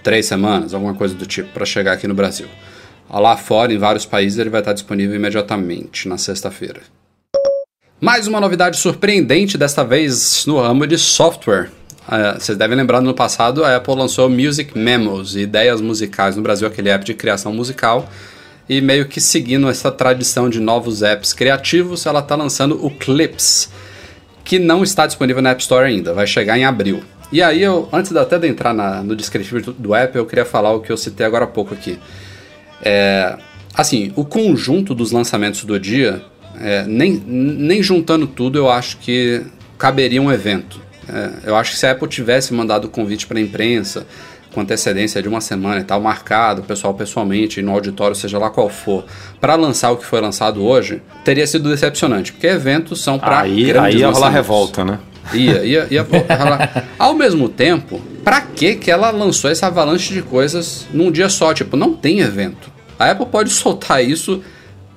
três 0.02 0.26
semanas, 0.26 0.74
alguma 0.74 0.92
coisa 0.92 1.14
do 1.14 1.24
tipo, 1.24 1.48
para 1.54 1.64
chegar 1.64 1.94
aqui 1.94 2.06
no 2.06 2.12
Brasil. 2.12 2.48
Lá 3.08 3.34
fora, 3.34 3.72
em 3.72 3.78
vários 3.78 4.04
países, 4.04 4.38
ele 4.38 4.50
vai 4.50 4.60
estar 4.60 4.74
disponível 4.74 5.16
imediatamente, 5.16 6.06
na 6.06 6.18
sexta-feira. 6.18 6.82
Mais 8.04 8.26
uma 8.26 8.40
novidade 8.40 8.78
surpreendente, 8.78 9.56
desta 9.56 9.84
vez 9.84 10.44
no 10.44 10.60
ramo 10.60 10.88
de 10.88 10.98
software. 10.98 11.70
Ah, 12.08 12.34
vocês 12.36 12.58
devem 12.58 12.76
lembrar, 12.76 13.00
no 13.00 13.14
passado 13.14 13.64
a 13.64 13.76
Apple 13.76 13.94
lançou 13.94 14.28
Music 14.28 14.76
Memos, 14.76 15.36
ideias 15.36 15.80
musicais 15.80 16.34
no 16.34 16.42
Brasil, 16.42 16.66
aquele 16.66 16.88
app 16.88 17.04
de 17.04 17.14
criação 17.14 17.52
musical. 17.52 18.10
E 18.68 18.80
meio 18.80 19.06
que 19.06 19.20
seguindo 19.20 19.68
essa 19.68 19.88
tradição 19.88 20.50
de 20.50 20.58
novos 20.58 21.00
apps 21.04 21.32
criativos, 21.32 22.04
ela 22.04 22.18
está 22.18 22.34
lançando 22.34 22.84
o 22.84 22.90
Clips, 22.90 23.70
que 24.42 24.58
não 24.58 24.82
está 24.82 25.06
disponível 25.06 25.40
na 25.40 25.50
App 25.50 25.62
Store 25.62 25.86
ainda, 25.86 26.12
vai 26.12 26.26
chegar 26.26 26.58
em 26.58 26.64
abril. 26.64 27.04
E 27.30 27.40
aí, 27.40 27.62
eu, 27.62 27.88
antes 27.92 28.14
até 28.16 28.36
de 28.36 28.48
entrar 28.48 28.74
na- 28.74 29.00
no 29.04 29.14
descritivo 29.14 29.62
do, 29.62 29.72
do 29.74 29.94
app, 29.94 30.18
eu 30.18 30.26
queria 30.26 30.44
falar 30.44 30.72
o 30.72 30.80
que 30.80 30.90
eu 30.90 30.96
citei 30.96 31.24
agora 31.24 31.44
há 31.44 31.46
pouco 31.46 31.72
aqui. 31.72 32.00
É, 32.82 33.38
assim, 33.72 34.12
o 34.16 34.24
conjunto 34.24 34.92
dos 34.92 35.12
lançamentos 35.12 35.62
do 35.64 35.78
dia, 35.78 36.20
é, 36.62 36.84
nem, 36.86 37.22
nem 37.26 37.82
juntando 37.82 38.26
tudo, 38.26 38.56
eu 38.56 38.70
acho 38.70 38.96
que 38.98 39.42
caberia 39.76 40.22
um 40.22 40.30
evento. 40.30 40.80
É, 41.08 41.50
eu 41.50 41.56
acho 41.56 41.72
que 41.72 41.76
se 41.76 41.86
a 41.86 41.90
Apple 41.90 42.08
tivesse 42.08 42.54
mandado 42.54 42.84
o 42.86 42.88
convite 42.88 43.26
para 43.26 43.38
a 43.38 43.40
imprensa 43.40 44.06
com 44.54 44.60
antecedência 44.60 45.20
de 45.20 45.28
uma 45.28 45.40
semana 45.40 45.80
e 45.80 45.84
tal, 45.84 46.00
marcado, 46.00 46.60
o 46.60 46.64
pessoal 46.64 46.94
pessoalmente, 46.94 47.60
no 47.62 47.72
auditório, 47.72 48.14
seja 48.14 48.38
lá 48.38 48.50
qual 48.50 48.68
for, 48.68 49.04
para 49.40 49.54
lançar 49.54 49.90
o 49.90 49.96
que 49.96 50.04
foi 50.04 50.20
lançado 50.20 50.62
hoje, 50.62 51.02
teria 51.24 51.46
sido 51.46 51.70
decepcionante, 51.70 52.32
porque 52.32 52.46
eventos 52.46 53.02
são 53.02 53.18
para 53.18 53.40
Aí, 53.40 53.76
aí 53.76 53.96
ia 53.96 54.10
rolar 54.10 54.28
revolta, 54.28 54.84
né? 54.84 54.98
Ia, 55.32 55.64
ia, 55.64 55.86
ia 55.90 56.02
rolar. 56.38 56.84
Ao 56.98 57.14
mesmo 57.14 57.48
tempo, 57.48 58.00
pra 58.22 58.42
que 58.42 58.74
que 58.74 58.90
ela 58.90 59.10
lançou 59.10 59.50
essa 59.50 59.66
avalanche 59.66 60.12
de 60.12 60.22
coisas 60.22 60.86
num 60.92 61.10
dia 61.10 61.28
só? 61.28 61.54
Tipo, 61.54 61.76
não 61.76 61.94
tem 61.94 62.20
evento. 62.20 62.70
A 62.98 63.10
Apple 63.10 63.26
pode 63.26 63.50
soltar 63.50 64.04
isso 64.04 64.42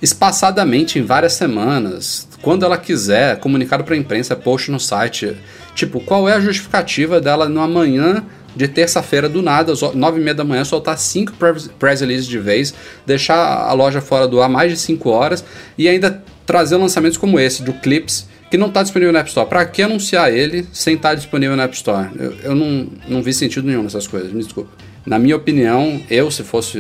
espaçadamente 0.05 0.99
em 0.99 1.01
várias 1.01 1.33
semanas, 1.33 2.27
quando 2.41 2.63
ela 2.63 2.77
quiser, 2.77 3.39
comunicado 3.39 3.83
pra 3.83 3.97
imprensa, 3.97 4.35
post 4.35 4.69
no 4.69 4.79
site. 4.79 5.35
Tipo, 5.73 5.99
qual 5.99 6.29
é 6.29 6.33
a 6.33 6.39
justificativa 6.39 7.19
dela 7.19 7.49
no 7.49 7.59
amanhã 7.59 8.23
de 8.55 8.67
terça-feira, 8.67 9.27
do 9.27 9.41
nada, 9.41 9.73
às 9.73 9.81
nove 9.81 10.21
e 10.21 10.23
meia 10.23 10.35
da 10.35 10.43
manhã, 10.43 10.63
soltar 10.63 10.97
cinco 10.97 11.33
press 11.33 12.01
releases 12.01 12.27
de 12.27 12.37
vez, 12.37 12.73
deixar 13.05 13.35
a 13.35 13.73
loja 13.73 13.99
fora 13.99 14.27
do 14.27 14.41
ar 14.41 14.47
mais 14.47 14.71
de 14.71 14.77
cinco 14.77 15.09
horas 15.09 15.43
e 15.77 15.89
ainda 15.89 16.23
trazer 16.45 16.77
lançamentos 16.77 17.17
como 17.17 17.39
esse, 17.39 17.63
do 17.63 17.73
Clips, 17.73 18.27
que 18.49 18.57
não 18.57 18.67
está 18.67 18.83
disponível 18.83 19.11
na 19.11 19.19
App 19.19 19.29
Store. 19.29 19.49
Para 19.49 19.65
que 19.65 19.81
anunciar 19.81 20.31
ele 20.31 20.67
sem 20.71 20.95
estar 20.95 21.15
disponível 21.15 21.57
na 21.57 21.63
App 21.63 21.75
Store? 21.75 22.09
Eu, 22.17 22.33
eu 22.43 22.55
não, 22.55 22.87
não 23.07 23.23
vi 23.23 23.33
sentido 23.33 23.67
nenhum 23.67 23.83
nessas 23.83 24.07
coisas, 24.07 24.31
me 24.31 24.43
desculpa. 24.43 24.69
Na 25.03 25.19
minha 25.19 25.35
opinião, 25.35 25.99
eu, 26.09 26.31
se 26.31 26.43
fosse 26.43 26.77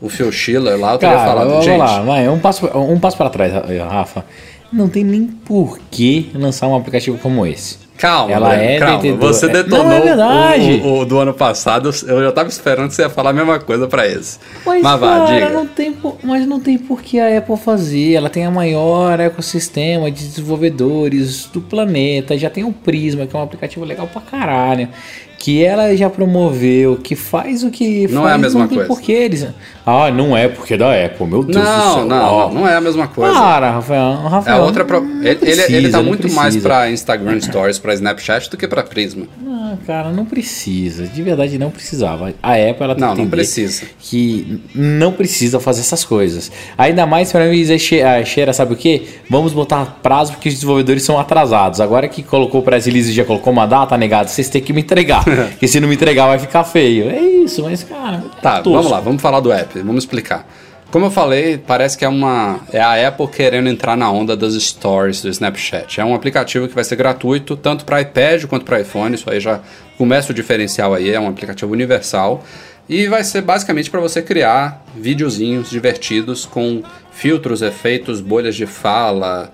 o, 0.00 0.08
Phil 0.08 0.30
Schiller 0.32 0.78
lá, 0.78 0.92
eu 0.94 0.98
teria 0.98 1.14
Cara, 1.16 1.28
falado, 1.28 1.48
vamos 1.50 1.64
gente, 1.64 1.78
lá, 1.78 2.00
vai, 2.02 2.28
um 2.28 2.38
passo, 2.38 2.66
um 2.66 2.98
passo 3.00 3.16
para 3.16 3.30
trás, 3.30 3.52
Rafa. 3.52 4.24
Não 4.72 4.88
tem 4.88 5.04
nem 5.04 5.26
por 5.26 5.78
que 5.90 6.30
lançar 6.34 6.66
um 6.66 6.76
aplicativo 6.76 7.16
como 7.18 7.46
esse. 7.46 7.78
Calma, 7.96 8.30
Ela 8.30 8.54
é 8.56 8.78
calma. 8.78 8.98
vendedora. 8.98 9.32
Você 9.32 9.46
É- 9.46 9.48
detonou 9.48 9.84
Não, 9.86 10.50
é 10.52 10.58
o, 10.58 10.84
o- 10.86 10.98
o 11.00 11.04
do 11.06 11.18
ano 11.18 11.32
passado. 11.32 11.88
Eu 12.06 12.22
já 12.24 12.30
tava 12.30 12.46
esperando 12.50 12.88
que 12.88 12.94
você 12.94 13.00
ia 13.02 13.08
falar 13.08 13.30
a 13.30 13.32
mesma 13.32 13.58
coisa 13.58 13.86
pra 13.88 14.06
esse. 14.06 14.38
Mas, 14.66 14.82
Mas 14.82 15.00
vá, 15.00 15.24
diga. 15.24 15.48
Não 15.48 15.66
tem, 15.66 15.96
mas 16.22 16.46
não 16.46 16.60
tem 16.60 16.76
por 16.76 17.00
que 17.00 17.18
a 17.18 17.38
Apple 17.38 17.56
fazer. 17.56 18.12
Ela 18.12 18.28
tem 18.28 18.44
a 18.44 18.50
maior 18.50 19.18
ecossistema 19.18 20.10
de 20.10 20.26
desenvolvedores 20.28 21.46
do 21.46 21.60
planeta. 21.62 22.36
Já 22.36 22.50
tem 22.50 22.64
o 22.64 22.72
Prisma, 22.72 23.26
que 23.26 23.34
é 23.34 23.38
um 23.38 23.42
aplicativo 23.42 23.84
legal 23.86 24.06
pra 24.08 24.20
caralho. 24.20 24.88
Que 25.38 25.62
ela 25.64 25.94
já 25.96 26.08
promoveu, 26.08 26.96
que 26.96 27.14
faz 27.14 27.62
o 27.62 27.70
que 27.70 28.08
Não 28.08 28.22
faz. 28.22 28.32
é 28.32 28.34
a 28.34 28.38
mesma 28.38 28.60
não 28.60 28.68
tem 28.68 28.78
coisa. 28.78 28.88
por 28.92 29.00
que 29.00 29.12
eles. 29.12 29.46
Ah, 29.84 30.10
não 30.10 30.36
é 30.36 30.48
porque 30.48 30.74
é 30.74 30.76
da 30.76 30.92
Apple, 31.04 31.26
meu 31.26 31.44
Deus 31.44 31.56
do 31.56 31.62
Não, 31.62 31.94
céu. 31.94 32.04
não, 32.06 32.38
não, 32.48 32.54
não 32.54 32.68
é 32.68 32.74
a 32.76 32.80
mesma 32.80 33.06
coisa. 33.06 33.32
Para, 33.32 33.70
Rafael. 33.70 34.12
É 34.24 34.28
Rafael 34.28 34.62
outra 34.62 34.84
pro... 34.84 34.96
ele, 34.98 35.28
ele, 35.28 35.36
ele 35.42 35.62
precisa, 35.62 35.90
tá 35.98 36.02
muito 36.02 36.32
mais 36.32 36.54
precisa. 36.54 36.68
pra 36.68 36.90
Instagram 36.90 37.40
Stories, 37.40 37.78
pra 37.78 37.94
Snapchat 37.94 38.50
do 38.50 38.56
que 38.56 38.66
pra 38.66 38.82
Prisma. 38.82 39.26
Ah, 39.46 39.74
cara, 39.86 40.10
não 40.10 40.24
precisa. 40.24 41.06
De 41.06 41.22
verdade, 41.22 41.58
não 41.58 41.70
precisava. 41.70 42.32
A 42.42 42.52
Apple, 42.54 42.82
ela 42.82 42.94
tem 42.96 43.04
Não, 43.04 43.14
que 43.14 43.22
não 43.22 43.28
precisa. 43.30 43.84
que 44.00 44.60
não 44.74 45.12
precisa 45.12 45.60
fazer 45.60 45.82
essas 45.82 46.04
coisas. 46.04 46.50
Ainda 46.76 47.06
mais 47.06 47.30
para 47.30 47.46
mim 47.46 47.56
dizer, 47.56 47.78
cheira, 47.78 48.52
sabe 48.52 48.72
o 48.72 48.76
que? 48.76 49.06
Vamos 49.30 49.52
botar 49.52 49.98
prazo 50.02 50.32
porque 50.32 50.48
os 50.48 50.54
desenvolvedores 50.54 51.04
são 51.04 51.18
atrasados. 51.20 51.80
Agora 51.80 52.08
que 52.08 52.22
colocou 52.22 52.60
o 52.60 52.64
press 52.64 52.86
release 52.86 53.12
já 53.12 53.24
colocou 53.24 53.52
uma 53.52 53.66
data, 53.66 53.96
negado, 53.96 54.30
vocês 54.30 54.48
têm 54.48 54.62
que 54.62 54.72
me 54.72 54.80
entregar. 54.80 55.24
porque 55.50 55.68
se 55.68 55.80
não 55.80 55.88
me 55.88 55.94
entregar 55.94 56.26
vai 56.26 56.38
ficar 56.38 56.64
feio. 56.64 57.10
É 57.10 57.20
isso, 57.20 57.62
mas 57.62 57.82
cara... 57.84 58.22
Tá, 58.40 58.60
tosco. 58.60 58.72
vamos 58.72 58.90
lá, 58.90 59.00
vamos 59.00 59.22
falar 59.22 59.40
do 59.40 59.52
app, 59.52 59.78
vamos 59.80 60.04
explicar. 60.04 60.46
Como 60.90 61.06
eu 61.06 61.10
falei, 61.10 61.58
parece 61.58 61.98
que 61.98 62.04
é 62.04 62.08
uma 62.08 62.60
é 62.72 62.80
a 62.80 63.08
Apple 63.08 63.26
querendo 63.26 63.68
entrar 63.68 63.96
na 63.96 64.10
onda 64.10 64.36
das 64.36 64.54
stories 64.54 65.20
do 65.20 65.28
Snapchat. 65.28 66.00
É 66.00 66.04
um 66.04 66.14
aplicativo 66.14 66.68
que 66.68 66.74
vai 66.74 66.84
ser 66.84 66.96
gratuito 66.96 67.56
tanto 67.56 67.84
para 67.84 68.00
iPad 68.00 68.44
quanto 68.44 68.64
para 68.64 68.80
iPhone. 68.80 69.14
Isso 69.14 69.28
aí 69.28 69.40
já 69.40 69.60
começa 69.98 70.30
o 70.30 70.34
diferencial 70.34 70.94
aí, 70.94 71.10
é 71.10 71.18
um 71.18 71.28
aplicativo 71.28 71.72
universal 71.72 72.44
e 72.88 73.08
vai 73.08 73.24
ser 73.24 73.42
basicamente 73.42 73.90
para 73.90 74.00
você 74.00 74.22
criar 74.22 74.84
videozinhos 74.94 75.68
divertidos 75.68 76.46
com 76.46 76.82
filtros, 77.12 77.62
efeitos, 77.62 78.20
bolhas 78.20 78.54
de 78.54 78.66
fala, 78.66 79.52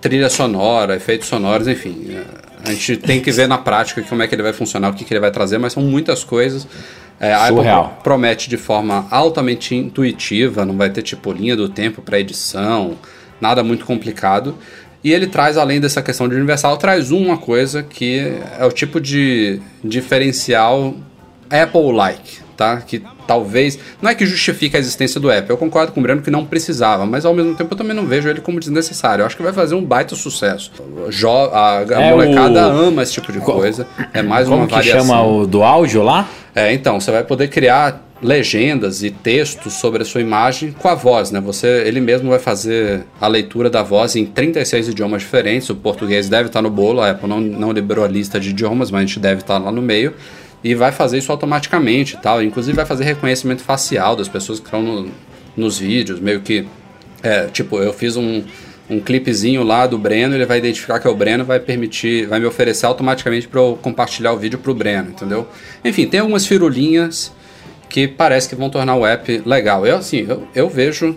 trilha 0.00 0.28
sonora, 0.28 0.96
efeitos 0.96 1.28
sonoros, 1.28 1.66
enfim. 1.68 2.18
A 2.66 2.72
gente 2.72 2.96
tem 2.96 3.20
que 3.20 3.30
ver 3.30 3.46
na 3.46 3.56
prática 3.56 4.02
como 4.02 4.22
é 4.22 4.26
que 4.26 4.34
ele 4.34 4.42
vai 4.42 4.52
funcionar, 4.52 4.90
o 4.90 4.94
que, 4.94 5.04
que 5.04 5.12
ele 5.12 5.20
vai 5.20 5.30
trazer, 5.30 5.58
mas 5.58 5.72
são 5.72 5.82
muitas 5.82 6.24
coisas. 6.24 6.66
É, 7.18 7.32
a 7.32 7.46
Apple 7.46 7.64
promete 8.02 8.50
de 8.50 8.56
forma 8.56 9.06
altamente 9.10 9.74
intuitiva, 9.74 10.64
não 10.64 10.76
vai 10.76 10.90
ter 10.90 11.02
tipo 11.02 11.32
linha 11.32 11.56
do 11.56 11.68
tempo 11.68 12.02
para 12.02 12.18
edição, 12.18 12.96
nada 13.40 13.62
muito 13.62 13.86
complicado. 13.86 14.56
E 15.02 15.12
ele 15.12 15.26
traz, 15.26 15.56
além 15.56 15.80
dessa 15.80 16.02
questão 16.02 16.28
de 16.28 16.34
universal, 16.34 16.76
traz 16.76 17.12
uma 17.12 17.38
coisa 17.38 17.82
que 17.82 18.32
é 18.58 18.64
o 18.64 18.72
tipo 18.72 19.00
de 19.00 19.60
diferencial 19.84 20.94
Apple-like, 21.48 22.40
tá? 22.56 22.78
Que 22.78 23.02
talvez. 23.26 23.78
Não 24.00 24.10
é 24.10 24.14
que 24.14 24.24
justifique 24.26 24.76
a 24.76 24.78
existência 24.80 25.20
do 25.20 25.30
app. 25.30 25.48
Eu 25.50 25.56
concordo 25.56 25.92
com 25.92 26.00
o 26.00 26.02
Breno 26.02 26.22
que 26.22 26.30
não 26.30 26.44
precisava, 26.44 27.04
mas 27.06 27.24
ao 27.24 27.34
mesmo 27.34 27.54
tempo 27.54 27.74
eu 27.74 27.78
também 27.78 27.94
não 27.94 28.06
vejo 28.06 28.28
ele 28.28 28.40
como 28.40 28.58
desnecessário. 28.58 29.22
Eu 29.22 29.26
acho 29.26 29.36
que 29.36 29.42
vai 29.42 29.52
fazer 29.52 29.74
um 29.74 29.84
baita 29.84 30.14
sucesso. 30.16 30.70
Jo 31.10 31.28
a, 31.30 31.78
a 31.78 31.82
É 32.02 32.10
molecada 32.10 32.68
o- 32.68 32.80
ama 32.88 33.02
esse 33.02 33.12
tipo 33.12 33.32
de 33.32 33.38
coisa. 33.40 33.86
É 34.14 34.22
mais 34.22 34.46
Como 34.48 34.60
uma 34.62 34.66
que 34.66 34.74
variação. 34.74 35.06
chama 35.06 35.22
o 35.26 35.46
do 35.46 35.62
áudio 35.62 36.02
lá? 36.02 36.28
É, 36.54 36.72
então, 36.72 36.98
você 37.00 37.10
vai 37.10 37.22
poder 37.22 37.48
criar 37.48 38.02
legendas 38.22 39.02
e 39.02 39.10
textos 39.10 39.74
sobre 39.74 40.00
a 40.00 40.04
sua 40.04 40.22
imagem 40.22 40.72
com 40.78 40.88
a 40.88 40.94
voz, 40.94 41.30
né? 41.30 41.38
Você, 41.40 41.66
ele 41.86 42.00
mesmo 42.00 42.30
vai 42.30 42.38
fazer 42.38 43.04
a 43.20 43.26
leitura 43.26 43.68
da 43.68 43.82
voz 43.82 44.16
em 44.16 44.24
36 44.24 44.88
idiomas 44.88 45.20
diferentes. 45.22 45.68
O 45.68 45.74
português 45.74 46.26
deve 46.28 46.46
estar 46.48 46.62
no 46.62 46.70
bolo, 46.70 47.02
a 47.02 47.10
Apple 47.10 47.28
não, 47.28 47.40
não 47.40 47.72
liberou 47.72 48.04
a 48.04 48.08
lista 48.08 48.40
de 48.40 48.50
idiomas, 48.50 48.90
mas 48.90 49.02
a 49.02 49.06
gente 49.06 49.18
deve 49.20 49.42
estar 49.42 49.58
lá 49.58 49.70
no 49.70 49.82
meio. 49.82 50.14
E 50.68 50.74
vai 50.74 50.90
fazer 50.90 51.18
isso 51.18 51.30
automaticamente 51.30 52.16
tal. 52.20 52.42
Inclusive 52.42 52.74
vai 52.74 52.84
fazer 52.86 53.04
reconhecimento 53.04 53.62
facial 53.62 54.16
das 54.16 54.28
pessoas 54.28 54.58
que 54.58 54.64
estão 54.66 54.82
no- 54.82 55.10
nos 55.56 55.78
vídeos, 55.78 56.18
meio 56.18 56.40
que 56.40 56.66
é, 57.22 57.46
tipo, 57.46 57.78
eu 57.78 57.92
fiz 57.92 58.16
um, 58.16 58.42
um 58.90 59.00
clipezinho 59.00 59.62
lá 59.62 59.86
do 59.86 59.96
Breno, 59.96 60.34
ele 60.34 60.44
vai 60.44 60.58
identificar 60.58 60.98
que 60.98 61.06
é 61.06 61.10
o 61.10 61.14
Breno, 61.14 61.44
vai 61.44 61.58
permitir, 61.60 62.26
vai 62.26 62.38
me 62.40 62.46
oferecer 62.46 62.84
automaticamente 62.86 63.46
para 63.48 63.60
eu 63.60 63.78
compartilhar 63.80 64.32
o 64.32 64.36
vídeo 64.38 64.58
pro 64.58 64.74
Breno, 64.74 65.10
entendeu? 65.10 65.46
Enfim, 65.84 66.06
tem 66.06 66.20
algumas 66.20 66.44
firulinhas 66.46 67.32
que 67.88 68.08
parece 68.08 68.48
que 68.48 68.54
vão 68.56 68.68
tornar 68.68 68.96
o 68.96 69.06
app 69.06 69.42
legal. 69.46 69.86
Eu, 69.86 69.96
assim, 69.98 70.26
eu, 70.28 70.46
eu 70.54 70.68
vejo, 70.68 71.16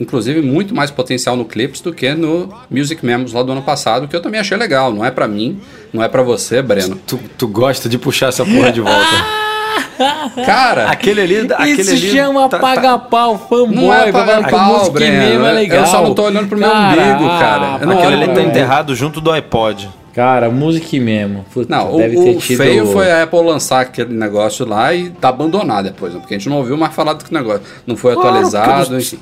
inclusive, 0.00 0.40
muito 0.42 0.74
mais 0.74 0.90
potencial 0.90 1.36
no 1.36 1.44
Clips 1.44 1.80
do 1.80 1.92
que 1.92 2.14
no 2.14 2.48
Music 2.70 3.04
Memos 3.04 3.32
lá 3.32 3.42
do 3.42 3.52
ano 3.52 3.62
passado, 3.62 4.06
que 4.08 4.14
eu 4.16 4.20
também 4.22 4.40
achei 4.40 4.56
legal. 4.56 4.92
Não 4.92 5.04
é 5.04 5.10
para 5.10 5.26
mim, 5.28 5.60
não 5.92 6.02
é 6.02 6.08
para 6.08 6.22
você, 6.22 6.60
Breno. 6.62 6.96
Tu, 7.06 7.18
tu 7.36 7.48
gosta 7.48 7.88
de 7.88 7.98
puxar 7.98 8.28
essa 8.28 8.44
porra 8.44 8.70
de 8.72 8.80
volta. 8.80 8.98
Cara, 10.46 10.88
aquele 10.90 11.20
ali. 11.20 11.36
Aquele 11.52 11.80
Isso 11.82 11.90
ali 11.90 12.10
chama 12.12 12.42
tá- 12.48 12.58
tá- 12.58 12.58
paga-pau, 12.58 13.38
fanboy. 13.48 13.74
Não 13.74 13.92
é 13.94 14.12
paga-pau, 14.12 14.78
música 14.78 14.92
Breno. 14.92 15.16
mesmo 15.18 15.44
é 15.46 15.50
Eu 15.50 15.54
legal. 15.54 15.86
só 15.86 16.02
não 16.02 16.14
tô 16.14 16.22
olhando 16.22 16.48
pro 16.48 16.58
meu 16.58 16.68
umbigo, 16.70 17.28
cara. 17.38 17.78
Eu 17.80 17.86
não 17.86 17.98
Aquele 17.98 18.22
ali 18.22 18.34
tá 18.34 18.42
enterrado 18.42 18.94
junto 18.94 19.20
do 19.20 19.30
iPod. 19.30 19.88
Cara, 20.14 20.50
música 20.50 20.96
mesmo. 20.98 21.44
Puta, 21.52 21.76
Não, 21.76 21.96
deve 21.96 22.16
o, 22.16 22.24
ter 22.24 22.36
o 22.36 22.40
feio 22.40 22.86
foi 22.92 23.10
a 23.10 23.22
Apple 23.22 23.40
lançar 23.40 23.80
aquele 23.82 24.12
negócio 24.14 24.66
lá 24.66 24.92
e 24.92 25.10
tá 25.10 25.28
abandonado 25.28 25.84
depois, 25.84 26.12
né? 26.12 26.18
porque 26.18 26.34
a 26.34 26.38
gente 26.38 26.48
não 26.48 26.56
ouviu 26.56 26.76
mais 26.76 26.92
falar 26.92 27.12
do 27.12 27.24
que 27.24 27.32
negócio. 27.32 27.62
Não 27.86 27.96
foi 27.96 28.14
Claro, 28.14 28.28
atualizado, 28.30 28.98
enfim. 28.98 29.18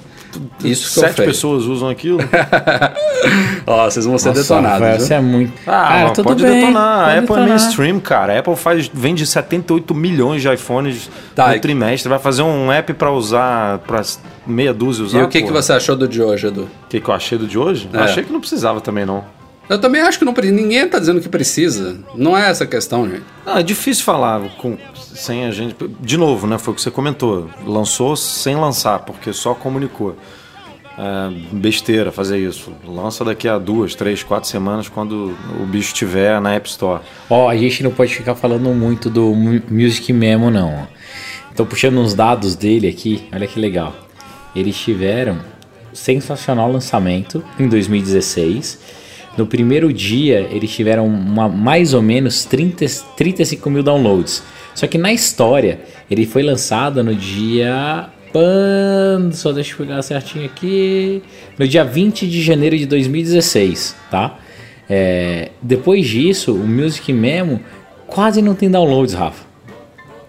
Isso 0.63 0.93
que 0.93 0.99
eu 0.99 1.03
Sete 1.05 1.15
feio. 1.17 1.29
pessoas 1.29 1.65
usam 1.65 1.89
aquilo. 1.89 2.19
Ó, 3.67 3.85
vocês 3.91 4.05
vão 4.05 4.19
ser 4.19 4.29
Nossa, 4.29 4.43
detonados. 4.43 5.03
Você 5.03 5.15
é 5.15 5.21
muito... 5.21 5.53
Ah, 5.67 5.71
cara, 5.89 6.11
tudo 6.11 6.25
pode 6.25 6.43
bem, 6.43 6.61
detonar. 6.61 6.99
pode 6.99 7.01
a 7.01 7.05
Apple 7.07 7.17
é 7.19 7.21
detonar. 7.21 7.49
mainstream, 7.49 8.01
cara. 8.01 8.35
A 8.35 8.39
Apple 8.39 8.57
faz, 8.57 8.91
vende 8.93 9.27
78 9.27 9.95
milhões 9.95 10.43
de 10.43 10.53
iPhones 10.53 11.11
Tá, 11.35 11.49
no 11.49 11.55
e- 11.57 11.61
trimestre. 11.61 12.09
Vai 12.09 12.19
fazer 12.19 12.43
um 12.43 12.71
app 12.73 12.93
pra 12.95 13.11
usar, 13.11 13.79
pra 13.81 14.03
meia 14.47 14.73
dúzia 14.75 15.05
usar. 15.05 15.19
E 15.19 15.23
o 15.23 15.29
que, 15.29 15.43
que 15.43 15.53
você 15.53 15.73
achou 15.73 15.97
do 15.97 16.07
de 16.07 16.23
hoje, 16.23 16.47
Edu? 16.47 16.63
O 16.63 16.89
que, 16.89 17.01
que 17.01 17.09
eu 17.09 17.15
achei 17.15 17.37
do 17.39 17.47
de 17.47 17.59
hoje? 17.59 17.89
É. 17.93 17.99
Achei 17.99 18.23
que 18.23 18.33
não 18.33 18.41
precisava 18.41 18.81
também, 18.81 19.05
não. 19.05 19.25
Eu 19.69 19.81
também 19.81 20.01
acho 20.01 20.19
que 20.19 20.25
não 20.25 20.33
precisa. 20.33 20.55
Ninguém 20.61 20.89
tá 20.89 20.99
dizendo 20.99 21.21
que 21.21 21.29
precisa. 21.29 21.99
Não 22.15 22.37
é 22.37 22.49
essa 22.51 22.65
a 22.65 22.67
questão, 22.67 23.09
gente. 23.09 23.25
Não, 23.45 23.57
é 23.59 23.63
difícil 23.63 24.05
falar 24.05 24.41
com, 24.59 24.79
sem 24.95 25.45
a 25.45 25.51
gente. 25.51 25.75
De 26.01 26.17
novo, 26.17 26.47
né? 26.47 26.57
Foi 26.59 26.73
o 26.73 26.75
que 26.75 26.81
você 26.83 26.91
comentou. 26.91 27.51
Lançou 27.65 28.17
sem 28.17 28.55
lançar, 28.55 29.01
porque 29.01 29.33
só 29.33 29.55
comunicou. 29.55 30.17
É, 30.99 31.31
besteira 31.53 32.11
fazer 32.11 32.39
isso. 32.39 32.73
Lança 32.87 33.23
daqui 33.25 33.47
a 33.49 33.59
duas, 33.59 33.95
três, 33.95 34.23
quatro 34.23 34.49
semanas 34.49 34.89
quando 34.89 35.37
o 35.61 35.67
bicho 35.67 35.89
estiver 35.93 36.41
na 36.41 36.55
App 36.55 36.69
Store. 36.69 37.03
Ó, 37.29 37.51
a 37.51 37.57
gente 37.57 37.83
não 37.83 37.91
pode 37.91 38.15
ficar 38.15 38.35
falando 38.35 38.71
muito 38.71 39.11
do 39.11 39.35
Mu- 39.35 39.63
Music 39.69 40.11
Memo, 40.13 40.51
não. 40.51 40.87
Tô 41.55 41.67
puxando 41.67 41.99
uns 41.99 42.15
dados 42.15 42.55
dele 42.55 42.87
aqui, 42.89 43.29
olha 43.33 43.47
que 43.47 43.59
legal. 43.61 43.95
Eles 44.55 44.77
tiveram 44.79 45.39
sensacional 45.93 46.71
lançamento 46.73 47.43
em 47.59 47.69
2016. 47.69 48.79
No 49.37 49.47
primeiro 49.47 49.93
dia, 49.93 50.49
eles 50.51 50.71
tiveram 50.71 51.07
uma, 51.07 51.49
mais 51.49 51.93
ou 51.93 52.01
menos 52.01 52.45
30, 52.45 52.87
35 53.17 53.69
mil 53.69 53.83
downloads. 53.83 54.43
Só 54.75 54.87
que 54.87 54.97
na 54.97 55.13
história, 55.13 55.81
ele 56.11 56.27
foi 56.27 56.43
lançado 56.43 57.03
no 57.05 57.15
dia. 57.15 58.09
Só 59.33 59.53
deixa 59.53 59.73
eu 59.73 59.79
pegar 59.79 60.03
certinho 60.03 60.45
aqui. 60.45 61.23
No 61.59 61.67
dia 61.67 61.85
20 61.85 62.29
de 62.29 62.43
janeiro 62.43 62.77
de 62.77 62.87
2016, 62.87 63.97
tá? 64.11 64.39
É, 64.89 65.51
depois 65.63 66.07
disso, 66.07 66.55
o 66.55 66.67
Music 66.67 67.13
Memo 67.13 67.61
quase 68.07 68.41
não 68.43 68.55
tem 68.55 68.71
downloads, 68.71 69.15
Rafa. 69.15 69.45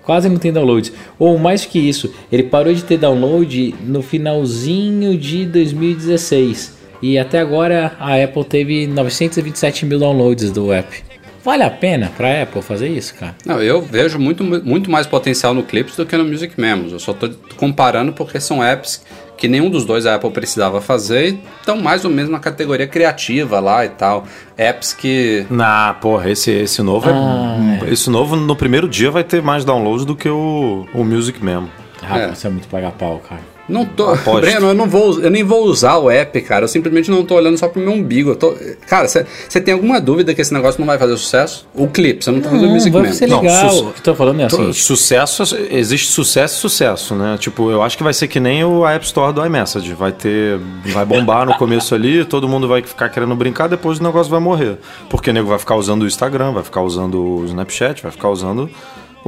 Quase 0.04 0.30
não 0.30 0.38
tem 0.38 0.54
downloads. 0.54 0.94
Ou 1.20 1.38
mais 1.38 1.66
que 1.66 1.78
isso, 1.78 2.14
ele 2.32 2.44
parou 2.44 2.74
de 2.74 2.84
ter 2.84 2.98
download 2.98 3.76
no 3.86 4.02
finalzinho 4.02 5.18
de 5.18 5.46
2016. 5.46 6.77
E 7.02 7.18
até 7.18 7.40
agora 7.40 7.94
a 8.00 8.16
Apple 8.22 8.44
teve 8.46 8.88
927 8.88 9.86
mil 9.86 10.00
downloads 10.00 10.52
do 10.52 10.72
app. 10.74 11.06
Vale 11.44 11.64
a 11.64 11.70
pena 11.70 12.12
pra 12.18 12.42
Apple 12.44 12.62
fazer 12.62 12.90
isso, 12.90 13.16
cara? 13.16 13.34
Não, 13.46 13.62
eu 13.62 13.82
vejo 13.82 14.20
muito, 14.20 14.44
muito 14.44 14.92
mais 14.92 15.08
potencial 15.08 15.54
no 15.54 15.64
Clips 15.64 15.96
do 15.96 16.06
que 16.06 16.18
no 16.18 16.26
Music 16.26 16.60
Memos. 16.60 16.92
Eu 16.92 17.00
só 17.00 17.14
tô 17.14 17.30
comparando 17.56 18.12
porque 18.12 18.38
são 18.40 18.62
apps 18.62 19.02
que 19.38 19.48
nenhum 19.48 19.70
dos 19.70 19.86
dois 19.86 20.06
a 20.06 20.16
Apple 20.16 20.32
precisava 20.32 20.82
fazer 20.82 21.30
e 21.30 21.40
estão 21.60 21.78
mais 21.78 22.04
ou 22.04 22.12
menos 22.12 22.30
na 22.30 22.40
categoria 22.40 22.86
criativa 22.88 23.62
lá 23.62 23.86
e 23.86 23.90
tal. 23.90 24.26
Apps 24.58 24.92
que. 24.92 25.46
Na, 25.50 25.94
porra, 25.94 26.30
esse, 26.32 26.52
esse 26.52 26.82
novo 26.82 27.08
Ah, 27.10 27.80
é, 27.88 27.94
Esse 27.94 28.10
novo 28.10 28.36
no 28.36 28.56
primeiro 28.56 28.90
dia 28.90 29.10
vai 29.10 29.24
ter 29.24 29.42
mais 29.42 29.64
downloads 29.64 30.04
do 30.04 30.18
que 30.18 30.28
o, 30.28 30.86
o 30.94 31.04
Music 31.06 31.42
mesmo. 31.42 31.70
Rafa, 32.02 32.24
É. 32.24 32.32
isso 32.34 32.46
é 32.46 32.50
muito 32.50 32.68
pagar 32.68 32.92
pau, 32.92 33.20
cara. 33.20 33.42
Não 33.68 33.86
tô. 33.86 34.10
Aposto. 34.12 34.42
Breno, 34.42 34.68
eu 34.68 34.74
não 34.74 34.88
vou. 34.88 35.20
Eu 35.20 35.30
nem 35.30 35.44
vou 35.44 35.66
usar 35.66 35.98
o 35.98 36.10
app, 36.10 36.40
cara. 36.42 36.64
Eu 36.64 36.68
simplesmente 36.70 37.12
não 37.12 37.26
tô 37.26 37.36
olhando 37.36 37.58
só 37.58 37.68
pro 37.68 37.82
meu 37.82 37.92
umbigo. 37.92 38.30
Eu 38.32 38.36
tô... 38.36 38.56
Cara, 38.88 39.08
você 39.08 39.26
tem 39.62 39.74
alguma 39.74 40.00
dúvida 40.00 40.34
que 40.34 40.42
esse 40.42 40.54
negócio 40.54 40.80
não 40.80 40.88
vai 40.88 40.98
fazer 40.98 41.18
sucesso? 41.18 41.68
O 41.74 41.88
Clips, 41.88 42.28
eu 42.28 42.34
não 42.34 42.42
tô 42.42 42.50
fazendo 42.50 42.70
Music 42.70 42.92
vai 42.92 43.12
ser 43.12 43.28
Não, 43.28 43.42
legal. 43.42 43.70
sus- 43.70 43.80
o 43.82 43.92
que 43.92 44.00
eu 44.00 44.04
tô 44.04 44.16
falando 44.16 44.42
é 44.42 44.46
assim. 44.46 44.72
Sucesso, 44.72 45.44
existe 45.70 46.08
sucesso 46.12 46.56
e 46.58 46.60
sucesso, 46.62 47.16
né? 47.16 47.38
Tipo, 47.40 47.70
eu 47.70 47.84
acho 47.84 47.98
que 47.98 48.04
vai 48.04 48.14
ser 48.14 48.28
que 48.28 48.40
nem 48.40 48.64
o 48.64 48.88
App 48.88 49.06
Store 49.06 49.34
do 49.34 49.46
iMessage. 49.46 49.94
Vai 49.94 50.12
ter. 50.14 50.60
Vai 50.86 51.06
bombar 51.06 51.46
no 51.46 51.54
começo 51.56 51.94
ali, 51.94 52.24
todo 52.24 52.48
mundo 52.48 52.68
vai 52.68 52.82
ficar 52.82 53.10
querendo 53.10 53.36
brincar, 53.36 53.68
depois 53.68 54.00
o 54.00 54.04
negócio 54.04 54.32
vai 54.32 54.40
morrer. 54.40 54.78
Porque 55.10 55.30
o 55.30 55.34
nego 55.34 55.50
vai 55.50 55.60
ficar 55.60 55.76
usando 55.76 56.04
o 56.04 56.08
Instagram, 56.08 56.54
vai 56.54 56.64
ficar 56.64 56.82
usando 56.82 57.22
o 57.22 57.46
Snapchat, 57.46 58.02
vai 58.02 58.12
ficar 58.12 58.30
usando 58.30 58.70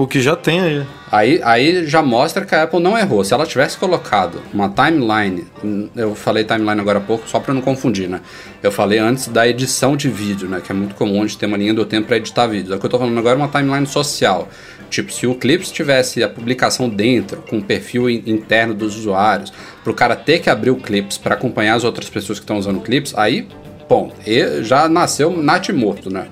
o 0.02 0.08
que 0.08 0.22
já 0.22 0.34
tem 0.34 0.62
aí. 0.62 0.84
Aí, 1.12 1.42
aí 1.44 1.86
já 1.86 2.02
mostra 2.02 2.46
que 2.46 2.56
a 2.56 2.64
Apple 2.64 2.80
não 2.80 2.98
errou. 2.98 3.22
Se 3.22 3.34
ela 3.34 3.46
tivesse 3.46 3.78
colocado 3.78 4.42
uma 4.54 4.70
timeline, 4.70 5.46
eu 5.94 6.16
falei 6.16 6.46
timeline 6.46 6.80
agora 6.80 7.00
há 7.00 7.02
pouco, 7.02 7.28
só 7.28 7.38
para 7.38 7.54
não 7.54 7.62
confundir, 7.62 8.08
né? 8.08 8.22
Eu 8.64 8.72
falei 8.72 8.98
antes 8.98 9.28
da 9.28 9.46
edição 9.46 9.98
de 9.98 10.08
vídeo, 10.08 10.48
né? 10.48 10.62
Que 10.66 10.72
é 10.72 10.76
muito 10.76 10.96
comum 10.96 11.26
de 11.26 11.38
ter 11.38 11.48
uma 11.48 11.58
linha 11.58 11.74
do 11.74 11.84
tempo 11.84 12.08
para 12.08 12.16
editar 12.16 12.48
vídeos. 12.48 12.74
O 12.74 12.80
que 12.80 12.86
eu 12.86 12.90
tô 12.90 12.98
falando 12.98 13.18
agora 13.18 13.36
é 13.36 13.42
uma 13.42 13.50
timeline 13.50 13.86
social. 13.86 14.48
Tipo, 14.90 15.12
se 15.12 15.28
o 15.28 15.36
Clips 15.36 15.70
tivesse 15.70 16.24
a 16.24 16.30
publicação 16.30 16.88
dentro, 16.88 17.44
com 17.50 17.58
o 17.58 17.62
perfil 17.62 18.10
in- 18.10 18.24
interno 18.26 18.74
dos 18.74 18.96
usuários, 18.96 19.52
pro 19.84 19.94
cara 19.94 20.16
ter 20.16 20.40
que 20.40 20.50
abrir 20.50 20.70
o 20.70 20.78
Clips 20.78 21.18
para 21.18 21.36
acompanhar 21.36 21.76
as 21.76 21.84
outras 21.84 22.10
pessoas 22.10 22.40
que 22.40 22.44
estão 22.44 22.58
usando 22.58 22.78
o 22.78 22.82
Clips, 22.82 23.14
aí, 23.18 23.50
bom, 23.90 24.14
já 24.62 24.88
nasceu 24.88 25.30
nat 25.36 25.68
morto, 25.72 26.10
né? 26.10 26.28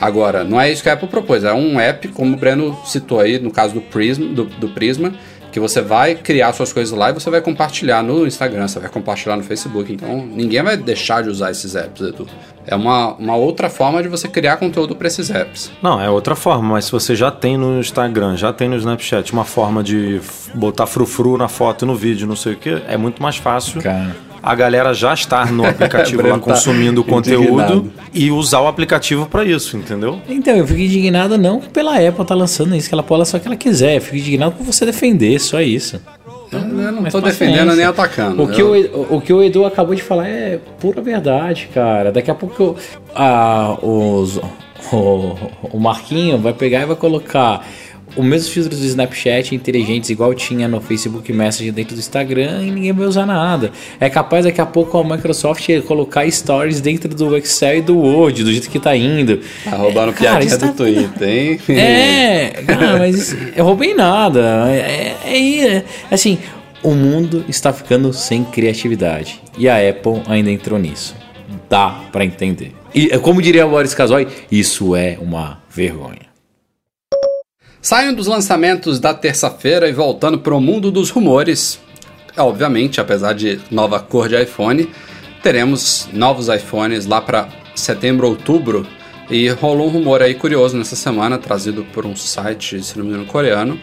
Agora, 0.00 0.44
não 0.44 0.60
é 0.60 0.70
isso 0.70 0.82
que 0.82 0.88
a 0.88 0.92
Apple 0.92 1.08
propôs, 1.08 1.44
é 1.44 1.52
um 1.52 1.80
app, 1.80 2.08
como 2.08 2.34
o 2.34 2.38
Breno 2.38 2.78
citou 2.84 3.20
aí, 3.20 3.38
no 3.38 3.50
caso 3.50 3.74
do 3.74 3.80
Prisma, 3.80 4.26
do, 4.26 4.44
do 4.44 4.68
Prisma, 4.68 5.12
que 5.56 5.60
você 5.60 5.80
vai 5.80 6.14
criar 6.14 6.52
suas 6.52 6.70
coisas 6.70 6.96
lá 6.96 7.08
e 7.08 7.14
você 7.14 7.30
vai 7.30 7.40
compartilhar 7.40 8.02
no 8.02 8.26
Instagram, 8.26 8.68
você 8.68 8.78
vai 8.78 8.90
compartilhar 8.90 9.38
no 9.38 9.42
Facebook. 9.42 9.90
Então, 9.90 10.26
ninguém 10.26 10.62
vai 10.62 10.76
deixar 10.76 11.22
de 11.22 11.30
usar 11.30 11.50
esses 11.50 11.74
apps, 11.74 12.02
Edu. 12.02 12.26
É 12.66 12.76
uma, 12.76 13.14
uma 13.14 13.36
outra 13.36 13.70
forma 13.70 14.02
de 14.02 14.08
você 14.08 14.28
criar 14.28 14.58
conteúdo 14.58 14.94
para 14.94 15.06
esses 15.06 15.30
apps. 15.30 15.72
Não, 15.80 15.98
é 15.98 16.10
outra 16.10 16.36
forma, 16.36 16.74
mas 16.74 16.84
se 16.84 16.92
você 16.92 17.16
já 17.16 17.30
tem 17.30 17.56
no 17.56 17.80
Instagram, 17.80 18.36
já 18.36 18.52
tem 18.52 18.68
no 18.68 18.76
Snapchat 18.76 19.32
uma 19.32 19.46
forma 19.46 19.82
de 19.82 20.20
botar 20.52 20.86
frufru 20.86 21.38
na 21.38 21.48
foto 21.48 21.86
e 21.86 21.88
no 21.88 21.96
vídeo, 21.96 22.26
não 22.26 22.36
sei 22.36 22.52
o 22.52 22.56
que, 22.56 22.82
é 22.86 22.98
muito 22.98 23.22
mais 23.22 23.36
fácil. 23.36 23.80
Cara. 23.80 24.14
A 24.46 24.54
galera 24.54 24.94
já 24.94 25.12
estar 25.12 25.52
no 25.52 25.66
aplicativo 25.68 26.22
lá 26.22 26.34
tá 26.34 26.38
consumindo 26.38 27.00
o 27.00 27.04
conteúdo 27.04 27.48
indignado. 27.62 27.92
e 28.14 28.30
usar 28.30 28.60
o 28.60 28.68
aplicativo 28.68 29.26
para 29.26 29.44
isso, 29.44 29.76
entendeu? 29.76 30.20
Então, 30.28 30.56
eu 30.56 30.64
fico 30.66 30.78
indignado 30.80 31.36
não 31.36 31.60
pela 31.60 31.96
Apple 31.98 32.24
tá 32.24 32.34
lançando 32.34 32.74
isso, 32.76 32.88
que 32.88 32.94
ela 32.94 33.02
pode 33.02 33.18
lançar 33.18 33.38
o 33.38 33.40
que 33.40 33.48
ela 33.48 33.56
quiser. 33.56 33.96
Eu 33.96 34.00
fico 34.00 34.16
indignado 34.16 34.52
por 34.52 34.64
você 34.64 34.86
defender, 34.86 35.38
só 35.40 35.60
isso. 35.60 36.00
Eu 36.52 36.60
não 36.60 37.02
Mas 37.02 37.12
tô 37.12 37.20
defendendo 37.20 37.74
nem 37.74 37.84
atacando. 37.84 38.40
O 38.44 38.48
que, 38.48 38.62
Eu- 38.62 38.70
o, 38.70 38.76
Edu- 38.76 39.06
o 39.10 39.20
que 39.20 39.32
o 39.32 39.42
Edu 39.42 39.64
acabou 39.66 39.96
de 39.96 40.02
falar 40.02 40.28
é 40.28 40.60
pura 40.78 41.02
verdade, 41.02 41.68
cara. 41.74 42.12
Daqui 42.12 42.30
a 42.30 42.34
pouco 42.36 42.76
ah, 43.16 43.76
os, 43.82 44.36
o, 44.92 45.34
o 45.72 45.80
Marquinho 45.80 46.38
vai 46.38 46.52
pegar 46.52 46.82
e 46.82 46.86
vai 46.86 46.94
colocar 46.96 47.66
o 48.14 48.22
mesmo 48.22 48.50
filtro 48.52 48.70
do 48.76 48.84
Snapchat 48.84 49.54
inteligentes 49.54 50.08
igual 50.10 50.32
tinha 50.34 50.68
no 50.68 50.80
Facebook 50.80 51.32
Messenger 51.32 51.72
dentro 51.72 51.94
do 51.94 51.98
Instagram 51.98 52.62
e 52.62 52.70
ninguém 52.70 52.92
vai 52.92 53.06
usar 53.06 53.26
nada. 53.26 53.72
É 53.98 54.08
capaz 54.08 54.44
daqui 54.44 54.60
a 54.60 54.66
pouco 54.66 54.96
a 54.98 55.04
Microsoft 55.04 55.68
colocar 55.86 56.30
stories 56.30 56.80
dentro 56.80 57.14
do 57.14 57.36
Excel 57.36 57.78
e 57.78 57.82
do 57.82 57.96
Word, 57.98 58.44
do 58.44 58.50
jeito 58.52 58.70
que 58.70 58.78
tá 58.78 58.96
indo. 58.96 59.40
Tá 59.64 59.76
roubando 59.76 60.12
Cara, 60.12 60.38
piadinha 60.38 60.56
do 60.56 60.66
tá- 60.68 60.72
Twitter, 60.72 61.28
hein? 61.28 61.60
É, 61.68 62.62
cara, 62.66 62.98
mas 62.98 63.16
isso- 63.18 63.36
eu 63.56 63.64
roubei 63.64 63.92
nada. 63.94 64.66
É, 64.70 65.14
é- 65.26 65.66
é- 65.76 65.84
assim, 66.10 66.38
o 66.82 66.92
mundo 66.94 67.44
está 67.48 67.72
ficando 67.72 68.12
sem 68.12 68.44
criatividade. 68.44 69.40
E 69.58 69.68
a 69.68 69.76
Apple 69.88 70.22
ainda 70.28 70.50
entrou 70.50 70.78
nisso. 70.78 71.14
Dá 71.68 72.00
pra 72.12 72.24
entender. 72.24 72.72
E 72.94 73.08
como 73.18 73.42
diria 73.42 73.66
o 73.66 73.70
Boris 73.70 73.94
Casoy, 73.94 74.26
isso 74.50 74.94
é 74.96 75.18
uma 75.20 75.58
vergonha. 75.68 76.25
Saindo 77.86 78.16
dos 78.16 78.26
lançamentos 78.26 78.98
da 78.98 79.14
terça-feira 79.14 79.88
e 79.88 79.92
voltando 79.92 80.40
para 80.40 80.52
o 80.52 80.60
mundo 80.60 80.90
dos 80.90 81.08
rumores, 81.08 81.78
obviamente, 82.36 83.00
apesar 83.00 83.32
de 83.32 83.60
nova 83.70 84.00
cor 84.00 84.28
de 84.28 84.42
iPhone, 84.42 84.90
teremos 85.40 86.08
novos 86.12 86.48
iPhones 86.48 87.06
lá 87.06 87.20
para 87.20 87.48
setembro, 87.76 88.26
outubro. 88.26 88.84
E 89.30 89.48
rolou 89.50 89.86
um 89.86 89.90
rumor 89.90 90.20
aí 90.20 90.34
curioso 90.34 90.76
nessa 90.76 90.96
semana, 90.96 91.38
trazido 91.38 91.84
por 91.94 92.04
um 92.04 92.16
site, 92.16 92.82
se 92.82 92.98
não 92.98 93.04
me 93.04 93.12
engano, 93.12 93.26
coreano, 93.26 93.78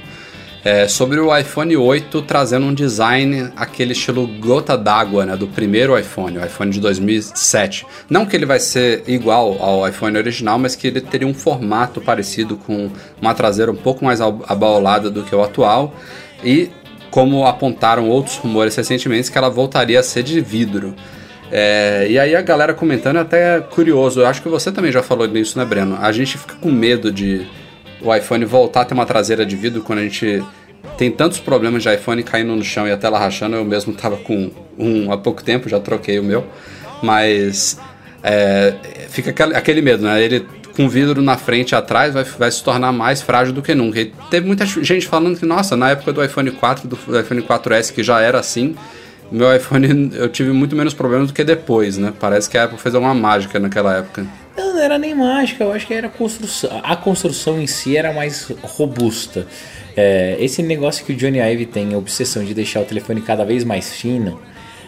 é, 0.65 0.87
sobre 0.87 1.19
o 1.19 1.35
iPhone 1.37 1.75
8 1.75 2.21
trazendo 2.21 2.65
um 2.65 2.73
design 2.73 3.51
aquele 3.55 3.91
estilo 3.91 4.25
gota 4.25 4.77
d'água, 4.77 5.25
né, 5.25 5.35
do 5.35 5.47
primeiro 5.47 5.97
iPhone, 5.99 6.37
o 6.37 6.45
iPhone 6.45 6.71
de 6.71 6.79
2007. 6.79 7.85
Não 8.09 8.25
que 8.25 8.35
ele 8.35 8.45
vai 8.45 8.59
ser 8.59 9.03
igual 9.07 9.57
ao 9.61 9.87
iPhone 9.87 10.17
original, 10.17 10.57
mas 10.57 10.75
que 10.75 10.87
ele 10.87 11.01
teria 11.01 11.27
um 11.27 11.33
formato 11.33 11.99
parecido 11.99 12.55
com 12.55 12.89
uma 13.21 13.33
traseira 13.33 13.71
um 13.71 13.75
pouco 13.75 14.05
mais 14.05 14.21
ab- 14.21 14.43
abaulada 14.47 15.09
do 15.09 15.23
que 15.23 15.35
o 15.35 15.43
atual 15.43 15.93
e 16.43 16.69
como 17.11 17.45
apontaram 17.45 18.09
outros 18.09 18.37
rumores 18.37 18.75
recentemente 18.75 19.31
que 19.31 19.37
ela 19.37 19.49
voltaria 19.49 19.99
a 19.99 20.03
ser 20.03 20.23
de 20.23 20.39
vidro. 20.41 20.95
É, 21.51 22.07
e 22.09 22.17
aí 22.17 22.35
a 22.35 22.41
galera 22.41 22.73
comentando 22.73 23.17
é 23.17 23.19
até 23.19 23.59
curioso, 23.59 24.21
eu 24.21 24.25
acho 24.25 24.41
que 24.41 24.49
você 24.49 24.71
também 24.71 24.91
já 24.91 25.03
falou 25.03 25.27
nisso, 25.27 25.59
né, 25.59 25.65
Breno? 25.65 25.95
A 26.01 26.11
gente 26.11 26.37
fica 26.37 26.55
com 26.55 26.71
medo 26.71 27.11
de 27.11 27.45
o 28.03 28.13
iPhone 28.13 28.43
voltar 28.45 28.81
a 28.81 28.85
ter 28.85 28.93
uma 28.93 29.05
traseira 29.05 29.45
de 29.45 29.55
vidro 29.55 29.81
quando 29.81 29.99
a 29.99 30.03
gente 30.03 30.43
tem 30.97 31.09
tantos 31.09 31.39
problemas 31.39 31.81
de 31.81 31.93
iPhone 31.93 32.21
caindo 32.23 32.55
no 32.55 32.63
chão 32.63 32.87
e 32.87 32.91
a 32.91 32.97
tela 32.97 33.17
rachando. 33.17 33.55
Eu 33.55 33.65
mesmo 33.65 33.93
tava 33.93 34.17
com 34.17 34.51
um 34.77 35.11
há 35.11 35.17
pouco 35.17 35.43
tempo, 35.43 35.69
já 35.69 35.79
troquei 35.79 36.19
o 36.19 36.23
meu, 36.23 36.45
mas 37.01 37.79
é, 38.21 38.73
fica 39.09 39.31
aquele, 39.55 39.81
medo, 39.81 40.03
né? 40.03 40.21
Ele 40.21 40.45
com 40.75 40.89
vidro 40.89 41.21
na 41.21 41.37
frente 41.37 41.71
e 41.71 41.75
atrás 41.75 42.13
vai, 42.13 42.23
vai 42.23 42.51
se 42.51 42.63
tornar 42.63 42.91
mais 42.91 43.21
frágil 43.21 43.53
do 43.53 43.61
que 43.61 43.75
nunca. 43.75 43.99
E 44.01 44.11
teve 44.29 44.45
muita 44.45 44.65
gente 44.65 45.07
falando 45.07 45.37
que, 45.37 45.45
nossa, 45.45 45.77
na 45.77 45.91
época 45.91 46.11
do 46.11 46.23
iPhone 46.23 46.49
4, 46.51 46.87
do 46.87 47.19
iPhone 47.19 47.41
4S, 47.43 47.93
que 47.93 48.03
já 48.03 48.19
era 48.21 48.39
assim, 48.39 48.75
meu 49.31 49.55
iPhone 49.55 50.11
eu 50.17 50.29
tive 50.29 50.51
muito 50.51 50.75
menos 50.75 50.93
problemas 50.93 51.27
do 51.27 51.33
que 51.33 51.43
depois, 51.43 51.97
né? 51.97 52.11
Parece 52.19 52.49
que 52.49 52.57
a 52.57 52.63
Apple 52.63 52.77
fez 52.77 52.95
uma 52.95 53.13
mágica 53.13 53.59
naquela 53.59 53.97
época. 53.97 54.25
Não, 54.63 54.73
não 54.73 54.81
era 54.81 54.97
nem 54.97 55.13
mágica, 55.13 55.63
eu 55.63 55.71
acho 55.73 55.85
que 55.85 55.93
era 55.93 56.07
a 56.07 56.09
construção. 56.09 56.69
A 56.83 56.95
construção 56.95 57.61
em 57.61 57.67
si 57.67 57.97
era 57.97 58.13
mais 58.13 58.51
robusta. 58.61 59.45
É, 59.95 60.37
esse 60.39 60.63
negócio 60.63 61.05
que 61.05 61.13
o 61.13 61.15
Johnny 61.15 61.39
Ive 61.39 61.65
tem, 61.65 61.93
a 61.93 61.97
obsessão 61.97 62.43
de 62.43 62.53
deixar 62.53 62.81
o 62.81 62.85
telefone 62.85 63.21
cada 63.21 63.43
vez 63.43 63.63
mais 63.63 63.93
fino, 63.93 64.39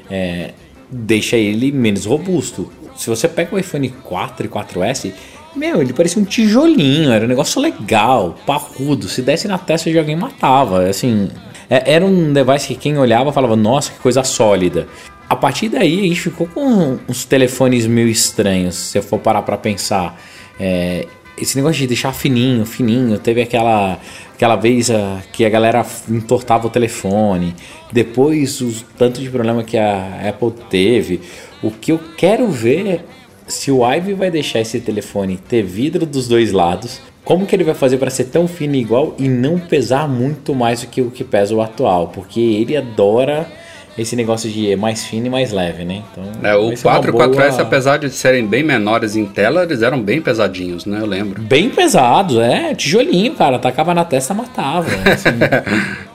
é, 0.09 0.51
deixa 0.89 1.35
ele 1.35 1.71
menos 1.71 2.05
robusto. 2.05 2.71
Se 2.95 3.09
você 3.09 3.27
pega 3.27 3.53
o 3.53 3.59
iPhone 3.59 3.89
4 3.89 4.45
e 4.45 4.49
4S, 4.49 5.11
meu, 5.55 5.81
ele 5.81 5.93
parecia 5.93 6.21
um 6.21 6.25
tijolinho, 6.25 7.11
era 7.11 7.25
um 7.25 7.27
negócio 7.27 7.61
legal, 7.61 8.35
parrudo. 8.45 9.07
Se 9.07 9.21
desse 9.21 9.47
na 9.47 9.57
testa 9.57 9.91
de 9.91 9.99
alguém, 9.99 10.15
matava. 10.15 10.85
Assim, 10.87 11.29
é- 11.69 11.93
era 11.93 12.05
um 12.05 12.33
device 12.33 12.67
que 12.69 12.75
quem 12.75 12.97
olhava 12.97 13.31
falava, 13.31 13.55
nossa, 13.55 13.91
que 13.91 13.99
coisa 13.99 14.23
sólida. 14.23 14.87
A 15.27 15.35
partir 15.35 15.69
daí, 15.69 15.99
a 15.99 16.03
gente 16.03 16.21
ficou 16.21 16.47
com 16.47 16.99
uns 17.09 17.25
telefones 17.25 17.87
meio 17.87 18.07
estranhos, 18.07 18.75
se 18.75 18.97
eu 18.97 19.03
for 19.03 19.19
parar 19.19 19.41
pra 19.41 19.57
pensar. 19.57 20.19
É, 20.59 21.07
esse 21.37 21.55
negócio 21.57 21.79
de 21.79 21.87
deixar 21.87 22.13
fininho, 22.13 22.65
fininho, 22.65 23.17
teve 23.19 23.41
aquela, 23.41 23.99
aquela 24.33 24.55
vez 24.55 24.89
ah, 24.89 25.21
que 25.33 25.43
a 25.43 25.49
galera 25.49 25.85
entortava 26.09 26.67
o 26.67 26.69
telefone, 26.69 27.55
depois 27.91 28.61
o 28.61 28.71
tanto 28.97 29.19
de 29.19 29.29
problema 29.29 29.63
que 29.63 29.77
a 29.77 30.29
Apple 30.29 30.53
teve. 30.69 31.21
O 31.61 31.71
que 31.71 31.91
eu 31.91 31.99
quero 32.15 32.47
ver 32.49 32.87
é 32.87 32.99
se 33.47 33.71
o 33.71 33.85
Ive 33.85 34.13
vai 34.13 34.31
deixar 34.31 34.61
esse 34.61 34.79
telefone 34.79 35.37
ter 35.37 35.63
vidro 35.63 36.05
dos 36.05 36.27
dois 36.27 36.51
lados, 36.51 37.01
como 37.23 37.45
que 37.45 37.55
ele 37.55 37.63
vai 37.63 37.75
fazer 37.75 37.97
para 37.97 38.11
ser 38.11 38.25
tão 38.25 38.47
fino 38.47 38.75
igual 38.75 39.15
e 39.17 39.27
não 39.27 39.59
pesar 39.59 40.07
muito 40.07 40.53
mais 40.53 40.81
do 40.81 40.87
que 40.87 41.01
o 41.01 41.11
que 41.11 41.23
pesa 41.23 41.55
o 41.55 41.61
atual, 41.61 42.09
porque 42.09 42.39
ele 42.39 42.77
adora 42.77 43.51
esse 43.97 44.15
negócio 44.15 44.49
de 44.49 44.75
mais 44.75 45.05
fino 45.05 45.27
e 45.27 45.29
mais 45.29 45.51
leve, 45.51 45.85
né? 45.85 46.03
Então, 46.11 46.23
É, 46.43 46.55
o 46.55 46.67
vai 46.67 46.75
ser 46.77 46.87
uma 46.87 46.93
4 46.99 47.09
e 47.11 47.13
o 47.13 47.17
4S, 47.17 47.49
boa- 47.51 47.61
apesar 47.61 47.97
de 47.97 48.09
serem 48.09 48.45
bem 48.45 48.61
menores 48.63 49.15
em 49.15 49.25
tela, 49.25 49.63
eles 49.63 49.81
eram 49.81 50.01
bem 50.01 50.21
pesadinhos, 50.21 50.85
né? 50.85 50.99
Eu 50.99 51.05
lembro. 51.05 51.41
Bem 51.41 51.69
pesado, 51.69 52.41
é, 52.41 52.75
tijolinho, 52.75 53.33
cara, 53.35 53.55
atacava 53.55 53.93
na 53.93 54.03
testa, 54.03 54.33
matava. 54.33 54.87
assim. 55.11 55.29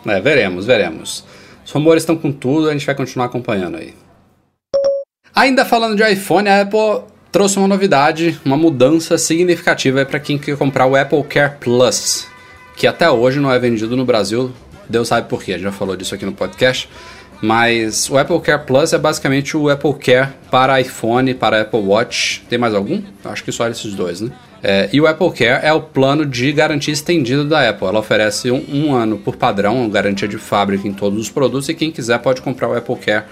É, 0.07 0.21
veremos, 0.21 0.67
veremos. 0.67 1.25
Os 1.65 1.73
rumores 1.73 2.03
estão 2.03 2.17
com 2.17 2.31
tudo, 2.33 2.69
a 2.69 2.73
gente 2.73 2.85
vai 2.85 2.95
continuar 2.95 3.27
acompanhando 3.27 3.77
aí. 3.77 3.95
Ainda 5.35 5.65
falando 5.65 5.97
de 5.97 6.03
iPhone, 6.13 6.49
a 6.49 6.63
Apple 6.63 7.03
trouxe 7.33 7.59
uma 7.59 7.69
novidade, 7.69 8.39
uma 8.45 8.57
mudança 8.57 9.17
significativa 9.17 10.05
para 10.05 10.19
quem 10.19 10.37
quer 10.37 10.57
comprar 10.57 10.87
o 10.87 10.97
Apple 10.97 11.23
Care 11.25 11.55
Plus, 11.61 12.27
que 12.77 12.87
até 12.87 13.09
hoje 13.09 13.39
não 13.39 13.53
é 13.53 13.59
vendido 13.59 13.97
no 13.97 14.05
Brasil. 14.05 14.51
Deus 14.89 15.07
sabe 15.07 15.29
por 15.29 15.43
quê, 15.43 15.53
a 15.53 15.55
gente 15.55 15.63
já 15.65 15.73
falou 15.73 15.97
disso 15.97 16.15
aqui 16.15 16.27
no 16.27 16.33
podcast. 16.33 16.89
Mas 17.41 18.11
o 18.11 18.19
Apple 18.19 18.39
Care 18.41 18.65
Plus 18.67 18.93
é 18.93 18.99
basicamente 18.99 19.57
o 19.57 19.69
Apple 19.71 19.95
Care 19.95 20.29
para 20.51 20.81
iPhone, 20.81 21.33
para 21.35 21.63
Apple 21.63 21.81
Watch. 21.81 22.43
Tem 22.49 22.59
mais 22.59 22.75
algum? 22.75 23.03
Acho 23.25 23.43
que 23.43 23.51
só 23.51 23.67
esses 23.69 23.95
dois, 23.95 24.21
né? 24.21 24.31
É, 24.63 24.91
e 24.93 25.01
o 25.01 25.07
Apple 25.07 25.31
Care 25.31 25.65
é 25.65 25.73
o 25.73 25.81
plano 25.81 26.27
de 26.27 26.53
garantia 26.53 26.93
estendida 26.93 27.45
da 27.45 27.69
Apple. 27.69 27.87
Ela 27.87 27.99
oferece 27.99 28.51
um, 28.51 28.63
um 28.71 28.95
ano 28.95 29.17
por 29.17 29.37
padrão, 29.37 29.89
garantia 29.89 30.29
de 30.29 30.37
fábrica 30.37 30.87
em 30.87 30.93
todos 30.93 31.19
os 31.19 31.31
produtos, 31.31 31.69
e 31.71 31.75
quem 31.75 31.91
quiser 31.91 32.19
pode 32.19 32.43
comprar 32.43 32.69
o 32.69 32.77
Apple 32.77 32.97
Care 32.97 33.25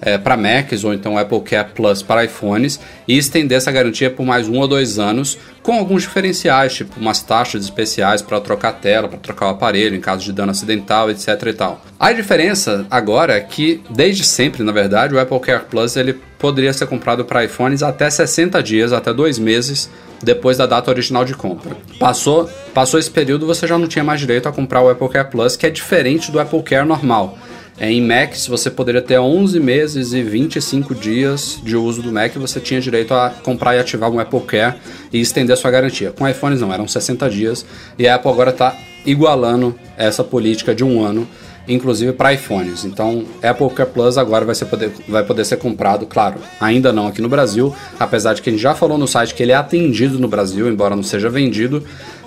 é, 0.00 0.18
para 0.18 0.36
Macs 0.36 0.84
ou 0.84 0.94
então 0.94 1.18
Apple 1.18 1.40
Care 1.40 1.70
Plus 1.74 2.02
para 2.02 2.24
iPhones 2.24 2.80
e 3.06 3.16
estender 3.16 3.58
essa 3.58 3.70
garantia 3.70 4.10
por 4.10 4.24
mais 4.24 4.48
um 4.48 4.58
ou 4.58 4.68
dois 4.68 4.98
anos 4.98 5.38
com 5.62 5.74
alguns 5.74 6.02
diferenciais, 6.02 6.74
tipo 6.74 6.98
umas 6.98 7.22
taxas 7.22 7.64
especiais 7.64 8.22
para 8.22 8.40
trocar 8.40 8.70
a 8.70 8.72
tela, 8.72 9.08
para 9.08 9.18
trocar 9.18 9.46
o 9.46 9.50
aparelho 9.50 9.94
em 9.94 10.00
caso 10.00 10.24
de 10.24 10.32
dano 10.32 10.50
acidental, 10.50 11.10
etc 11.10 11.28
e 11.46 11.52
tal. 11.52 11.84
A 11.98 12.12
diferença 12.12 12.86
agora 12.90 13.34
é 13.34 13.40
que 13.40 13.82
desde 13.90 14.24
sempre, 14.24 14.62
na 14.62 14.72
verdade, 14.72 15.14
o 15.14 15.20
Apple 15.20 15.40
Care 15.40 15.64
Plus 15.68 15.96
ele 15.96 16.18
poderia 16.38 16.72
ser 16.72 16.86
comprado 16.86 17.24
para 17.24 17.44
iPhones 17.44 17.82
até 17.82 18.08
60 18.08 18.62
dias, 18.62 18.92
até 18.92 19.12
dois 19.12 19.38
meses 19.38 19.90
depois 20.22 20.56
da 20.56 20.66
data 20.66 20.90
original 20.90 21.24
de 21.24 21.34
compra. 21.34 21.76
Passou, 21.98 22.48
passou 22.74 22.98
esse 22.98 23.10
período, 23.10 23.46
você 23.46 23.66
já 23.66 23.78
não 23.78 23.86
tinha 23.86 24.04
mais 24.04 24.20
direito 24.20 24.48
a 24.48 24.52
comprar 24.52 24.82
o 24.82 24.88
Apple 24.88 25.08
Care 25.08 25.30
Plus, 25.30 25.56
que 25.56 25.66
é 25.66 25.70
diferente 25.70 26.30
do 26.30 26.40
Apple 26.40 26.62
Care 26.62 26.86
normal. 26.86 27.38
É, 27.80 27.90
Em 27.90 28.02
Macs 28.02 28.46
você 28.46 28.70
poderia 28.70 29.00
ter 29.00 29.18
11 29.18 29.58
meses 29.58 30.12
e 30.12 30.22
25 30.22 30.94
dias 30.94 31.58
de 31.64 31.74
uso 31.74 32.02
do 32.02 32.12
Mac, 32.12 32.34
você 32.34 32.60
tinha 32.60 32.78
direito 32.78 33.14
a 33.14 33.30
comprar 33.30 33.74
e 33.74 33.78
ativar 33.78 34.10
um 34.10 34.20
Apple 34.20 34.42
Care 34.42 34.76
e 35.10 35.18
estender 35.18 35.56
sua 35.56 35.70
garantia. 35.70 36.12
Com 36.12 36.28
iPhones 36.28 36.60
não, 36.60 36.70
eram 36.70 36.86
60 36.86 37.30
dias 37.30 37.64
e 37.98 38.06
a 38.06 38.16
Apple 38.16 38.30
agora 38.30 38.50
está 38.50 38.76
igualando 39.06 39.74
essa 39.96 40.22
política 40.22 40.74
de 40.74 40.84
um 40.84 41.02
ano, 41.02 41.26
inclusive 41.66 42.12
para 42.12 42.34
iPhones. 42.34 42.84
Então, 42.84 43.24
Apple 43.42 43.70
Care 43.70 43.88
Plus 43.88 44.18
agora 44.18 44.44
vai, 44.44 44.54
ser 44.54 44.66
poder, 44.66 44.92
vai 45.08 45.24
poder 45.24 45.46
ser 45.46 45.56
comprado, 45.56 46.04
claro, 46.04 46.38
ainda 46.60 46.92
não 46.92 47.06
aqui 47.06 47.22
no 47.22 47.30
Brasil, 47.30 47.74
apesar 47.98 48.34
de 48.34 48.42
que 48.42 48.50
a 48.50 48.52
gente 48.52 48.60
já 48.60 48.74
falou 48.74 48.98
no 48.98 49.08
site 49.08 49.34
que 49.34 49.42
ele 49.42 49.52
é 49.52 49.56
atendido 49.56 50.18
no 50.18 50.28
Brasil, 50.28 50.68
embora 50.68 50.94
não 50.94 51.02
seja 51.02 51.30
vendido, 51.30 51.82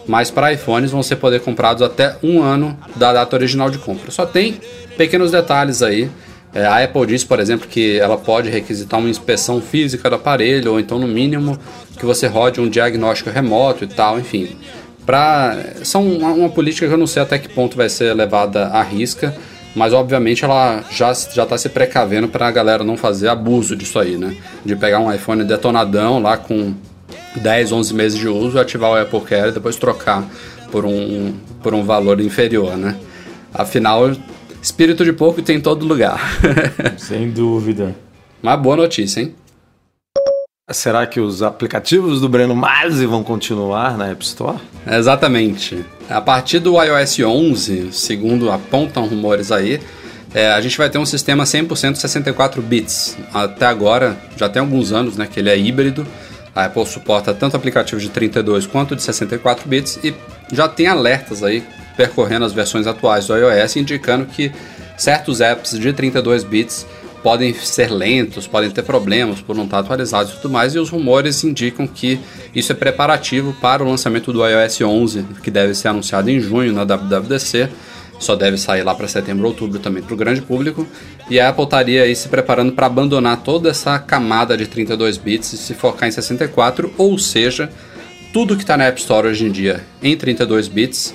mas 0.08 0.30
para 0.30 0.54
iPhones 0.54 0.92
vão 0.92 1.04
ser 1.04 1.16
poder 1.18 1.42
comprados 1.42 1.82
até 1.82 2.16
um 2.22 2.42
ano 2.42 2.78
da 2.96 3.14
data 3.14 3.36
original 3.36 3.70
de 3.70 3.78
compra. 3.78 4.12
Só 4.12 4.26
tem 4.26 4.60
pequenos 4.98 5.32
detalhes 5.32 5.82
aí. 5.82 6.10
É, 6.54 6.66
a 6.66 6.84
Apple 6.84 7.08
diz, 7.08 7.24
por 7.24 7.40
exemplo, 7.40 7.68
que 7.68 7.98
ela 7.98 8.18
pode 8.18 8.50
requisitar 8.50 9.00
uma 9.00 9.10
inspeção 9.10 9.60
física 9.60 10.10
do 10.10 10.16
aparelho, 10.16 10.74
ou 10.74 10.80
então, 10.80 11.00
no 11.00 11.08
mínimo, 11.08 11.58
que 11.98 12.06
você 12.06 12.28
rode 12.28 12.62
um 12.62 12.70
diagnóstico 12.70 13.32
remoto 13.32 13.84
e 13.84 13.88
tal, 13.88 14.20
enfim. 14.20 14.56
Pra, 15.06 15.58
são 15.84 16.06
uma, 16.06 16.32
uma 16.32 16.50
política 16.50 16.88
que 16.88 16.94
eu 16.94 16.98
não 16.98 17.08
sei 17.08 17.24
até 17.24 17.40
que 17.40 17.50
ponto 17.50 17.76
vai 17.76 17.90
ser 17.90 18.14
levada 18.14 18.68
à 18.68 18.84
risca, 18.84 19.36
mas 19.76 19.94
obviamente 19.94 20.46
ela 20.46 20.84
já 20.92 21.12
está 21.12 21.58
se 21.58 21.70
precavendo 21.70 22.28
para 22.28 22.48
a 22.48 22.52
galera 22.52 22.84
não 22.84 22.96
fazer 22.96 23.28
abuso 23.28 23.76
disso 23.76 24.00
aí, 24.00 24.18
né? 24.18 24.36
De 24.64 24.76
pegar 24.76 25.00
um 25.00 25.12
iPhone 25.12 25.44
detonadão 25.44 26.22
lá 26.22 26.38
com 26.38 26.76
10, 27.36 27.72
11 27.72 27.94
meses 27.94 28.20
de 28.20 28.28
uso, 28.28 28.60
ativar 28.60 28.92
o 28.92 28.96
Apple 28.96 29.22
Care 29.22 29.50
e 29.50 29.52
depois 29.52 29.76
trocar 29.76 30.28
por 30.72 30.86
um, 30.86 31.34
por 31.62 31.74
um 31.74 31.84
valor 31.84 32.20
inferior, 32.20 32.78
né? 32.78 32.98
Afinal, 33.54 34.12
espírito 34.62 35.06
de 35.06 35.14
porco 35.14 35.42
tem 35.42 35.58
em 35.58 35.62
todo 35.62 35.86
lugar. 35.86 36.20
Sem 36.98 37.30
dúvida. 37.30 37.96
Uma 38.42 38.58
boa 38.58 38.76
notícia, 38.76 39.22
hein? 39.22 39.36
Será 40.72 41.06
que 41.06 41.20
os 41.20 41.44
aplicativos 41.44 42.22
do 42.22 42.30
Breno 42.30 42.56
Masi 42.56 43.06
vão 43.06 43.22
continuar 43.22 43.98
na 43.98 44.08
App 44.08 44.24
Store? 44.24 44.58
Exatamente. 44.88 45.86
A 46.10 46.22
partir 46.22 46.60
do 46.60 46.82
iOS 46.82 47.20
11, 47.20 47.92
segundo 47.92 48.50
apontam 48.50 49.06
rumores 49.06 49.52
aí, 49.52 49.80
é, 50.34 50.52
a 50.52 50.62
gente 50.62 50.78
vai 50.78 50.90
ter 50.90 50.98
um 50.98 51.06
sistema 51.06 51.44
100% 51.44 51.96
64 51.96 52.62
bits. 52.62 53.18
Até 53.34 53.66
agora, 53.66 54.18
já 54.36 54.50
tem 54.50 54.62
alguns 54.62 54.92
anos 54.92 55.16
né, 55.16 55.28
que 55.32 55.40
ele 55.40 55.50
é 55.50 55.58
híbrido. 55.58 56.08
A 56.56 56.66
Apple 56.66 56.86
suporta 56.86 57.34
tanto 57.34 57.58
aplicativos 57.58 58.04
de 58.04 58.10
32 58.10 58.68
quanto 58.68 58.96
de 58.96 59.02
64 59.02 59.68
bits 59.68 60.00
e 60.04 60.14
já 60.52 60.68
tem 60.68 60.88
alertas 60.88 61.44
aí 61.44 61.64
percorrendo 61.98 62.46
as 62.46 62.54
versões 62.54 62.88
atuais 62.88 63.28
do 63.28 63.36
iOS 63.36 63.76
indicando 63.76 64.26
que 64.26 64.52
certos 64.98 65.42
apps 65.42 65.78
de 65.78 65.94
32 65.94 66.44
bits 66.44 66.86
podem 67.24 67.54
ser 67.54 67.90
lentos, 67.90 68.46
podem 68.46 68.70
ter 68.70 68.84
problemas 68.84 69.42
por 69.42 69.56
não 69.56 69.64
estar 69.64 69.80
atualizados 69.80 70.34
e 70.34 70.36
tudo 70.36 70.52
mais, 70.52 70.76
e 70.76 70.80
os 70.80 70.90
rumores 70.90 71.42
indicam 71.44 71.88
que 71.88 72.20
isso 72.54 72.74
é 72.74 72.76
preparativo 72.76 73.54
para 73.62 73.82
o 73.82 73.90
lançamento 73.90 74.34
do 74.34 74.46
iOS 74.46 74.82
11, 74.82 75.26
que 75.42 75.50
deve 75.50 75.74
ser 75.74 75.88
anunciado 75.88 76.30
em 76.30 76.42
junho 76.42 76.74
na 76.74 76.84
WWDC, 76.84 77.70
só 78.20 78.36
deve 78.36 78.58
sair 78.58 78.84
lá 78.84 78.96
para 78.96 79.08
setembro, 79.08 79.48
outubro 79.48 79.80
também 79.80 80.02
para 80.04 80.14
o 80.14 80.18
grande 80.18 80.42
público, 80.42 80.88
e 81.30 81.40
a 81.40 81.50
Apple 81.50 81.64
estaria 81.64 82.04
aí 82.04 82.16
se 82.16 82.30
preparando 82.30 82.72
para 82.72 82.86
abandonar 82.86 83.38
toda 83.38 83.70
essa 83.70 83.98
camada 84.00 84.56
de 84.56 84.68
32 84.68 85.18
bits 85.18 85.54
e 85.54 85.58
se 85.58 85.74
focar 85.74 86.08
em 86.08 86.12
64, 86.12 86.94
ou 86.98 87.18
seja, 87.18 87.70
tudo 88.32 88.56
que 88.56 88.64
está 88.64 88.78
na 88.78 88.86
App 88.86 89.00
Store 89.00 89.28
hoje 89.28 89.46
em 89.46 89.52
dia 89.52 89.84
em 90.02 90.16
32 90.16 90.68
bits 90.68 91.14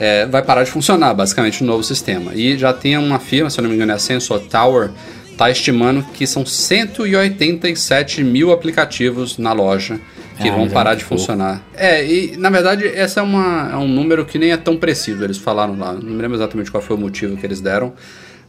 é, 0.00 0.26
vai 0.26 0.42
parar 0.42 0.64
de 0.64 0.70
funcionar, 0.70 1.14
basicamente, 1.14 1.62
no 1.62 1.72
novo 1.72 1.82
sistema. 1.82 2.32
E 2.34 2.56
já 2.56 2.72
tem 2.72 2.96
uma 2.96 3.18
firma, 3.18 3.50
se 3.50 3.58
eu 3.58 3.62
não 3.62 3.70
me 3.70 3.76
engano 3.76 3.92
é 3.92 3.94
a 3.94 3.98
Sensor 3.98 4.40
Tower, 4.40 4.90
está 5.30 5.50
estimando 5.50 6.04
que 6.12 6.26
são 6.26 6.44
187 6.44 8.22
mil 8.24 8.52
aplicativos 8.52 9.38
na 9.38 9.52
loja 9.52 10.00
que 10.40 10.48
Ah, 10.48 10.52
vão 10.52 10.66
é 10.66 10.68
parar 10.68 10.94
de 10.94 11.04
funcionar. 11.04 11.62
É, 11.74 12.04
e 12.04 12.36
na 12.36 12.50
verdade 12.50 12.84
esse 12.86 13.18
é, 13.18 13.22
uma, 13.22 13.70
é 13.72 13.76
um 13.76 13.88
número 13.88 14.24
que 14.24 14.38
nem 14.38 14.52
é 14.52 14.56
tão 14.56 14.76
preciso, 14.76 15.22
eles 15.24 15.38
falaram 15.38 15.78
lá. 15.78 15.92
Não 15.92 16.02
me 16.02 16.22
lembro 16.22 16.36
exatamente 16.36 16.70
qual 16.70 16.82
foi 16.82 16.96
o 16.96 16.98
motivo 16.98 17.36
que 17.36 17.44
eles 17.44 17.60
deram, 17.60 17.92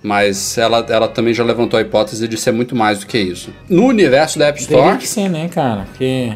mas 0.02 0.58
ela, 0.58 0.86
ela 0.90 1.08
também 1.08 1.34
já 1.34 1.44
levantou 1.44 1.78
a 1.78 1.82
hipótese 1.82 2.28
de 2.28 2.38
ser 2.38 2.52
muito 2.52 2.76
mais 2.76 3.00
do 3.00 3.06
que 3.06 3.18
isso. 3.18 3.52
No 3.70 3.86
universo 3.86 4.40
da 4.40 4.48
App 4.48 4.60
Teria 4.66 4.78
Store, 4.78 4.98
que 4.98 5.08
ser, 5.08 5.30
né, 5.30 5.50
cara? 5.50 5.86
Porque 5.90 6.34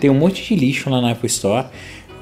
tem 0.00 0.10
um 0.10 0.14
monte 0.14 0.42
de 0.42 0.54
lixo 0.54 0.88
lá 0.88 1.00
na 1.00 1.12
Apple 1.12 1.26
Store, 1.26 1.66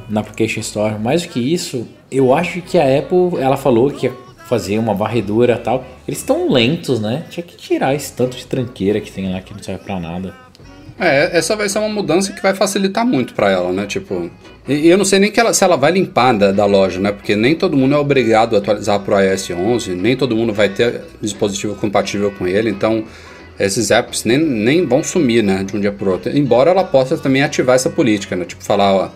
na 0.09 0.21
Application 0.21 0.61
Store. 0.61 0.99
Mais 0.99 1.23
do 1.23 1.29
que 1.29 1.39
isso, 1.39 1.87
eu 2.11 2.35
acho 2.35 2.61
que 2.63 2.77
a 2.79 2.99
Apple, 2.99 3.39
ela 3.41 3.57
falou 3.57 3.91
que 3.91 4.07
ia 4.07 4.13
fazer 4.49 4.79
uma 4.79 4.93
varredura 4.93 5.55
e 5.55 5.59
tal. 5.59 5.85
Eles 6.09 6.19
estão 6.19 6.51
lentos, 6.51 6.99
né? 7.01 7.25
Tinha 7.31 7.45
que 7.45 7.57
tirar 7.57 7.95
esse 7.95 8.13
tanto 8.13 8.37
de 8.37 8.45
tranqueira 8.45 9.01
que 9.01 9.13
tem 9.13 9.33
lá 9.33 9.41
que 9.41 9.55
não 9.55 9.63
serve 9.63 9.85
pra 9.85 10.01
nada. 10.01 10.35
É, 11.01 11.37
essa 11.39 11.57
vai 11.57 11.67
ser 11.67 11.79
uma 11.79 11.89
mudança 11.89 12.31
que 12.31 12.43
vai 12.43 12.55
facilitar 12.55 13.07
muito 13.07 13.33
pra 13.33 13.51
ela, 13.51 13.73
né? 13.73 13.87
Tipo, 13.87 14.31
e, 14.69 14.87
eu 14.87 14.99
não 14.99 15.05
sei 15.05 15.19
nem 15.19 15.33
ela, 15.35 15.55
se 15.55 15.65
ela 15.65 15.75
vai 15.75 15.91
limpar 15.91 16.35
da, 16.35 16.53
da 16.53 16.67
loja, 16.67 17.01
né? 17.01 17.11
Porque 17.11 17.35
nem 17.35 17.55
todo 17.55 17.75
mundo 17.75 17.95
é 17.95 17.99
obrigado 17.99 18.55
a 18.55 18.59
atualizar 18.59 19.01
pro 19.01 19.19
iOS 19.19 19.51
11, 19.51 19.95
nem 19.95 20.15
todo 20.15 20.37
mundo 20.37 20.53
vai 20.53 20.69
ter 20.69 21.01
dispositivo 21.21 21.75
compatível 21.75 22.31
com 22.33 22.47
ele, 22.47 22.69
então 22.69 23.03
esses 23.59 23.91
apps 23.91 24.25
nem, 24.25 24.39
nem 24.39 24.87
vão 24.87 25.03
sumir, 25.03 25.43
né? 25.43 25.65
De 25.65 25.75
um 25.75 25.81
dia 25.81 25.91
pro 25.91 26.13
outro. 26.13 26.37
Embora 26.37 26.71
ela 26.71 26.85
possa 26.85 27.17
também 27.17 27.43
ativar 27.43 27.77
essa 27.77 27.89
política, 27.89 28.37
né? 28.37 28.45
Tipo, 28.45 28.63
falar, 28.63 28.93
ó, 28.93 29.09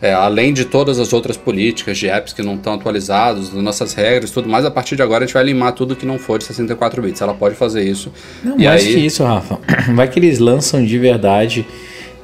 é, 0.00 0.12
além 0.12 0.52
de 0.52 0.64
todas 0.64 0.98
as 0.98 1.12
outras 1.12 1.36
políticas 1.36 1.98
de 1.98 2.08
apps 2.08 2.32
que 2.32 2.42
não 2.42 2.54
estão 2.54 2.74
atualizados, 2.74 3.50
das 3.50 3.62
nossas 3.62 3.94
regras 3.94 4.30
tudo 4.30 4.48
mais, 4.48 4.64
a 4.64 4.70
partir 4.70 4.94
de 4.94 5.02
agora 5.02 5.24
a 5.24 5.26
gente 5.26 5.34
vai 5.34 5.44
limar 5.44 5.72
tudo 5.72 5.96
que 5.96 6.06
não 6.06 6.18
for 6.18 6.38
de 6.38 6.44
64 6.44 7.02
bits. 7.02 7.20
Ela 7.20 7.34
pode 7.34 7.56
fazer 7.56 7.82
isso. 7.82 8.12
Não, 8.42 8.58
e 8.58 8.64
mais 8.64 8.84
aí, 8.84 8.94
que 8.94 9.00
isso, 9.00 9.24
Rafa. 9.24 9.58
Vai 9.94 10.08
que 10.08 10.18
eles 10.18 10.38
lançam 10.38 10.84
de 10.84 10.98
verdade 10.98 11.66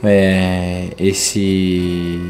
é, 0.03 0.89
esse 0.99 2.20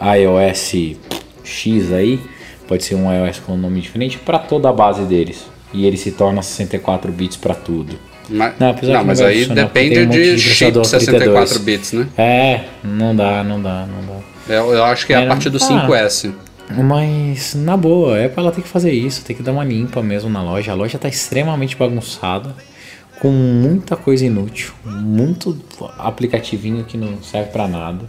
iOS 0.00 0.96
X 1.44 1.92
aí, 1.92 2.20
pode 2.66 2.84
ser 2.84 2.94
um 2.94 3.12
iOS 3.12 3.38
com 3.40 3.52
um 3.52 3.58
nome 3.58 3.80
diferente, 3.80 4.18
para 4.18 4.38
toda 4.38 4.68
a 4.68 4.72
base 4.72 5.02
deles. 5.02 5.44
E 5.74 5.84
ele 5.84 5.96
se 5.96 6.12
torna 6.12 6.40
64 6.40 7.12
bits 7.12 7.36
para 7.36 7.54
tudo. 7.54 7.98
Mas, 8.28 8.54
Não, 8.58 8.74
não, 8.82 9.04
mas 9.04 9.20
aí 9.20 9.44
depende 9.46 10.00
um 10.00 10.08
de 10.08 10.36
de 10.36 10.40
chip 10.40 10.72
processador 10.72 11.20
64 11.20 11.54
32. 11.54 11.58
bits, 11.58 11.92
né? 11.92 12.08
É, 12.16 12.64
não 12.82 13.14
dá, 13.14 13.44
não 13.44 13.60
dá, 13.60 13.86
não 13.86 14.00
dá. 14.06 14.35
Eu, 14.48 14.72
eu 14.72 14.84
acho 14.84 15.06
que 15.06 15.12
é, 15.12 15.16
É, 15.16 15.24
a 15.24 15.28
partir 15.28 15.50
do 15.50 15.58
ah. 15.58 15.86
5S. 15.88 16.32
Mas, 16.68 17.54
na 17.54 17.76
boa, 17.76 18.18
é 18.18 18.28
pra 18.28 18.42
ela 18.42 18.52
ter 18.52 18.60
que 18.60 18.68
fazer 18.68 18.90
isso, 18.92 19.24
tem 19.24 19.36
que 19.36 19.42
dar 19.42 19.52
uma 19.52 19.64
limpa 19.64 20.02
mesmo 20.02 20.28
na 20.28 20.42
loja. 20.42 20.72
A 20.72 20.74
loja 20.74 20.98
tá 20.98 21.08
extremamente 21.08 21.76
bagunçada, 21.76 22.54
com 23.20 23.30
muita 23.30 23.96
coisa 23.96 24.26
inútil, 24.26 24.72
muito 24.84 25.56
aplicativinho 25.98 26.84
que 26.84 26.96
não 26.96 27.22
serve 27.22 27.50
pra 27.50 27.68
nada. 27.68 28.04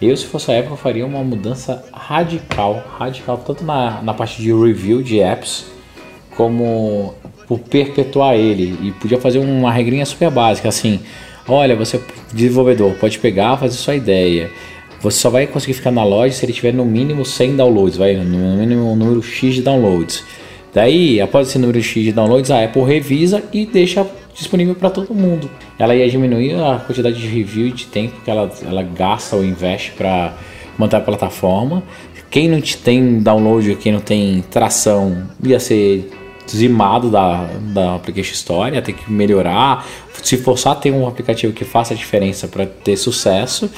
Eu, 0.00 0.16
se 0.16 0.26
fosse 0.26 0.52
a 0.52 0.58
Apple, 0.58 0.70
eu 0.70 0.76
faria 0.76 1.04
uma 1.04 1.24
mudança 1.24 1.84
radical, 1.92 2.84
radical, 2.98 3.36
tanto 3.38 3.64
na, 3.64 4.00
na 4.00 4.14
parte 4.14 4.40
de 4.40 4.52
review 4.52 5.02
de 5.02 5.20
apps, 5.20 5.66
como 6.36 7.14
por 7.48 7.58
perpetuar 7.58 8.36
ele. 8.36 8.78
E 8.80 8.92
podia 8.92 9.20
fazer 9.20 9.40
uma 9.40 9.72
regrinha 9.72 10.06
super 10.06 10.30
básica, 10.30 10.68
assim, 10.68 11.00
olha, 11.48 11.74
você, 11.74 12.00
desenvolvedor, 12.32 12.94
pode 12.94 13.18
pegar, 13.18 13.56
fazer 13.56 13.76
sua 13.76 13.96
ideia. 13.96 14.48
Você 15.00 15.18
só 15.20 15.30
vai 15.30 15.46
conseguir 15.46 15.74
ficar 15.74 15.90
na 15.90 16.04
loja 16.04 16.34
se 16.34 16.44
ele 16.44 16.52
tiver 16.52 16.72
no 16.72 16.84
mínimo 16.84 17.24
100 17.24 17.56
downloads, 17.56 17.96
vai 17.96 18.16
no 18.16 18.56
mínimo 18.56 18.92
um 18.92 18.96
número 18.96 19.22
X 19.22 19.54
de 19.54 19.62
downloads. 19.62 20.24
Daí, 20.74 21.20
após 21.20 21.48
esse 21.48 21.58
número 21.58 21.80
X 21.82 22.02
de 22.04 22.12
downloads, 22.12 22.50
a 22.50 22.64
Apple 22.64 22.82
revisa 22.82 23.42
e 23.52 23.64
deixa 23.64 24.06
disponível 24.34 24.74
para 24.74 24.90
todo 24.90 25.14
mundo. 25.14 25.48
Ela 25.78 25.94
ia 25.94 26.08
diminuir 26.08 26.54
a 26.54 26.78
quantidade 26.84 27.18
de 27.20 27.26
review 27.26 27.68
e 27.68 27.72
de 27.72 27.86
tempo 27.86 28.20
que 28.24 28.30
ela, 28.30 28.50
ela 28.66 28.82
gasta 28.82 29.36
ou 29.36 29.44
investe 29.44 29.92
para 29.92 30.34
manter 30.76 30.96
a 30.96 31.00
plataforma. 31.00 31.82
Quem 32.30 32.48
não 32.48 32.60
te- 32.60 32.76
tem 32.76 33.20
download, 33.20 33.74
quem 33.76 33.92
não 33.92 34.00
tem 34.00 34.44
tração, 34.50 35.26
ia 35.42 35.58
ser 35.58 36.10
dizimado 36.46 37.10
da, 37.10 37.44
da 37.72 37.94
Application 37.96 38.32
Store, 38.34 38.74
ia 38.74 38.82
ter 38.82 38.92
que 38.92 39.10
melhorar, 39.10 39.86
se 40.22 40.36
forçar 40.36 40.72
a 40.72 40.76
ter 40.76 40.90
um 40.92 41.06
aplicativo 41.06 41.52
que 41.52 41.64
faça 41.64 41.94
a 41.94 41.96
diferença 41.96 42.46
para 42.46 42.66
ter 42.66 42.96
sucesso. 42.96 43.70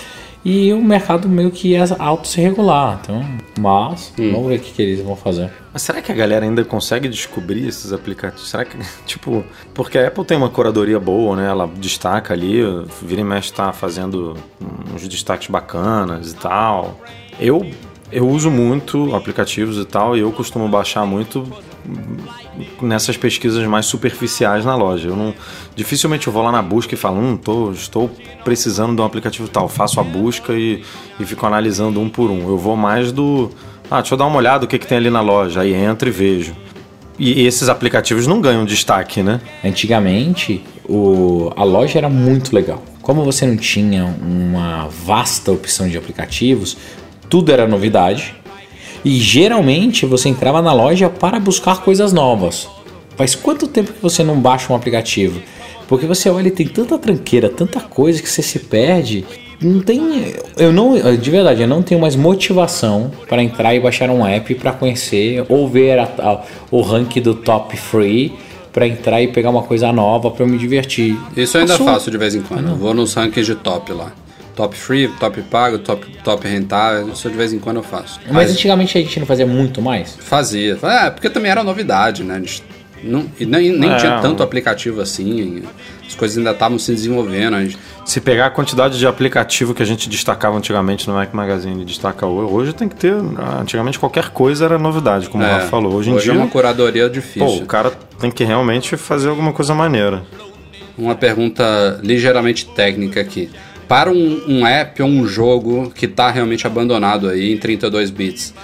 E 0.45 0.72
o 0.72 0.82
mercado 0.82 1.28
meio 1.28 1.51
que 1.51 1.68
ia 1.68 1.84
auto 1.99 2.26
se 2.26 2.41
regular. 2.41 3.01
Então, 3.03 3.22
mas 3.59 4.12
vamos 4.16 4.49
ver 4.49 4.57
o 4.57 4.61
que, 4.61 4.72
que 4.72 4.82
eles 4.82 5.05
vão 5.05 5.14
fazer. 5.14 5.51
Mas 5.72 5.82
será 5.82 6.01
que 6.01 6.11
a 6.11 6.14
galera 6.14 6.45
ainda 6.45 6.64
consegue 6.64 7.09
descobrir 7.09 7.66
esses 7.66 7.93
aplicativos? 7.93 8.49
Será 8.49 8.64
que, 8.64 8.76
tipo, 9.05 9.45
porque 9.74 9.99
a 9.99 10.09
Apple 10.09 10.24
tem 10.24 10.36
uma 10.36 10.49
curadoria 10.49 10.99
boa, 10.99 11.36
né? 11.36 11.47
Ela 11.47 11.66
destaca 11.66 12.32
ali, 12.32 12.61
vira 13.03 13.20
e 13.20 13.24
mexe 13.24 13.53
tá 13.53 13.72
fazendo 13.72 14.34
uns 14.95 15.07
destaques 15.07 15.49
bacanas 15.49 16.32
e 16.32 16.36
tal. 16.36 16.99
Eu, 17.38 17.70
eu 18.11 18.26
uso 18.26 18.51
muito 18.51 19.14
aplicativos 19.14 19.76
e 19.76 19.84
tal, 19.84 20.16
e 20.16 20.20
eu 20.20 20.32
costumo 20.32 20.68
baixar 20.68 21.05
muito 21.05 21.47
nessas 22.81 23.16
pesquisas 23.16 23.64
mais 23.66 23.87
superficiais 23.87 24.64
na 24.64 24.74
loja. 24.74 25.09
Eu 25.09 25.16
não, 25.16 25.35
dificilmente 25.74 26.26
eu 26.26 26.33
vou 26.33 26.43
lá 26.43 26.53
na 26.53 26.62
busca 26.62 26.95
e 26.95 26.97
falo, 26.97 27.20
hum, 27.20 27.37
tô, 27.37 27.72
estou 27.72 28.11
precisando 28.45 28.95
de 28.95 29.03
um 29.03 29.05
aplicativo 29.05 29.49
tal. 29.49 29.68
Faço 29.68 30.01
a 30.01 30.03
busca 30.03 30.53
e, 30.53 30.83
e 31.18 31.24
fico 31.24 31.45
analisando 31.47 32.01
um 32.01 32.09
por 32.09 32.31
um. 32.31 32.49
Eu 32.49 32.59
vou 32.59 32.76
mais 32.76 33.12
do, 33.12 33.51
ah, 33.91 34.01
deixa 34.01 34.14
eu 34.14 34.18
dar 34.18 34.26
uma 34.26 34.37
olhada 34.37 34.64
o 34.64 34.68
que, 34.68 34.78
que 34.78 34.87
tem 34.87 34.99
ali 34.99 35.11
na 35.11 35.20
loja. 35.20 35.62
Aí 35.62 35.74
entro 35.74 36.09
e 36.09 36.12
vejo. 36.12 36.55
E 37.18 37.45
esses 37.45 37.68
aplicativos 37.68 38.26
não 38.26 38.41
ganham 38.41 38.64
destaque, 38.64 39.22
né? 39.22 39.41
Antigamente, 39.64 40.64
o, 40.89 41.53
a 41.57 41.64
loja 41.64 41.99
era 41.99 42.09
muito 42.09 42.55
legal. 42.55 42.83
Como 43.03 43.24
você 43.24 43.47
não 43.47 43.57
tinha 43.57 44.05
uma 44.05 44.89
vasta 44.89 45.51
opção 45.51 45.89
de 45.89 45.99
aplicativos, 45.99 46.76
tudo 47.28 47.53
era 47.53 47.66
novidade. 47.66 48.35
E 49.05 49.18
geralmente 49.18 50.05
você 50.07 50.28
entrava 50.28 50.61
na 50.61 50.72
loja 50.72 51.09
para 51.09 51.38
buscar 51.40 51.80
coisas 51.82 52.12
novas. 52.12 52.68
Faz 53.16 53.34
quanto 53.34 53.66
tempo 53.66 53.92
que 53.92 54.03
você 54.03 54.22
não 54.22 54.38
baixa 54.40 54.72
um 54.72 54.76
aplicativo? 54.76 55.40
Porque 55.88 56.07
você 56.07 56.28
olha 56.30 56.48
e 56.48 56.51
tem 56.51 56.66
tanta 56.66 56.96
tranqueira, 56.98 57.48
tanta 57.48 57.80
coisa 57.80 58.22
que 58.22 58.28
você 58.28 58.42
se 58.42 58.59
perde. 58.61 59.24
Não 59.61 59.80
tem. 59.80 60.34
Eu 60.57 60.72
não. 60.72 60.94
De 61.16 61.30
verdade, 61.30 61.61
eu 61.62 61.68
não 61.68 61.82
tenho 61.82 62.01
mais 62.01 62.16
motivação 62.16 63.11
para 63.28 63.42
entrar 63.42 63.74
e 63.74 63.80
baixar 63.80 64.09
um 64.11 64.24
app 64.26 64.55
para 64.55 64.72
conhecer 64.72 65.44
ou 65.48 65.68
ver 65.68 65.98
a- 65.98 66.09
a- 66.18 66.42
o 66.70 66.80
ranking 66.80 67.20
do 67.20 67.34
top 67.34 67.76
free 67.76 68.32
para 68.72 68.86
entrar 68.86 69.20
e 69.20 69.28
pegar 69.28 69.51
uma 69.51 69.62
coisa 69.62 69.92
nova 69.92 70.30
para 70.30 70.46
me 70.46 70.57
divertir. 70.57 71.18
Isso 71.36 71.57
eu 71.57 71.62
ainda 71.62 71.72
Passou. 71.76 71.86
faço 71.92 72.11
de 72.11 72.16
vez 72.16 72.34
em 72.34 72.40
quando. 72.40 72.68
Eu 72.70 72.76
vou 72.76 72.94
nos 72.94 73.12
rankings 73.14 73.44
de 73.53 73.57
top 73.57 73.92
lá. 73.92 74.12
Top 74.57 74.76
free, 74.76 75.09
top 75.18 75.40
pago, 75.42 75.78
top, 75.78 76.07
top 76.22 76.46
rentável. 76.46 77.09
Isso 77.09 77.30
de 77.30 77.36
vez 77.36 77.53
em 77.53 77.59
quando 77.59 77.76
eu 77.76 77.82
faço. 77.82 78.20
Mas 78.30 78.51
antigamente 78.51 78.96
a 78.98 79.01
gente 79.01 79.18
não 79.20 79.26
fazia 79.26 79.46
muito 79.46 79.80
mais. 79.80 80.16
Fazia. 80.20 80.78
É, 80.82 81.11
porque 81.11 81.30
também 81.30 81.51
era 81.51 81.62
novidade, 81.64 82.22
né? 82.22 82.34
A 82.34 82.38
gente 82.38 82.62
não, 83.03 83.26
e 83.38 83.46
nem 83.46 83.72
nem 83.72 83.90
É, 83.90 83.96
tinha 83.96 84.18
tanto 84.20 84.42
aplicativo 84.42 85.01
assim. 85.01 85.62
As 86.07 86.14
coisas 86.14 86.36
ainda 86.36 86.51
estavam 86.51 86.78
se 86.78 86.92
desenvolvendo. 86.92 87.55
A 87.55 87.62
gente, 87.62 87.78
Se 88.05 88.20
pegar 88.20 88.46
a 88.46 88.51
quantidade 88.51 88.98
de 88.98 89.07
aplicativo 89.07 89.72
que 89.72 89.82
a 89.82 89.86
gente 89.86 90.09
destacava 90.09 90.57
antigamente 90.57 91.09
no 91.09 91.14
Mac 91.14 91.32
Magazine 91.32 91.82
e 91.82 91.84
destaca 91.84 92.26
hoje, 92.26 92.53
hoje 92.53 92.72
tem 92.72 92.88
que 92.88 92.96
ter. 92.96 93.14
Antigamente 93.61 93.98
qualquer 93.98 94.30
coisa 94.30 94.64
era 94.64 94.78
novidade, 94.78 95.28
como 95.28 95.44
o 95.44 95.46
é, 95.46 95.53
Rafa 95.53 95.68
falou. 95.68 95.94
Hoje 95.94 96.11
em 96.11 96.14
hoje 96.14 96.24
dia. 96.24 96.32
é 96.32 96.36
uma 96.36 96.48
curadoria 96.48 97.05
Pô, 97.05 97.11
difícil. 97.11 97.62
o 97.62 97.66
cara 97.66 97.90
tem 98.18 98.30
que 98.30 98.44
realmente 98.44 98.96
fazer 98.96 99.28
alguma 99.28 99.53
coisa 99.53 99.74
maneira. 99.74 100.22
Uma 100.98 101.14
pergunta 101.14 101.98
ligeiramente 102.03 102.66
técnica 102.66 103.20
aqui. 103.20 103.48
Para 103.91 104.09
um, 104.09 104.45
um 104.47 104.64
app 104.64 105.03
ou 105.03 105.09
um 105.09 105.26
jogo 105.26 105.91
que 105.91 106.07
está 106.07 106.30
realmente 106.30 106.64
abandonado 106.64 107.28
aí 107.28 107.53
em 107.53 107.57
32 107.57 108.11
bits, 108.11 108.55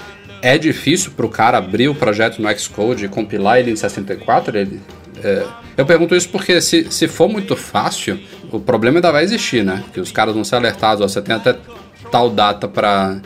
é 0.40 0.56
difícil 0.56 1.10
para 1.16 1.26
o 1.26 1.28
cara 1.28 1.58
abrir 1.58 1.88
o 1.88 1.94
projeto 1.96 2.40
no 2.40 2.48
Xcode 2.56 3.06
e 3.06 3.08
compilar 3.08 3.58
ele 3.58 3.72
em 3.72 3.76
64? 3.76 4.56
Ele, 4.56 4.80
é, 5.24 5.44
eu 5.76 5.84
pergunto 5.84 6.14
isso 6.14 6.28
porque 6.28 6.60
se, 6.60 6.86
se 6.92 7.08
for 7.08 7.28
muito 7.28 7.56
fácil, 7.56 8.20
o 8.52 8.60
problema 8.60 8.98
ainda 8.98 9.10
vai 9.10 9.24
existir, 9.24 9.64
né? 9.64 9.82
Que 9.92 9.98
os 9.98 10.12
caras 10.12 10.32
vão 10.32 10.44
ser 10.44 10.54
alertados, 10.54 11.02
ó, 11.02 11.08
você 11.08 11.20
tem 11.20 11.34
até 11.34 11.56
tal 12.08 12.30
data 12.30 12.68
para 12.68 13.16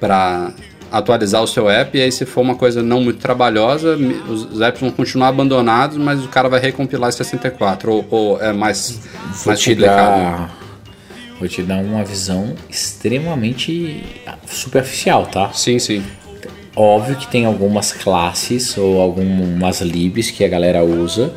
para 0.00 0.52
atualizar 0.90 1.42
o 1.42 1.46
seu 1.46 1.68
app, 1.68 1.98
e 1.98 2.00
aí 2.00 2.12
se 2.12 2.24
for 2.24 2.40
uma 2.40 2.54
coisa 2.54 2.82
não 2.82 3.02
muito 3.02 3.18
trabalhosa, 3.18 3.94
os 4.30 4.60
apps 4.62 4.80
vão 4.80 4.90
continuar 4.90 5.28
abandonados, 5.28 5.98
mas 5.98 6.24
o 6.24 6.28
cara 6.28 6.48
vai 6.48 6.60
recompilar 6.60 7.10
em 7.10 7.12
64, 7.12 7.92
ou, 7.92 8.06
ou 8.10 8.40
é 8.40 8.54
mais, 8.54 9.00
Vou 9.32 9.48
mais 9.48 9.62
complicado. 9.62 10.65
Vou 11.38 11.48
te 11.48 11.62
dar 11.62 11.78
uma 11.78 12.04
visão 12.04 12.54
extremamente 12.68 14.02
superficial, 14.46 15.26
tá? 15.26 15.52
Sim, 15.52 15.78
sim. 15.78 16.02
Óbvio 16.74 17.16
que 17.16 17.26
tem 17.26 17.46
algumas 17.46 17.92
classes 17.92 18.76
ou 18.76 19.00
algumas 19.00 19.80
libs 19.80 20.30
que 20.30 20.44
a 20.44 20.48
galera 20.48 20.84
usa 20.84 21.32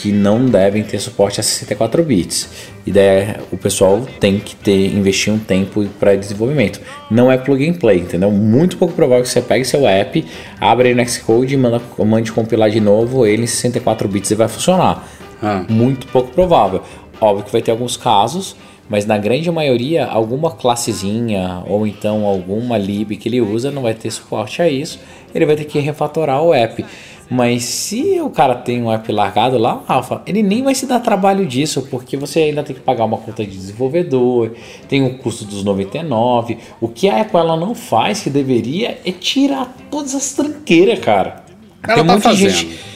que 0.00 0.12
não 0.12 0.46
devem 0.46 0.82
ter 0.82 0.98
suporte 0.98 1.40
a 1.40 1.42
64 1.42 2.02
bits. 2.02 2.48
E 2.86 2.90
daí 2.90 3.36
o 3.52 3.58
pessoal 3.58 4.06
tem 4.18 4.38
que 4.38 4.56
ter 4.56 4.86
investir 4.86 5.30
um 5.30 5.38
tempo 5.38 5.84
para 5.98 6.16
desenvolvimento. 6.16 6.80
Não 7.10 7.30
é 7.30 7.36
plug 7.36 7.68
and 7.68 7.74
play, 7.74 7.98
entendeu? 7.98 8.30
Muito 8.30 8.78
pouco 8.78 8.94
provável 8.94 9.22
que 9.22 9.28
você 9.28 9.42
pegue 9.42 9.64
seu 9.64 9.86
app, 9.86 10.24
abre 10.58 10.88
ele 10.88 11.02
no 11.02 11.08
Xcode 11.08 11.54
manda, 11.56 11.82
mande 11.98 12.32
compilar 12.32 12.70
de 12.70 12.80
novo 12.80 13.26
ele 13.26 13.42
em 13.42 13.46
64 13.46 14.08
bits 14.08 14.30
e 14.30 14.34
vai 14.34 14.48
funcionar. 14.48 15.06
Ah. 15.42 15.64
Muito 15.68 16.06
pouco 16.06 16.32
provável. 16.32 16.82
Óbvio 17.20 17.44
que 17.44 17.52
vai 17.52 17.60
ter 17.60 17.70
alguns 17.70 17.98
casos, 17.98 18.56
mas 18.90 19.06
na 19.06 19.16
grande 19.16 19.48
maioria, 19.52 20.04
alguma 20.04 20.50
classezinha 20.50 21.62
ou 21.68 21.86
então 21.86 22.26
alguma 22.26 22.76
lib 22.76 23.16
que 23.16 23.28
ele 23.28 23.40
usa 23.40 23.70
não 23.70 23.82
vai 23.82 23.94
ter 23.94 24.10
suporte 24.10 24.60
a 24.60 24.68
isso. 24.68 24.98
Ele 25.32 25.46
vai 25.46 25.54
ter 25.54 25.64
que 25.64 25.78
refatorar 25.78 26.42
o 26.42 26.52
app. 26.52 26.84
Mas 27.30 27.62
se 27.62 28.20
o 28.20 28.28
cara 28.28 28.56
tem 28.56 28.82
um 28.82 28.90
app 28.90 29.12
largado 29.12 29.56
lá, 29.56 29.84
Rafa, 29.86 30.20
ele 30.26 30.42
nem 30.42 30.64
vai 30.64 30.74
se 30.74 30.86
dar 30.86 30.98
trabalho 30.98 31.46
disso, 31.46 31.86
porque 31.88 32.16
você 32.16 32.40
ainda 32.40 32.64
tem 32.64 32.74
que 32.74 32.82
pagar 32.82 33.04
uma 33.04 33.16
conta 33.16 33.44
de 33.44 33.52
desenvolvedor, 33.52 34.50
tem 34.88 35.06
o 35.06 35.16
custo 35.18 35.44
dos 35.44 35.62
99. 35.62 36.58
O 36.80 36.88
que 36.88 37.08
a 37.08 37.20
Apple 37.20 37.38
ela 37.38 37.56
não 37.56 37.76
faz, 37.76 38.20
que 38.20 38.28
deveria, 38.28 38.98
é 39.06 39.12
tirar 39.12 39.72
todas 39.88 40.16
as 40.16 40.32
tranqueiras, 40.32 40.98
cara. 40.98 41.44
Ela 41.84 41.98
tem 41.98 42.06
tá 42.06 42.20
fazendo. 42.20 42.50
gente. 42.50 42.89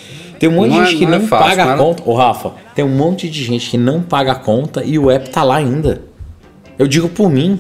Tem 0.45 0.51
um 0.51 0.57
monte 0.57 0.69
Não 0.73 0.77
de 0.77 0.83
é- 0.83 0.87
gente 0.91 0.99
que 0.99 1.07
não 1.07 1.15
é 1.15 1.19
não 1.21 1.27
fácil, 1.27 1.49
paga 1.49 1.65
não 1.65 1.71
a 1.71 1.75
é- 1.75 1.79
conta. 1.79 2.03
Ô, 2.05 2.15
Rafa, 2.15 2.53
tem 2.75 2.85
um 2.85 2.89
monte 2.95 3.31
de 3.31 3.45
gente 3.45 3.71
que 3.71 3.79
não 3.79 4.03
paga 4.03 4.33
a 4.33 4.35
conta 4.35 4.85
e 4.85 4.99
o 4.99 5.11
app 5.11 5.31
tá 5.31 5.43
lá 5.43 5.57
ainda. 5.57 6.03
Eu 6.79 6.87
digo 6.87 7.09
por 7.09 7.31
mim. 7.31 7.59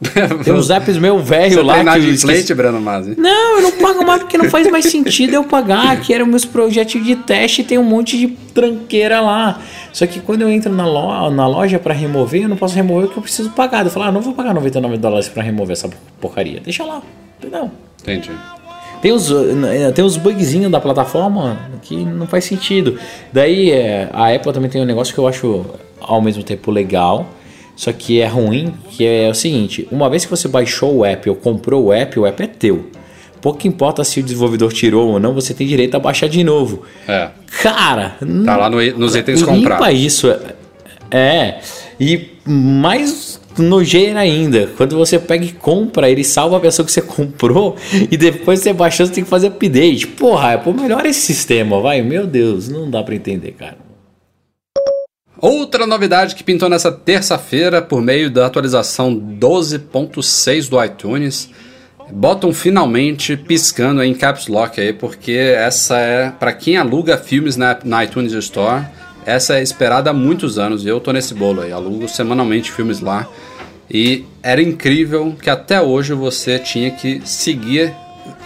Tem 0.44 0.52
uns 0.52 0.70
apps 0.70 0.96
meu 0.98 1.18
velho 1.18 1.62
lá 1.62 1.82
tem 1.82 2.02
que 2.02 2.08
esqueci. 2.10 2.52
Breno 2.54 2.80
Masi? 2.80 3.14
Não, 3.16 3.56
eu 3.56 3.62
não 3.62 3.72
pago 3.80 4.04
mais 4.04 4.22
porque 4.22 4.36
não 4.36 4.50
faz 4.50 4.70
mais 4.70 4.86
sentido 4.86 5.34
eu 5.34 5.44
pagar. 5.44 6.00
Que 6.00 6.12
eram 6.14 6.24
meus 6.26 6.44
projetos 6.46 7.02
de 7.04 7.14
teste 7.16 7.60
e 7.60 7.64
tem 7.64 7.78
um 7.78 7.84
monte 7.84 8.18
de 8.18 8.28
tranqueira 8.28 9.20
lá. 9.20 9.60
Só 9.92 10.06
que 10.06 10.20
quando 10.20 10.42
eu 10.42 10.50
entro 10.50 10.72
na 10.72 10.86
loja, 10.86 11.34
na 11.34 11.46
loja 11.46 11.78
para 11.78 11.92
remover, 11.94 12.42
eu 12.42 12.48
não 12.48 12.56
posso 12.56 12.74
remover 12.74 13.06
porque 13.06 13.18
eu 13.18 13.22
preciso 13.22 13.50
pagar. 13.50 13.84
Eu 13.84 13.90
falo, 13.90 14.06
ah, 14.06 14.12
não 14.12 14.20
vou 14.22 14.32
pagar 14.34 14.54
99 14.54 14.96
dólares 14.96 15.28
para 15.28 15.42
remover 15.42 15.72
essa 15.72 15.88
porcaria. 16.20 16.60
Deixa 16.60 16.84
lá. 16.84 17.02
Entendeu? 17.38 17.70
Entendi. 18.02 18.30
Tem 19.04 19.12
os, 19.12 19.30
eh, 19.30 19.92
tem 19.94 20.02
os 20.02 20.16
bugzinhos 20.16 20.72
da 20.72 20.80
plataforma 20.80 21.58
que 21.82 21.94
não 21.94 22.26
faz 22.26 22.44
sentido. 22.46 22.98
Daí 23.30 23.70
eh, 23.70 24.08
a 24.10 24.32
Apple 24.34 24.50
também 24.50 24.70
tem 24.70 24.80
um 24.80 24.86
negócio 24.86 25.12
que 25.12 25.20
eu 25.20 25.28
acho 25.28 25.66
ao 26.00 26.22
mesmo 26.22 26.42
tempo 26.42 26.70
legal, 26.70 27.26
só 27.76 27.92
que 27.92 28.18
é 28.22 28.26
ruim, 28.26 28.72
que 28.88 29.04
é 29.04 29.28
o 29.28 29.34
seguinte, 29.34 29.86
uma 29.92 30.08
vez 30.08 30.24
que 30.24 30.30
você 30.30 30.48
baixou 30.48 30.96
o 31.00 31.04
app 31.04 31.28
ou 31.28 31.36
comprou 31.36 31.84
o 31.84 31.92
app, 31.92 32.18
o 32.18 32.24
app 32.24 32.42
é 32.44 32.46
teu. 32.46 32.86
Pouco 33.42 33.68
importa 33.68 34.02
se 34.04 34.20
o 34.20 34.22
desenvolvedor 34.22 34.72
tirou 34.72 35.10
ou 35.10 35.20
não, 35.20 35.34
você 35.34 35.52
tem 35.52 35.66
direito 35.66 35.94
a 35.96 36.00
baixar 36.00 36.26
de 36.30 36.42
novo. 36.42 36.84
É. 37.06 37.28
Cara, 37.62 38.16
Tá 38.46 38.56
lá 38.56 38.70
no- 38.70 38.80
nos 38.98 39.14
itens 39.14 39.40
limpa 39.42 39.52
comprados. 39.54 39.98
isso. 40.00 40.34
É. 41.10 41.58
E 42.00 42.30
mais 42.46 43.38
nojeira 43.62 44.20
ainda, 44.20 44.68
quando 44.76 44.96
você 44.96 45.18
pega 45.18 45.44
e 45.44 45.52
compra, 45.52 46.10
ele 46.10 46.24
salva 46.24 46.56
a 46.56 46.60
versão 46.60 46.84
que 46.84 46.92
você 46.92 47.02
comprou 47.02 47.76
e 48.10 48.16
depois 48.16 48.60
você 48.60 48.72
baixou, 48.72 49.06
você 49.06 49.12
tem 49.12 49.24
que 49.24 49.30
fazer 49.30 49.48
update. 49.48 50.06
Porra, 50.06 50.58
pô, 50.58 50.72
melhora 50.72 51.08
esse 51.08 51.20
sistema, 51.20 51.80
vai. 51.80 52.02
Meu 52.02 52.26
Deus, 52.26 52.68
não 52.68 52.90
dá 52.90 53.02
pra 53.02 53.14
entender, 53.14 53.52
cara. 53.52 53.76
Outra 55.40 55.86
novidade 55.86 56.34
que 56.34 56.42
pintou 56.42 56.70
nessa 56.70 56.90
terça-feira 56.90 57.82
por 57.82 58.00
meio 58.00 58.30
da 58.30 58.46
atualização 58.46 59.14
12.6 59.14 60.70
do 60.70 60.82
iTunes. 60.82 61.50
Botam 62.10 62.52
finalmente 62.52 63.36
piscando 63.36 64.02
em 64.02 64.14
caps 64.14 64.46
lock 64.46 64.80
aí, 64.80 64.92
porque 64.92 65.32
essa 65.32 65.98
é 65.98 66.30
para 66.30 66.52
quem 66.52 66.76
aluga 66.76 67.16
filmes 67.16 67.56
na, 67.56 67.78
na 67.84 68.04
iTunes 68.04 68.32
Store, 68.32 68.84
essa 69.26 69.58
é 69.58 69.62
esperada 69.62 70.10
há 70.10 70.12
muitos 70.12 70.58
anos 70.58 70.84
e 70.84 70.88
eu 70.88 71.00
tô 71.00 71.12
nesse 71.12 71.34
bolo 71.34 71.62
aí, 71.62 71.72
alugo 71.72 72.08
semanalmente 72.08 72.70
filmes 72.70 73.00
lá. 73.00 73.28
E 73.90 74.24
era 74.42 74.62
incrível 74.62 75.36
que 75.40 75.50
até 75.50 75.80
hoje 75.80 76.14
você 76.14 76.58
tinha 76.58 76.90
que 76.90 77.20
seguir 77.24 77.92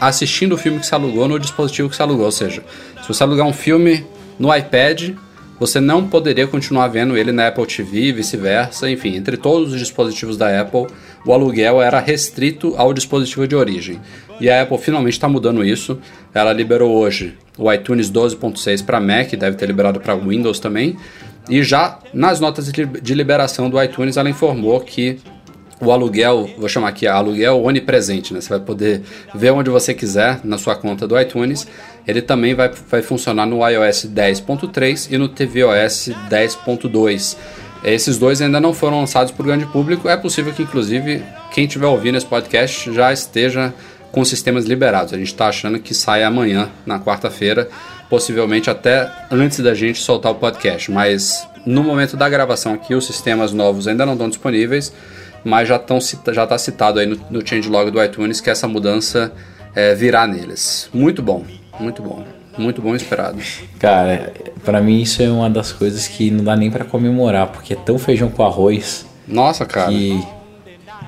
assistindo 0.01 0.55
o 0.55 0.59
filme 0.59 0.79
que 0.79 0.87
você 0.87 0.95
alugou 0.95 1.29
no 1.29 1.39
dispositivo 1.39 1.89
que 1.89 1.97
você 1.97 2.03
alugou, 2.03 2.26
ou 2.26 2.33
seja, 2.33 2.62
se 3.03 3.09
você 3.09 3.22
alugar 3.22 3.47
um 3.47 3.53
filme 3.53 4.05
no 4.39 4.55
iPad, 4.55 5.11
você 5.59 5.80
não 5.80 6.06
poderia 6.06 6.46
continuar 6.46 6.88
vendo 6.88 7.16
ele 7.16 7.32
na 7.32 7.48
Apple 7.48 7.66
TV 7.66 8.00
e 8.00 8.12
vice-versa. 8.12 8.90
Enfim, 8.90 9.16
entre 9.16 9.36
todos 9.36 9.72
os 9.72 9.78
dispositivos 9.78 10.36
da 10.36 10.61
Apple, 10.61 10.86
o 11.26 11.32
aluguel 11.32 11.82
era 11.82 11.98
restrito 11.98 12.74
ao 12.76 12.94
dispositivo 12.94 13.46
de 13.46 13.56
origem. 13.56 14.00
E 14.40 14.48
a 14.48 14.62
Apple 14.62 14.78
finalmente 14.78 15.14
está 15.14 15.28
mudando 15.28 15.64
isso. 15.64 15.98
Ela 16.32 16.52
liberou 16.52 16.96
hoje 16.96 17.36
o 17.56 17.72
iTunes 17.72 18.11
12.6 18.11 18.84
para 18.84 19.00
Mac, 19.00 19.32
deve 19.32 19.56
ter 19.56 19.66
liberado 19.66 19.98
para 20.00 20.14
Windows 20.14 20.61
também. 20.61 20.96
E 21.50 21.62
já 21.62 21.98
nas 22.12 22.40
notas 22.40 22.70
de 22.70 23.14
liberação 23.14 23.68
do 23.68 23.82
iTunes, 23.82 24.16
ela 24.16 24.28
informou 24.28 24.80
que 24.80 25.18
o 25.81 25.93
aluguel, 25.93 26.51
vou 26.59 26.68
chamar 26.68 26.89
aqui 26.89 27.07
aluguel 27.07 27.62
onipresente, 27.62 28.35
né? 28.35 28.41
Você 28.41 28.49
vai 28.49 28.61
poder 28.61 29.03
ver 29.35 29.53
onde 29.53 29.70
você 29.70 29.95
quiser 29.95 30.41
na 30.43 30.59
sua 30.59 30.74
conta 30.74 31.07
do 31.07 31.18
iTunes. 31.18 31.66
Ele 32.07 32.20
também 32.20 32.55
vai, 32.55 32.70
vai 32.91 33.03
funcionar 33.03 33.47
no 33.47 33.66
iOS 33.66 34.07
10.3 34.07 35.12
e 35.12 35.18
no 35.18 35.29
tvOS 35.29 36.11
10.2. 36.29 37.37
Esses 37.85 38.18
dois 38.18 38.43
ainda 38.43 38.61
não 38.61 38.72
foram 38.72 38.99
lançados 39.01 39.31
para 39.31 39.43
o 39.43 39.47
grande 39.47 39.66
público. 39.66 40.09
É 40.09 40.16
possível 40.16 40.53
que, 40.53 40.62
inclusive, 40.62 41.22
quem 41.53 41.64
estiver 41.64 41.87
ouvindo 41.87 42.18
esse 42.18 42.26
podcast 42.26 42.93
já 42.93 43.12
esteja 43.12 43.72
com 44.11 44.24
sistemas 44.24 44.64
liberados. 44.64 45.12
A 45.12 45.16
gente 45.16 45.29
está 45.29 45.49
achando 45.49 45.79
que 45.79 45.95
sai 45.95 46.24
amanhã, 46.24 46.70
na 46.85 46.99
quarta-feira, 46.99 47.68
possivelmente 48.11 48.68
até 48.68 49.09
antes 49.31 49.61
da 49.61 49.74
gente 49.74 50.01
soltar 50.01 50.33
o 50.33 50.35
podcast. 50.35 50.91
Mas 50.91 51.47
no 51.64 51.85
momento 51.85 52.16
da 52.16 52.29
gravação 52.29 52.74
aqui, 52.74 52.95
os 52.95 53.07
sistemas 53.07 53.53
novos 53.53 53.87
ainda 53.87 54.05
não 54.05 54.14
estão 54.14 54.29
disponíveis 54.29 54.93
mas 55.49 55.66
já 55.66 55.76
estão 55.76 55.99
já 56.32 56.44
está 56.44 56.59
citado 56.59 56.99
aí 57.01 57.07
no, 57.07 57.18
no 57.30 57.46
changelog 57.49 57.90
do 57.90 58.03
iTunes 58.03 58.40
que 58.40 58.51
essa 58.51 58.68
mudança 58.68 59.32
é, 59.74 59.94
virá 59.94 60.26
neles. 60.26 60.88
Muito 60.92 61.22
bom, 61.22 61.44
muito 61.80 62.03
bom, 62.03 62.22
muito 62.59 62.82
bom 62.82 62.94
esperado. 62.94 63.38
Cara, 63.78 64.32
pra 64.64 64.80
mim 64.80 65.01
isso 65.01 65.22
é 65.22 65.30
uma 65.30 65.49
das 65.49 65.72
coisas 65.72 66.07
que 66.07 66.30
não 66.30 66.44
dá 66.44 66.55
nem 66.55 66.70
pra 66.70 66.84
comemorar, 66.84 67.46
porque 67.49 67.72
é 67.72 67.76
tão 67.76 67.99
feijão 67.99 68.28
com 68.28 68.44
arroz 68.44 69.07
Nossa, 69.26 69.64
cara, 69.64 69.90
que. 69.90 70.22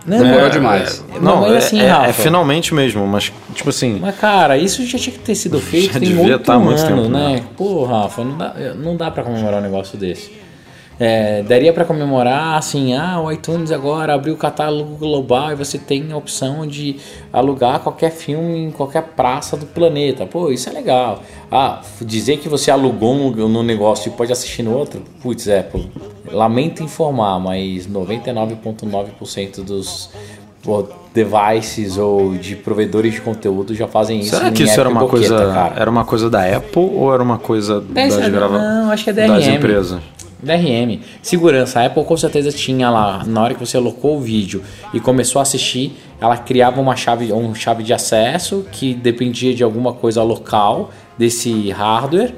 demorou 0.06 0.48
demais. 0.48 1.04
Não, 1.20 1.42
mas 1.42 1.52
é, 1.52 1.56
assim, 1.58 1.80
é- 1.80 2.08
é 2.08 2.12
finalmente 2.12 2.72
mesmo, 2.74 3.06
mas 3.06 3.30
tipo 3.54 3.68
assim, 3.70 3.98
Mas, 4.00 4.16
cara, 4.18 4.56
isso 4.56 4.84
já 4.86 4.98
tinha 4.98 5.12
que 5.12 5.20
ter 5.22 5.34
sido 5.34 5.60
feito 5.60 5.92
Já 5.92 6.00
tem 6.00 6.08
devia 6.08 6.22
muito 6.22 6.38
tá 6.44 6.54
há 6.54 6.58
muito 6.58 6.82
tempo, 6.86 7.08
né? 7.08 7.34
né? 7.34 7.42
Pô, 7.56 7.84
Rafa, 7.84 8.24
não 8.24 8.38
dá, 8.38 8.54
não 8.76 8.96
dá 8.96 9.10
pra 9.10 9.22
comemorar 9.22 9.60
um 9.60 9.62
negócio 9.62 9.98
desse. 9.98 10.40
É, 11.02 11.42
daria 11.42 11.72
pra 11.72 11.86
comemorar 11.86 12.58
assim, 12.58 12.94
ah, 12.94 13.18
o 13.18 13.32
iTunes 13.32 13.72
agora 13.72 14.12
abriu 14.12 14.34
o 14.34 14.36
catálogo 14.36 14.96
global 14.96 15.50
e 15.50 15.54
você 15.54 15.78
tem 15.78 16.12
a 16.12 16.16
opção 16.18 16.66
de 16.66 16.96
alugar 17.32 17.80
qualquer 17.80 18.10
filme 18.10 18.66
em 18.66 18.70
qualquer 18.70 19.02
praça 19.02 19.56
do 19.56 19.64
planeta. 19.64 20.26
Pô, 20.26 20.50
isso 20.50 20.68
é 20.68 20.72
legal. 20.72 21.22
Ah, 21.50 21.80
dizer 22.02 22.36
que 22.36 22.50
você 22.50 22.70
alugou 22.70 23.14
um, 23.14 23.30
no 23.48 23.62
negócio 23.62 24.10
e 24.10 24.12
pode 24.12 24.30
assistir 24.30 24.62
no 24.62 24.76
outro, 24.76 25.02
putz, 25.22 25.48
é, 25.48 25.62
pô, 25.62 25.80
lamento 26.30 26.82
informar, 26.82 27.38
mas 27.40 27.86
99,9% 27.86 29.64
dos 29.64 30.10
devices 31.14 31.96
ou 31.96 32.34
de 32.34 32.54
provedores 32.54 33.14
de 33.14 33.22
conteúdo 33.22 33.74
já 33.74 33.88
fazem 33.88 34.20
isso. 34.20 34.36
será 34.36 34.50
que 34.50 34.64
isso 34.64 34.78
era 34.78 34.90
uma 34.90 35.00
boqueta, 35.00 35.28
coisa, 35.28 35.52
cara. 35.52 35.74
era 35.80 35.90
uma 35.90 36.04
coisa 36.04 36.28
da 36.28 36.56
Apple 36.56 36.82
ou 36.82 37.12
era 37.12 37.22
uma 37.22 37.38
coisa 37.38 37.80
das 37.80 38.16
grava 38.28 38.58
não, 38.58 38.90
acho 38.90 39.04
que 39.04 39.10
é 39.10 39.12
das 39.14 39.44
DRM. 39.44 39.56
empresas? 39.56 40.00
DRM. 40.42 41.00
Segurança. 41.22 41.80
A 41.80 41.86
Apple 41.86 42.04
com 42.04 42.16
certeza 42.16 42.50
tinha 42.52 42.88
lá, 42.90 43.22
na 43.26 43.42
hora 43.42 43.54
que 43.54 43.60
você 43.60 43.76
alocou 43.76 44.16
o 44.16 44.20
vídeo 44.20 44.62
e 44.94 45.00
começou 45.00 45.38
a 45.40 45.42
assistir, 45.42 45.92
ela 46.20 46.36
criava 46.36 46.80
uma 46.80 46.96
chave, 46.96 47.32
uma 47.32 47.54
chave 47.54 47.82
de 47.82 47.92
acesso 47.92 48.64
que 48.72 48.94
dependia 48.94 49.54
de 49.54 49.62
alguma 49.62 49.92
coisa 49.92 50.22
local 50.22 50.90
desse 51.18 51.70
hardware. 51.70 52.34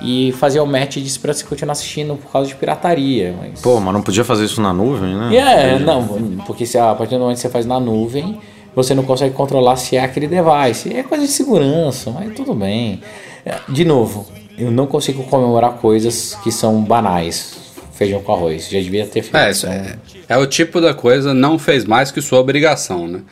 e 0.00 0.30
fazer 0.32 0.60
o 0.60 0.66
match 0.66 0.96
disso 0.98 1.18
pra 1.20 1.32
você 1.32 1.42
continuar 1.42 1.72
assistindo 1.72 2.16
por 2.16 2.30
causa 2.30 2.46
de 2.48 2.54
pirataria. 2.54 3.34
Mas... 3.40 3.62
Pô, 3.62 3.80
mas 3.80 3.94
não 3.94 4.02
podia 4.02 4.22
fazer 4.24 4.44
isso 4.44 4.60
na 4.60 4.70
nuvem, 4.70 5.14
né? 5.16 5.34
É, 5.34 5.78
não, 5.78 6.04
porque 6.46 6.66
se, 6.66 6.76
a 6.76 6.94
partir 6.94 7.14
do 7.14 7.20
momento 7.20 7.36
que 7.36 7.40
você 7.40 7.48
faz 7.48 7.64
na 7.64 7.80
nuvem, 7.80 8.38
você 8.74 8.94
não 8.94 9.04
consegue 9.04 9.34
controlar 9.34 9.76
se 9.76 9.96
é 9.96 10.04
aquele 10.04 10.26
device. 10.28 10.94
É 10.94 11.02
coisa 11.02 11.24
de 11.24 11.30
segurança, 11.32 12.10
mas 12.10 12.34
tudo 12.34 12.52
bem. 12.52 13.00
É, 13.42 13.54
De 13.70 13.86
novo, 13.86 14.26
eu 14.58 14.70
não 14.70 14.86
consigo 14.86 15.24
comemorar 15.24 15.74
coisas 15.74 16.36
que 16.42 16.50
são 16.50 16.82
banais. 16.82 17.56
Feijão 17.92 18.22
com 18.22 18.32
arroz. 18.32 18.68
Já 18.68 18.78
devia 18.78 19.06
ter 19.06 19.22
feito. 19.22 19.36
É, 19.36 19.50
isso 19.50 19.66
é, 19.66 19.96
é 20.28 20.36
o 20.36 20.46
tipo 20.46 20.80
da 20.80 20.92
coisa 20.92 21.32
não 21.32 21.58
fez 21.58 21.84
mais 21.84 22.10
que 22.10 22.20
sua 22.20 22.40
obrigação, 22.40 23.08
né? 23.08 23.22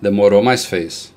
Demorou, 0.00 0.42
mas 0.42 0.64
fez. 0.64 1.12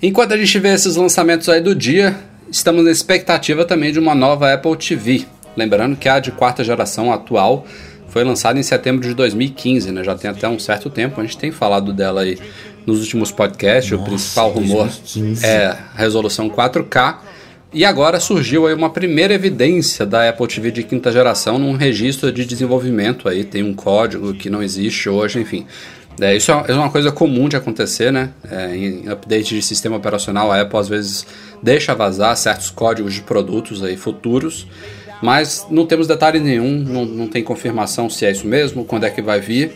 Enquanto 0.00 0.32
a 0.32 0.36
gente 0.36 0.58
vê 0.58 0.68
esses 0.74 0.94
lançamentos 0.94 1.48
aí 1.48 1.60
do 1.60 1.74
dia, 1.74 2.16
estamos 2.50 2.84
na 2.84 2.90
expectativa 2.90 3.64
também 3.64 3.92
de 3.92 3.98
uma 3.98 4.14
nova 4.14 4.52
Apple 4.52 4.76
TV. 4.76 5.24
Lembrando 5.56 5.96
que 5.96 6.08
a 6.08 6.20
de 6.20 6.30
quarta 6.30 6.62
geração 6.62 7.12
atual 7.12 7.64
foi 8.08 8.22
lançada 8.22 8.58
em 8.58 8.62
setembro 8.62 9.06
de 9.06 9.14
2015, 9.14 9.90
né? 9.90 10.04
Já 10.04 10.14
tem 10.14 10.30
até 10.30 10.48
um 10.48 10.58
certo 10.58 10.88
tempo. 10.88 11.20
A 11.20 11.24
gente 11.24 11.38
tem 11.38 11.50
falado 11.50 11.92
dela 11.92 12.20
aí 12.20 12.38
nos 12.86 13.00
últimos 13.00 13.32
podcasts. 13.32 13.92
o 13.92 13.98
principal 13.98 14.50
rumor 14.50 14.88
é 15.42 15.66
a 15.66 15.78
resolução 15.96 16.48
4K. 16.48 17.16
E 17.76 17.84
agora 17.84 18.18
surgiu 18.18 18.66
aí 18.66 18.72
uma 18.72 18.88
primeira 18.88 19.34
evidência 19.34 20.06
da 20.06 20.26
Apple 20.26 20.48
TV 20.48 20.70
de 20.70 20.82
quinta 20.82 21.12
geração 21.12 21.58
num 21.58 21.76
registro 21.76 22.32
de 22.32 22.46
desenvolvimento 22.46 23.28
aí, 23.28 23.44
tem 23.44 23.62
um 23.62 23.74
código 23.74 24.32
que 24.32 24.48
não 24.48 24.62
existe 24.62 25.10
hoje, 25.10 25.38
enfim. 25.38 25.66
É, 26.18 26.34
isso 26.34 26.50
é 26.50 26.72
uma 26.72 26.88
coisa 26.90 27.12
comum 27.12 27.50
de 27.50 27.54
acontecer, 27.54 28.10
né? 28.10 28.30
É, 28.50 28.74
em 28.74 29.06
update 29.10 29.54
de 29.54 29.60
sistema 29.60 29.94
operacional, 29.94 30.50
a 30.50 30.62
Apple 30.62 30.78
às 30.78 30.88
vezes 30.88 31.26
deixa 31.62 31.94
vazar 31.94 32.34
certos 32.38 32.70
códigos 32.70 33.12
de 33.12 33.20
produtos 33.20 33.84
aí 33.84 33.94
futuros, 33.94 34.66
mas 35.22 35.66
não 35.70 35.84
temos 35.84 36.06
detalhe 36.06 36.40
nenhum, 36.40 36.78
não, 36.78 37.04
não 37.04 37.26
tem 37.28 37.44
confirmação 37.44 38.08
se 38.08 38.24
é 38.24 38.30
isso 38.30 38.46
mesmo, 38.46 38.86
quando 38.86 39.04
é 39.04 39.10
que 39.10 39.20
vai 39.20 39.38
vir, 39.38 39.72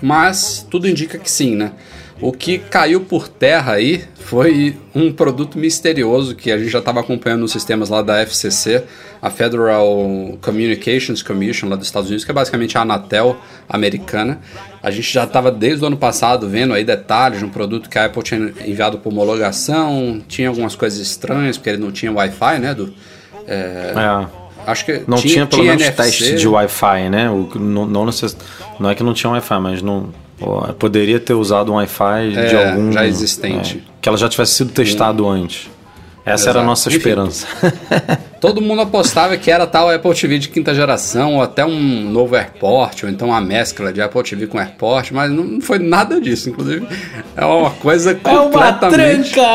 mas 0.00 0.66
tudo 0.70 0.88
indica 0.88 1.18
que 1.18 1.30
sim, 1.30 1.54
né? 1.54 1.72
O 2.20 2.32
que 2.32 2.58
caiu 2.58 3.02
por 3.02 3.28
terra 3.28 3.74
aí 3.74 4.04
foi 4.16 4.76
um 4.94 5.12
produto 5.12 5.56
misterioso 5.56 6.34
que 6.34 6.50
a 6.50 6.58
gente 6.58 6.68
já 6.68 6.80
estava 6.80 7.00
acompanhando 7.00 7.40
nos 7.40 7.52
sistemas 7.52 7.88
lá 7.88 8.02
da 8.02 8.20
FCC, 8.20 8.84
a 9.22 9.30
Federal 9.30 9.86
Communications 10.42 11.22
Commission 11.22 11.68
lá 11.68 11.76
dos 11.76 11.86
Estados 11.86 12.08
Unidos, 12.08 12.24
que 12.24 12.30
é 12.30 12.34
basicamente 12.34 12.76
a 12.76 12.82
Anatel 12.82 13.36
americana. 13.68 14.40
A 14.82 14.90
gente 14.90 15.12
já 15.12 15.24
estava 15.24 15.50
desde 15.50 15.84
o 15.84 15.86
ano 15.86 15.96
passado 15.96 16.48
vendo 16.48 16.74
aí 16.74 16.84
detalhes 16.84 17.38
de 17.38 17.44
um 17.44 17.48
produto 17.48 17.88
que 17.88 17.98
a 17.98 18.06
Apple 18.06 18.22
tinha 18.22 18.52
enviado 18.66 18.98
por 18.98 19.12
homologação, 19.12 20.20
tinha 20.26 20.48
algumas 20.48 20.74
coisas 20.74 20.98
estranhas, 20.98 21.56
porque 21.56 21.70
ele 21.70 21.78
não 21.78 21.92
tinha 21.92 22.12
Wi-Fi, 22.12 22.58
né? 22.58 22.74
Do, 22.74 22.92
é, 23.46 23.92
É. 23.96 24.48
Acho 24.66 24.84
que 24.84 25.02
Não 25.06 25.16
tinha, 25.16 25.46
pelo 25.46 25.64
menos 25.64 25.82
NFC. 25.82 26.02
teste 26.02 26.34
de 26.36 26.46
Wi-Fi, 26.46 27.08
né? 27.08 27.30
O, 27.30 27.48
não, 27.58 27.86
não, 27.86 28.10
não 28.78 28.90
é 28.90 28.94
que 28.94 29.02
não 29.02 29.14
tinha 29.14 29.30
Wi-Fi, 29.30 29.58
mas 29.60 29.80
não. 29.80 30.10
Poderia 30.78 31.18
ter 31.20 31.34
usado 31.34 31.72
um 31.72 31.76
Wi-Fi 31.76 32.30
de 32.30 32.38
É, 32.54 32.70
algum. 32.70 32.92
já 32.92 33.06
existente. 33.06 33.82
é, 33.86 33.92
que 34.00 34.08
ela 34.08 34.18
já 34.18 34.28
tivesse 34.28 34.54
sido 34.54 34.70
testado 34.72 35.28
antes. 35.28 35.68
Essa 36.24 36.50
era 36.50 36.58
a 36.58 36.60
Exato. 36.60 36.66
nossa 36.66 36.88
Enfim. 36.90 36.98
esperança. 36.98 37.46
Todo 38.38 38.60
mundo 38.60 38.82
apostava 38.82 39.34
que 39.38 39.50
era 39.50 39.66
tal 39.66 39.88
Apple 39.90 40.14
TV 40.14 40.38
de 40.38 40.48
quinta 40.50 40.74
geração, 40.74 41.36
ou 41.36 41.42
até 41.42 41.64
um 41.64 42.10
novo 42.10 42.36
AirPort, 42.36 43.04
ou 43.04 43.08
então 43.08 43.28
uma 43.28 43.40
mescla 43.40 43.90
de 43.92 44.02
Apple 44.02 44.22
TV 44.22 44.46
com 44.46 44.58
AirPort, 44.58 45.10
mas 45.12 45.30
não 45.30 45.58
foi 45.62 45.78
nada 45.78 46.20
disso. 46.20 46.50
Inclusive, 46.50 46.86
é 47.34 47.44
uma 47.46 47.70
coisa 47.70 48.10
É 48.12 48.28
uma 48.30 48.42
completamente. 48.42 49.30
tranca! 49.32 49.48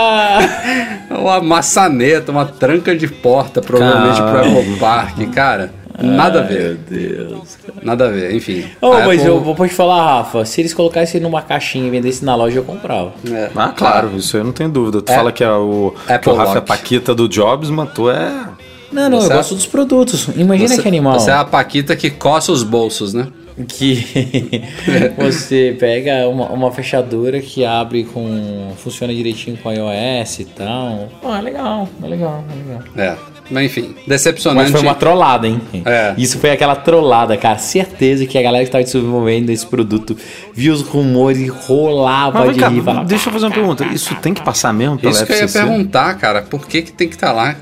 É 1.11 1.13
uma 1.13 1.39
maçaneta, 1.41 2.31
uma 2.31 2.45
tranca 2.45 2.95
de 2.95 3.07
porta, 3.07 3.61
provavelmente 3.61 4.17
pro 4.17 4.25
Caralho. 4.31 4.57
Apple 4.59 4.75
Park, 4.79 5.19
cara. 5.33 5.73
Nada 6.01 6.39
a 6.39 6.43
ver. 6.43 6.79
Meu 6.89 6.99
Deus. 6.99 7.57
Nada 7.83 8.05
a 8.07 8.09
ver, 8.09 8.35
enfim. 8.35 8.65
Oh, 8.81 8.87
A 8.93 9.05
mas 9.05 9.19
Apple- 9.21 9.25
eu 9.27 9.39
vou 9.41 9.55
te 9.67 9.73
falar, 9.73 10.17
Rafa, 10.17 10.43
se 10.45 10.61
eles 10.61 10.73
colocassem 10.73 11.21
numa 11.21 11.41
caixinha 11.41 11.87
e 11.87 11.89
vendessem 11.91 12.25
na 12.25 12.35
loja, 12.35 12.57
eu 12.59 12.63
comprava. 12.63 13.13
É, 13.31 13.49
Ah, 13.55 13.69
claro, 13.69 14.11
isso 14.17 14.35
aí 14.35 14.43
não 14.43 14.51
tem 14.51 14.69
dúvida. 14.69 15.01
Tu 15.01 15.11
É. 15.11 15.15
fala 15.15 15.31
que, 15.31 15.43
é 15.43 15.51
o, 15.51 15.93
que 16.07 16.13
Apple 16.13 16.31
o 16.31 16.35
Rafa 16.35 16.57
é. 16.57 16.61
Paquita 16.61 17.13
do 17.13 17.27
Jobs, 17.29 17.69
mas 17.69 17.91
tu 17.93 18.09
é. 18.09 18.47
Não, 18.91 19.09
não, 19.09 19.21
Você- 19.21 19.31
eu 19.33 19.37
gosto 19.37 19.55
dos 19.55 19.65
produtos. 19.65 20.27
Imagina 20.35 20.69
Você, 20.75 20.81
que 20.81 20.87
animal. 20.87 21.19
você 21.19 21.31
é 21.31 21.33
a 21.33 21.45
Paquita 21.45 21.95
que 21.95 22.09
coça 22.11 22.51
os 22.51 22.63
bolsos, 22.63 23.13
né? 23.13 23.27
Que 23.67 24.63
você 25.17 25.75
pega 25.79 26.27
uma, 26.27 26.47
uma 26.49 26.71
fechadura 26.71 27.39
que 27.39 27.63
abre 27.63 28.03
com. 28.03 28.71
funciona 28.77 29.13
direitinho 29.13 29.57
com 29.57 29.71
iOS 29.71 30.39
e 30.39 30.45
tal. 30.45 31.07
Ah, 31.23 31.37
é 31.37 31.41
legal, 31.41 31.87
é 32.03 32.07
legal, 32.07 32.43
é 32.49 32.67
legal. 32.67 32.83
É. 32.97 33.32
Mas 33.53 33.65
enfim, 33.65 33.93
Mas 33.95 34.05
decepcionante. 34.07 34.71
foi 34.71 34.81
uma 34.81 34.95
trollada, 34.95 35.47
hein? 35.47 35.61
É. 35.85 36.13
Isso 36.17 36.39
foi 36.39 36.49
aquela 36.51 36.75
trollada, 36.75 37.37
cara. 37.37 37.57
Certeza 37.59 38.25
que 38.25 38.37
a 38.37 38.41
galera 38.41 38.63
que 38.63 38.69
estava 38.69 38.83
desenvolvendo 38.83 39.49
esse 39.51 39.65
produto 39.65 40.17
viu 40.53 40.73
os 40.73 40.81
rumores 40.81 41.37
e 41.39 41.47
rolava 41.47 42.45
Mas 42.45 42.55
de 42.55 42.59
cá, 42.59 42.67
rir. 42.69 42.81
falava, 42.81 43.05
deixa 43.05 43.29
eu 43.29 43.33
fazer 43.33 43.45
uma 43.45 43.51
pergunta. 43.53 43.85
Isso 43.85 44.15
tem 44.15 44.33
que 44.33 44.41
passar 44.41 44.73
mesmo 44.73 44.97
pela 44.97 45.11
Isso 45.11 45.25
que 45.25 45.31
eu 45.31 45.37
ia 45.37 45.43
FCC? 45.43 45.59
perguntar, 45.65 46.13
cara. 46.17 46.41
Por 46.41 46.67
que, 46.67 46.81
que 46.81 46.91
tem 46.91 47.07
que 47.07 47.15
estar 47.15 47.31
lá? 47.31 47.55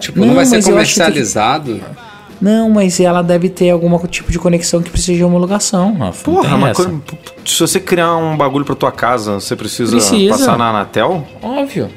Tipo, 0.00 0.20
não, 0.20 0.28
Não, 0.28 0.34
vai 0.34 0.46
ser 0.46 0.56
mas 0.56 0.64
comercializado. 0.66 1.80
Não, 2.40 2.70
mas 2.70 3.00
ela 3.00 3.20
deve 3.20 3.48
ter 3.48 3.70
algum 3.70 3.98
tipo 4.06 4.30
de 4.30 4.38
conexão 4.38 4.80
que 4.80 4.88
precisa 4.90 5.16
de 5.16 5.24
homologação, 5.24 5.94
Rafa. 5.98 6.24
Porra, 6.24 6.56
mas 6.56 6.76
co- 6.76 7.00
se 7.44 7.58
você 7.58 7.80
criar 7.80 8.16
um 8.16 8.36
bagulho 8.36 8.64
pra 8.64 8.76
tua 8.76 8.92
casa, 8.92 9.34
você 9.40 9.56
precisa, 9.56 9.90
Precisa. 9.96 10.30
passar 10.38 10.56
na 10.56 10.70
Anatel? 10.70 11.26
Óbvio. 11.42 11.90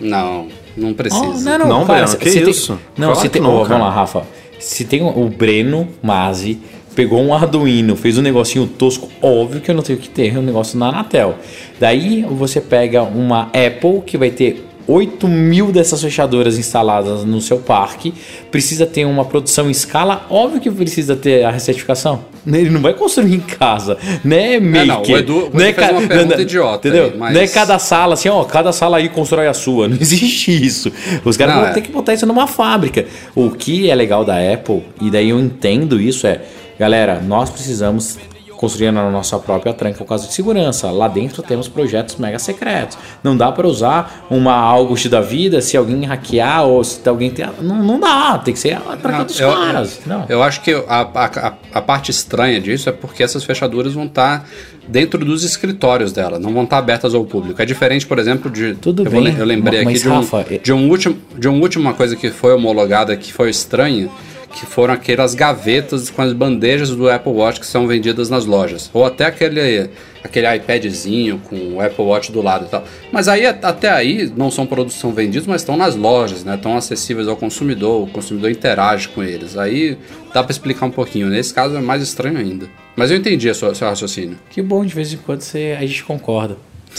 Não, 0.00 0.48
não 0.76 0.92
precisa. 0.94 1.24
Oh, 1.24 1.40
não, 1.40 1.58
não, 1.58 1.66
Não, 1.80 1.86
cara, 1.86 2.02
Breno, 2.04 2.18
que 2.18 2.30
se 2.30 2.40
tem- 2.40 2.50
isso? 2.50 2.72
Não, 2.96 3.08
Claro 3.08 3.16
se 3.16 3.22
que 3.28 3.32
tem. 3.32 3.42
não, 3.42 3.56
cara. 3.58 3.68
vamos 3.68 3.82
lá, 3.86 3.90
Rafa. 3.90 4.22
Se 4.58 4.84
tem 4.84 5.02
o 5.02 5.28
Breno 5.28 5.88
Masi, 6.02 6.58
pegou 6.94 7.20
um 7.20 7.34
Arduino, 7.34 7.96
fez 7.96 8.16
um 8.18 8.22
negocinho 8.22 8.66
tosco, 8.66 9.08
óbvio 9.20 9.60
que 9.60 9.70
eu 9.70 9.74
não 9.74 9.82
tenho 9.82 9.98
que 9.98 10.08
ter 10.08 10.36
um 10.38 10.42
negócio 10.42 10.78
na 10.78 10.88
Anatel. 10.88 11.34
Daí 11.80 12.22
você 12.30 12.60
pega 12.60 13.02
uma 13.02 13.44
Apple 13.46 14.02
que 14.06 14.16
vai 14.16 14.30
ter 14.30 14.64
8 14.86 15.26
mil 15.28 15.72
dessas 15.72 16.00
fechaduras 16.02 16.58
instaladas 16.58 17.24
no 17.24 17.40
seu 17.40 17.58
parque, 17.58 18.12
precisa 18.50 18.84
ter 18.86 19.04
uma 19.04 19.24
produção 19.24 19.68
em 19.68 19.70
escala, 19.70 20.26
óbvio 20.28 20.60
que 20.60 20.70
precisa 20.70 21.16
ter 21.16 21.44
a 21.44 21.58
certificação. 21.58 22.24
Ele 22.46 22.70
não 22.70 22.80
vai 22.80 22.92
construir 22.94 23.34
em 23.34 23.40
casa, 23.40 23.96
né, 24.24 24.58
maker? 24.58 24.86
não, 24.86 25.02
o 25.02 25.16
Edu- 25.16 25.50
não 25.52 25.60
é 25.64 25.72
fez 25.72 25.90
uma 25.90 26.00
pergunta 26.08 26.34
não, 26.36 26.42
idiota 26.42 26.88
Entendeu? 26.88 27.04
aí, 27.12 27.16
mas- 27.16 27.34
Não 27.34 27.40
é 27.40 27.46
cada 27.46 27.78
sala 27.78 28.14
assim, 28.14 28.28
ó, 28.28 28.42
cada 28.44 28.72
sala 28.72 28.96
aí 28.96 29.08
constrói 29.08 29.46
a 29.46 29.54
sua. 29.54 29.86
Não 29.86 29.96
existe 30.00 30.50
isso. 30.50 30.90
Os 31.24 31.36
caras 31.36 31.54
vão 31.54 31.66
é. 31.66 31.72
ter 31.72 31.82
que 31.82 31.92
botar 31.92 32.14
isso 32.14 32.26
numa 32.26 32.46
fábrica. 32.48 33.04
O 33.34 33.50
que 33.50 33.88
é 33.88 33.94
legal 33.94 34.24
da 34.24 34.34
Apple, 34.52 34.82
e 35.00 35.10
daí 35.10 35.28
eu 35.30 35.38
entendo 35.38 36.00
isso, 36.00 36.26
é, 36.26 36.40
galera, 36.78 37.20
nós 37.20 37.48
precisamos 37.48 38.18
construir 38.62 38.86
a 38.88 38.92
nossa 38.92 39.36
própria 39.40 39.74
tranca 39.74 39.98
por 39.98 40.06
causa 40.06 40.28
de 40.28 40.32
segurança. 40.32 40.88
Lá 40.92 41.08
dentro 41.08 41.42
temos 41.42 41.66
projetos 41.66 42.14
mega 42.16 42.38
secretos. 42.38 42.96
Não 43.24 43.36
dá 43.36 43.50
para 43.50 43.66
usar 43.66 44.24
uma 44.30 44.52
August 44.54 45.08
da 45.08 45.20
vida 45.20 45.60
se 45.60 45.76
alguém 45.76 46.04
hackear 46.04 46.64
ou 46.64 46.84
se 46.84 47.00
alguém 47.08 47.28
tem. 47.30 47.44
Não, 47.60 47.82
não 47.82 47.98
dá, 47.98 48.38
tem 48.38 48.54
que 48.54 48.60
ser 48.60 48.74
a 48.76 48.96
tranca 48.96 49.18
Não, 49.18 49.24
dos 49.24 49.40
eu, 49.40 49.52
caras. 49.52 50.00
Não. 50.06 50.24
eu 50.28 50.42
acho 50.42 50.60
que 50.60 50.72
a, 50.72 51.00
a, 51.14 51.54
a- 51.74 51.82
parte 51.82 52.12
estranha 52.12 52.60
disso 52.60 52.88
é 52.88 52.92
porque 52.92 53.22
essas 53.24 53.42
fechaduras 53.42 53.94
vão 53.94 54.04
estar 54.04 54.48
dentro 54.86 55.24
dos 55.24 55.42
escritórios 55.42 56.12
dela, 56.12 56.38
não 56.38 56.52
vão 56.54 56.62
estar 56.62 56.78
abertas 56.78 57.14
ao 57.14 57.24
público. 57.24 57.60
É 57.60 57.66
diferente, 57.66 58.06
por 58.06 58.18
exemplo, 58.20 58.48
de. 58.50 58.74
Tudo 58.76 59.04
eu, 59.04 59.10
vou 59.10 59.20
bem, 59.22 59.32
le- 59.34 59.40
eu 59.40 59.44
lembrei 59.44 59.84
mas, 59.84 59.94
aqui 59.96 60.02
de 60.04 60.08
um, 60.08 60.14
Rafa, 60.20 60.46
é- 60.54 60.58
de, 60.58 60.72
um 60.72 60.88
último, 60.88 61.16
de 61.36 61.48
uma 61.48 61.60
última 61.60 61.94
coisa 61.94 62.14
que 62.14 62.30
foi 62.30 62.54
homologada 62.54 63.16
que 63.16 63.32
foi 63.32 63.50
estranha. 63.50 64.08
Que 64.54 64.66
foram 64.66 64.94
aquelas 64.94 65.34
gavetas 65.34 66.10
com 66.10 66.22
as 66.22 66.32
bandejas 66.32 66.90
do 66.90 67.08
Apple 67.08 67.32
Watch 67.32 67.58
que 67.58 67.66
são 67.66 67.86
vendidas 67.86 68.28
nas 68.28 68.44
lojas. 68.44 68.90
Ou 68.92 69.04
até 69.04 69.24
aquele, 69.24 69.90
aquele 70.22 70.56
iPadzinho 70.56 71.38
com 71.38 71.56
o 71.74 71.80
Apple 71.80 72.04
Watch 72.04 72.30
do 72.30 72.42
lado 72.42 72.66
e 72.66 72.68
tal. 72.68 72.84
Mas 73.10 73.28
aí, 73.28 73.46
até 73.46 73.90
aí, 73.90 74.30
não 74.36 74.50
são 74.50 74.66
produtos 74.66 74.96
que 74.96 75.00
são 75.00 75.12
vendidos, 75.12 75.46
mas 75.46 75.62
estão 75.62 75.76
nas 75.76 75.96
lojas, 75.96 76.44
né? 76.44 76.54
Estão 76.54 76.76
acessíveis 76.76 77.28
ao 77.28 77.36
consumidor, 77.36 78.02
o 78.02 78.06
consumidor 78.06 78.50
interage 78.50 79.08
com 79.08 79.22
eles. 79.22 79.56
Aí 79.56 79.96
dá 80.32 80.42
para 80.42 80.52
explicar 80.52 80.86
um 80.86 80.90
pouquinho. 80.90 81.28
Nesse 81.28 81.52
caso 81.52 81.76
é 81.76 81.80
mais 81.80 82.02
estranho 82.02 82.38
ainda. 82.38 82.68
Mas 82.94 83.10
eu 83.10 83.16
entendi 83.16 83.48
a 83.48 83.54
sua, 83.54 83.74
seu 83.74 83.88
raciocínio. 83.88 84.38
Que 84.50 84.60
bom, 84.60 84.84
de 84.84 84.94
vez 84.94 85.12
em 85.12 85.16
quando 85.16 85.40
você, 85.40 85.76
a 85.78 85.84
gente 85.86 86.04
concorda. 86.04 86.56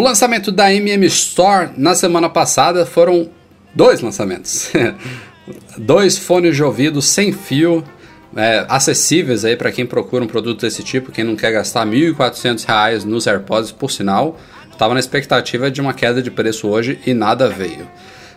O 0.00 0.02
lançamento 0.02 0.52
da 0.52 0.72
MM 0.72 1.04
Store 1.06 1.70
na 1.76 1.94
semana 1.94 2.28
passada 2.28 2.86
foram 2.86 3.28
dois 3.74 4.00
lançamentos. 4.00 4.70
dois 5.76 6.18
fones 6.18 6.56
de 6.56 6.62
ouvido 6.62 7.00
sem 7.02 7.32
fio, 7.32 7.84
é, 8.36 8.64
acessíveis 8.68 9.44
aí 9.44 9.56
para 9.56 9.72
quem 9.72 9.84
procura 9.84 10.24
um 10.24 10.28
produto 10.28 10.60
desse 10.60 10.82
tipo, 10.82 11.10
quem 11.10 11.24
não 11.24 11.36
quer 11.36 11.52
gastar 11.52 11.86
R$ 11.86 12.12
1.400 12.12 13.04
nos 13.04 13.26
AirPods, 13.26 13.72
por 13.72 13.90
sinal. 13.90 14.38
Estava 14.70 14.94
na 14.94 15.00
expectativa 15.00 15.70
de 15.70 15.80
uma 15.80 15.92
queda 15.92 16.22
de 16.22 16.30
preço 16.30 16.68
hoje 16.68 16.98
e 17.06 17.12
nada 17.12 17.48
veio. 17.48 17.86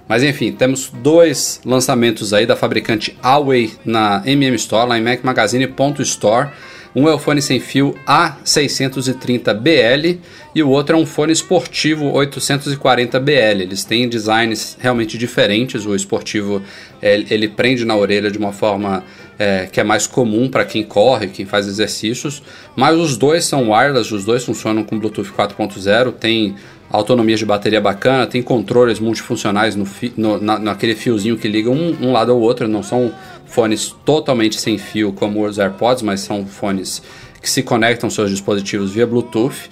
Mas 0.08 0.24
enfim, 0.24 0.52
temos 0.52 0.92
dois 0.94 1.62
lançamentos 1.64 2.34
aí 2.34 2.46
da 2.46 2.56
fabricante 2.56 3.18
Huawei 3.24 3.74
na 3.86 4.22
MM 4.26 4.56
Store, 4.58 4.90
lá 4.90 4.98
em 4.98 5.02
macmagazine.store. 5.02 6.50
Um 6.96 7.08
é 7.08 7.14
o 7.14 7.18
fone 7.18 7.42
sem 7.42 7.60
fio 7.60 7.96
A630BL 8.08 10.20
e 10.54 10.62
o 10.62 10.70
outro 10.70 10.96
é 10.96 11.00
um 11.00 11.06
fone 11.06 11.34
esportivo 11.34 12.12
840BL. 12.12 13.62
Eles 13.62 13.84
têm 13.84 14.08
designs 14.08 14.78
realmente 14.80 15.18
diferentes. 15.18 15.88
O 15.88 15.96
esportivo 15.96 16.62
ele 17.02 17.48
prende 17.48 17.84
na 17.84 17.96
orelha 17.96 18.30
de 18.30 18.38
uma 18.38 18.54
forma 18.54 19.04
é, 19.38 19.68
que 19.72 19.80
é 19.80 19.84
mais 19.84 20.06
comum 20.06 20.48
para 20.48 20.64
quem 20.64 20.84
corre, 20.84 21.28
quem 21.28 21.46
faz 21.46 21.68
exercícios, 21.68 22.44
mas 22.76 22.96
os 22.96 23.18
dois 23.18 23.46
são 23.46 23.72
wireless, 23.72 24.14
os 24.14 24.24
dois 24.24 24.44
funcionam 24.44 24.84
com 24.84 24.98
Bluetooth 24.98 25.32
4.0, 25.32 26.14
tem 26.14 26.56
autonomia 26.90 27.36
de 27.36 27.46
bateria 27.46 27.82
bacana, 27.82 28.28
tem 28.28 28.44
controles 28.44 29.00
multifuncionais 29.00 29.76
no, 29.76 29.86
fi, 29.86 30.14
no 30.16 30.40
na, 30.40 30.60
naquele 30.60 30.96
fiozinho 30.96 31.36
que 31.36 31.48
liga 31.48 31.70
um, 31.70 31.98
um, 32.00 32.12
lado 32.12 32.32
ao 32.32 32.40
outro, 32.40 32.68
não 32.68 32.84
são 32.84 33.12
fones 33.54 33.96
totalmente 34.04 34.60
sem 34.60 34.80
fio 34.80 35.14
como 35.14 35.46
os 35.46 35.60
AirPods, 35.60 36.02
mas 36.02 36.22
são 36.22 36.46
fones 36.46 37.04
que 37.40 37.50
se 37.50 37.62
conectam 37.62 38.08
aos 38.08 38.16
seus 38.16 38.32
dispositivos 38.32 38.92
via 38.92 39.06
Bluetooth. 39.06 39.70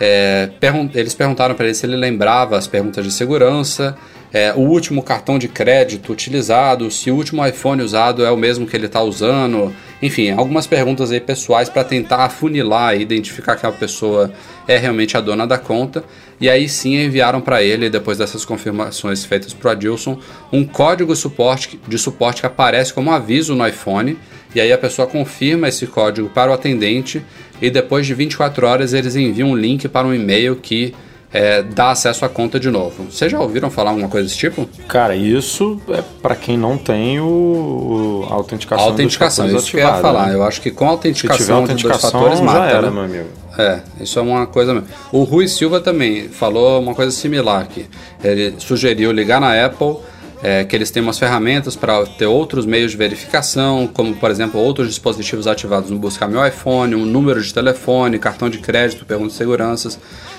É, 0.00 0.50
pergun 0.58 0.90
eles 0.94 1.14
perguntaram 1.14 1.54
para 1.54 1.66
ele 1.66 1.74
se 1.74 1.86
ele 1.86 1.96
lembrava 1.96 2.58
as 2.58 2.66
perguntas 2.66 3.04
de 3.04 3.12
segurança 3.12 3.96
é, 4.32 4.52
o 4.54 4.60
último 4.60 5.02
cartão 5.02 5.38
de 5.38 5.46
crédito 5.46 6.10
utilizado, 6.10 6.90
se 6.90 7.10
o 7.10 7.14
último 7.14 7.46
iPhone 7.46 7.82
usado 7.82 8.24
é 8.24 8.30
o 8.30 8.36
mesmo 8.36 8.66
que 8.66 8.74
ele 8.74 8.86
está 8.86 9.02
usando, 9.02 9.74
enfim, 10.02 10.32
algumas 10.32 10.66
perguntas 10.66 11.12
aí 11.12 11.20
pessoais 11.20 11.68
para 11.68 11.84
tentar 11.84 12.24
afunilar 12.24 12.96
e 12.96 13.02
identificar 13.02 13.54
que 13.54 13.64
a 13.64 13.70
pessoa 13.70 14.32
é 14.66 14.76
realmente 14.76 15.16
a 15.16 15.20
dona 15.20 15.46
da 15.46 15.56
conta. 15.56 16.02
E 16.40 16.50
aí 16.50 16.68
sim 16.68 16.96
enviaram 16.96 17.40
para 17.40 17.62
ele, 17.62 17.88
depois 17.88 18.18
dessas 18.18 18.44
confirmações 18.44 19.24
feitas 19.24 19.54
para 19.54 19.68
o 19.68 19.70
Adilson, 19.70 20.18
um 20.52 20.64
código 20.64 21.14
de 21.14 21.98
suporte 21.98 22.40
que 22.40 22.46
aparece 22.46 22.92
como 22.92 23.12
aviso 23.12 23.54
no 23.54 23.64
iPhone. 23.64 24.18
E 24.52 24.60
aí 24.60 24.72
a 24.72 24.78
pessoa 24.78 25.06
confirma 25.06 25.68
esse 25.68 25.86
código 25.86 26.28
para 26.28 26.50
o 26.50 26.54
atendente 26.54 27.22
e 27.60 27.70
depois 27.70 28.04
de 28.04 28.12
24 28.12 28.66
horas 28.66 28.92
eles 28.92 29.14
enviam 29.14 29.50
um 29.50 29.56
link 29.56 29.88
para 29.88 30.06
um 30.06 30.12
e-mail 30.12 30.56
que 30.56 30.92
é, 31.32 31.62
dá 31.62 31.90
acesso 31.90 32.24
à 32.24 32.28
conta 32.28 32.60
de 32.60 32.70
novo. 32.70 33.04
Vocês 33.04 33.32
já 33.32 33.40
ouviram 33.40 33.70
falar 33.70 33.90
alguma 33.90 34.08
coisa 34.08 34.28
desse 34.28 34.38
tipo? 34.38 34.68
Cara, 34.86 35.16
isso 35.16 35.80
é 35.88 36.02
para 36.20 36.36
quem 36.36 36.58
não 36.58 36.76
tem 36.76 37.18
o, 37.20 38.26
a 38.30 38.34
autenticação. 38.34 38.84
A 38.84 38.88
autenticação, 38.88 39.46
isso 39.46 39.70
que 39.70 39.76
eu 39.78 39.80
ia 39.80 39.94
falar. 39.94 40.28
Né? 40.28 40.34
Eu 40.34 40.42
acho 40.42 40.60
que 40.60 40.70
com 40.70 40.86
a 40.86 40.90
autenticação, 40.90 41.58
autenticação 41.58 42.20
dos 42.20 42.20
dois 42.20 42.34
fatores 42.34 42.38
já 42.38 42.44
mata, 42.44 42.76
era, 42.76 42.82
né? 42.82 42.90
meu 42.90 43.04
amigo. 43.04 43.28
É, 43.58 43.80
isso 44.00 44.18
é 44.18 44.22
uma 44.22 44.46
coisa 44.46 44.74
mesmo. 44.74 44.88
O 45.10 45.24
Rui 45.24 45.48
Silva 45.48 45.80
também 45.80 46.28
falou 46.28 46.80
uma 46.80 46.94
coisa 46.94 47.10
similar 47.10 47.62
aqui. 47.62 47.86
Ele 48.22 48.54
sugeriu 48.58 49.10
ligar 49.12 49.40
na 49.40 49.64
Apple 49.64 49.96
é, 50.42 50.64
que 50.64 50.74
eles 50.74 50.90
têm 50.90 51.02
umas 51.02 51.18
ferramentas 51.18 51.76
para 51.76 52.04
ter 52.04 52.26
outros 52.26 52.66
meios 52.66 52.90
de 52.90 52.96
verificação, 52.96 53.86
como 53.86 54.14
por 54.16 54.30
exemplo 54.30 54.60
outros 54.60 54.88
dispositivos 54.88 55.46
ativados 55.46 55.88
no 55.88 55.98
Buscar 55.98 56.28
Meu 56.28 56.44
iPhone, 56.44 56.96
um 56.96 57.06
número 57.06 57.40
de 57.40 57.54
telefone, 57.54 58.18
cartão 58.18 58.50
de 58.50 58.58
crédito, 58.58 59.06
pergunta 59.06 59.30
de 59.30 59.36
seguranças. 59.36 59.98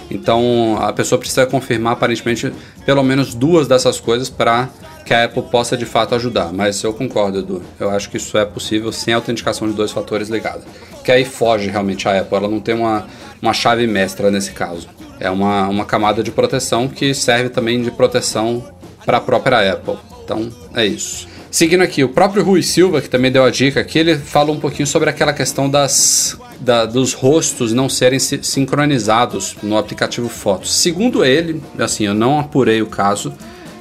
Então 0.10 0.78
a 0.80 0.92
pessoa 0.94 1.20
precisa 1.20 1.46
confirmar 1.46 1.94
aparentemente 1.94 2.52
pelo 2.86 3.04
menos 3.04 3.34
duas 3.34 3.68
dessas 3.68 4.00
coisas 4.00 4.30
para 4.30 4.70
que 5.06 5.14
a 5.14 5.26
Apple 5.26 5.44
possa 5.44 5.76
de 5.76 5.86
fato 5.86 6.16
ajudar. 6.16 6.52
Mas 6.54 6.82
eu 6.84 6.94
concordo, 6.94 7.40
Edu. 7.40 7.62
Eu 7.80 7.90
acho 7.90 8.10
que 8.10 8.18
isso 8.18 8.38
é 8.38 8.46
possível 8.46 8.92
sem 8.92 9.14
a 9.14 9.18
autenticação 9.18 9.68
de 9.68 9.74
dois 9.74 9.92
fatores 9.92 10.30
ligada. 10.30 10.62
Que 11.04 11.12
aí 11.12 11.26
foge 11.26 11.70
realmente 11.70 12.08
a 12.08 12.20
Apple. 12.20 12.38
Ela 12.38 12.48
não 12.48 12.60
tem 12.60 12.76
uma, 12.76 13.06
uma 13.42 13.54
chave 13.54 13.86
mestra 13.86 14.32
nesse 14.32 14.52
caso. 14.52 14.88
É 15.20 15.30
uma, 15.30 15.68
uma 15.68 15.86
camada 15.86 16.24
de 16.24 16.32
proteção 16.32 16.88
que 16.88 17.14
serve 17.14 17.50
também 17.50 17.82
de 17.82 17.92
proteção 17.92 18.64
para 19.06 19.18
a 19.18 19.22
própria 19.22 19.74
Apple. 19.74 19.98
Então 20.24 20.50
é 20.74 20.86
isso. 20.86 21.28
Seguindo 21.52 21.84
aqui, 21.84 22.04
o 22.04 22.10
próprio 22.10 22.44
Rui 22.44 22.64
Silva, 22.64 23.00
que 23.00 23.08
também 23.08 23.32
deu 23.32 23.44
a 23.44 23.52
dica 23.52 23.80
aqui, 23.80 24.00
ele 24.00 24.18
fala 24.18 24.52
um 24.52 24.60
pouquinho 24.60 24.88
sobre 24.88 25.08
aquela 25.08 25.32
questão 25.32 25.70
das, 25.70 26.36
da, 26.64 26.86
dos 26.86 27.14
rostos 27.14 27.74
não 27.74 27.90
serem 27.90 28.20
sincronizados 28.20 29.56
no 29.62 29.78
aplicativo 29.78 30.30
Fotos. 30.30 30.74
Segundo 30.74 31.24
ele, 31.26 31.62
assim, 31.78 32.06
eu 32.06 32.14
não 32.14 32.40
apurei 32.40 32.82
o 32.82 32.88
caso, 32.88 33.34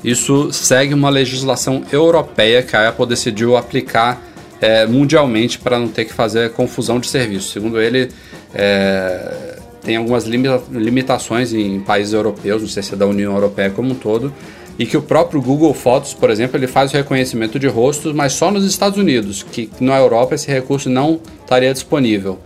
isso 0.02 0.52
segue 0.52 0.92
uma 0.92 1.08
legislação 1.08 1.84
europeia 1.92 2.62
que 2.62 2.74
a 2.74 2.88
Apple 2.88 3.06
decidiu 3.06 3.56
aplicar 3.56 4.20
é, 4.60 4.86
mundialmente 4.86 5.58
para 5.58 5.78
não 5.78 5.88
ter 5.88 6.04
que 6.04 6.12
fazer 6.12 6.50
confusão 6.50 6.98
de 6.98 7.08
serviço. 7.08 7.52
Segundo 7.52 7.80
ele, 7.80 8.10
é, 8.52 9.58
tem 9.82 9.96
algumas 9.96 10.24
limitações 10.24 11.52
em 11.52 11.80
países 11.80 12.12
europeus, 12.12 12.62
não 12.62 12.68
sei 12.68 12.82
se 12.82 12.94
é 12.94 12.96
da 12.96 13.06
União 13.06 13.34
Europeia 13.34 13.70
como 13.70 13.92
um 13.92 13.94
todo, 13.94 14.32
e 14.78 14.86
que 14.86 14.96
o 14.96 15.02
próprio 15.02 15.40
Google 15.40 15.74
Fotos, 15.74 16.14
por 16.14 16.30
exemplo, 16.30 16.56
ele 16.56 16.66
faz 16.66 16.92
o 16.92 16.96
reconhecimento 16.96 17.58
de 17.58 17.68
rostos, 17.68 18.12
mas 18.12 18.32
só 18.32 18.50
nos 18.50 18.64
Estados 18.64 18.98
Unidos, 18.98 19.42
que 19.42 19.70
na 19.80 19.98
Europa 19.98 20.34
esse 20.34 20.48
recurso 20.48 20.88
não 20.88 21.20
estaria 21.42 21.72
disponível. 21.72 22.38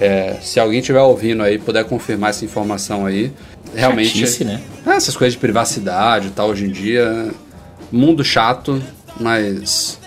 É, 0.00 0.36
se 0.40 0.58
alguém 0.58 0.80
estiver 0.80 1.00
ouvindo 1.00 1.42
aí, 1.42 1.58
puder 1.58 1.84
confirmar 1.84 2.30
essa 2.30 2.44
informação 2.44 3.06
aí, 3.06 3.32
realmente. 3.74 4.18
Chatice, 4.18 4.44
né? 4.44 4.60
É, 4.86 4.90
essas 4.90 5.16
coisas 5.16 5.34
de 5.34 5.38
privacidade 5.38 6.28
e 6.28 6.30
tal, 6.30 6.48
hoje 6.48 6.64
em 6.64 6.70
dia, 6.70 7.30
mundo 7.90 8.24
chato, 8.24 8.82
mas 9.20 9.98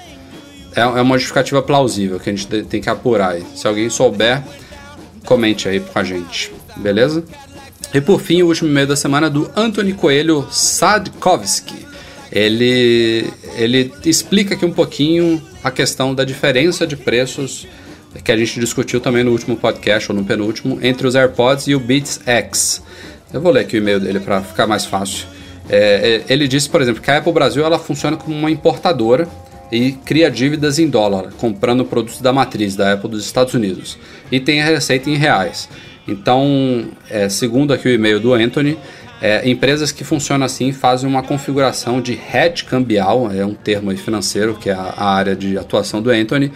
é, 0.75 0.81
é 0.81 1.01
uma 1.01 1.17
justificativa 1.17 1.61
plausível 1.61 2.19
que 2.19 2.29
a 2.29 2.35
gente 2.35 2.47
tem 2.63 2.81
que 2.81 2.89
apurar 2.89 3.33
aí. 3.33 3.43
Se 3.55 3.67
alguém 3.67 3.89
souber, 3.89 4.43
comente 5.25 5.69
aí 5.69 5.79
com 5.79 5.97
a 5.97 6.03
gente, 6.03 6.51
beleza? 6.77 7.23
E 7.93 8.01
por 8.01 8.19
fim, 8.19 8.41
o 8.41 8.47
último 8.47 8.69
e-mail 8.69 8.87
da 8.87 8.95
semana 8.95 9.27
é 9.27 9.29
do 9.29 9.49
Anthony 9.55 9.93
Coelho 9.93 10.47
Sadkovski. 10.51 11.85
Ele, 12.31 13.31
ele 13.55 13.93
explica 14.03 14.55
aqui 14.55 14.65
um 14.65 14.73
pouquinho 14.73 15.41
a 15.63 15.71
questão 15.71 16.13
da 16.13 16.25
diferença 16.25 16.85
de 16.85 16.97
preços 16.97 17.65
que 18.23 18.31
a 18.31 18.37
gente 18.37 18.59
discutiu 18.59 18.99
também 18.99 19.23
no 19.23 19.31
último 19.31 19.55
podcast, 19.55 20.11
ou 20.11 20.17
no 20.17 20.23
penúltimo, 20.23 20.79
entre 20.81 21.07
os 21.07 21.15
AirPods 21.15 21.67
e 21.67 21.75
o 21.75 21.79
Beats 21.79 22.21
X. 22.25 22.81
Eu 23.33 23.41
vou 23.41 23.51
ler 23.51 23.61
aqui 23.61 23.77
o 23.77 23.79
e-mail 23.79 23.99
dele 23.99 24.19
para 24.19 24.41
ficar 24.41 24.65
mais 24.67 24.85
fácil. 24.85 25.27
É, 25.69 26.23
é, 26.27 26.33
ele 26.33 26.47
disse, 26.47 26.69
por 26.69 26.81
exemplo, 26.81 27.01
que 27.01 27.09
a 27.09 27.17
Apple 27.17 27.33
Brasil 27.33 27.65
ela 27.65 27.79
funciona 27.79 28.15
como 28.15 28.35
uma 28.35 28.51
importadora 28.51 29.27
e 29.71 29.93
cria 29.93 30.29
dívidas 30.29 30.79
em 30.79 30.87
dólar, 30.87 31.33
comprando 31.37 31.83
produtos 31.83 32.21
da 32.21 32.31
matriz 32.31 32.75
da 32.75 32.93
Apple 32.93 33.09
dos 33.09 33.25
Estados 33.25 33.53
Unidos, 33.53 33.97
e 34.31 34.39
tem 34.39 34.61
a 34.61 34.65
receita 34.65 35.09
em 35.09 35.15
reais. 35.15 35.67
Então, 36.07 36.87
é, 37.09 37.27
segundo 37.29 37.73
aqui 37.73 37.87
o 37.87 37.91
e-mail 37.91 38.19
do 38.19 38.33
Anthony, 38.33 38.77
é, 39.21 39.49
empresas 39.49 39.91
que 39.91 40.03
funcionam 40.03 40.45
assim 40.45 40.71
fazem 40.71 41.09
uma 41.09 41.23
configuração 41.23 41.99
de 41.99 42.13
hedge 42.13 42.63
cambial, 42.65 43.31
é 43.31 43.43
um 43.45 43.55
termo 43.55 43.95
financeiro 43.97 44.53
que 44.53 44.69
é 44.69 44.73
a, 44.73 44.93
a 44.95 45.15
área 45.15 45.35
de 45.35 45.57
atuação 45.57 46.01
do 46.01 46.11
Anthony, 46.11 46.51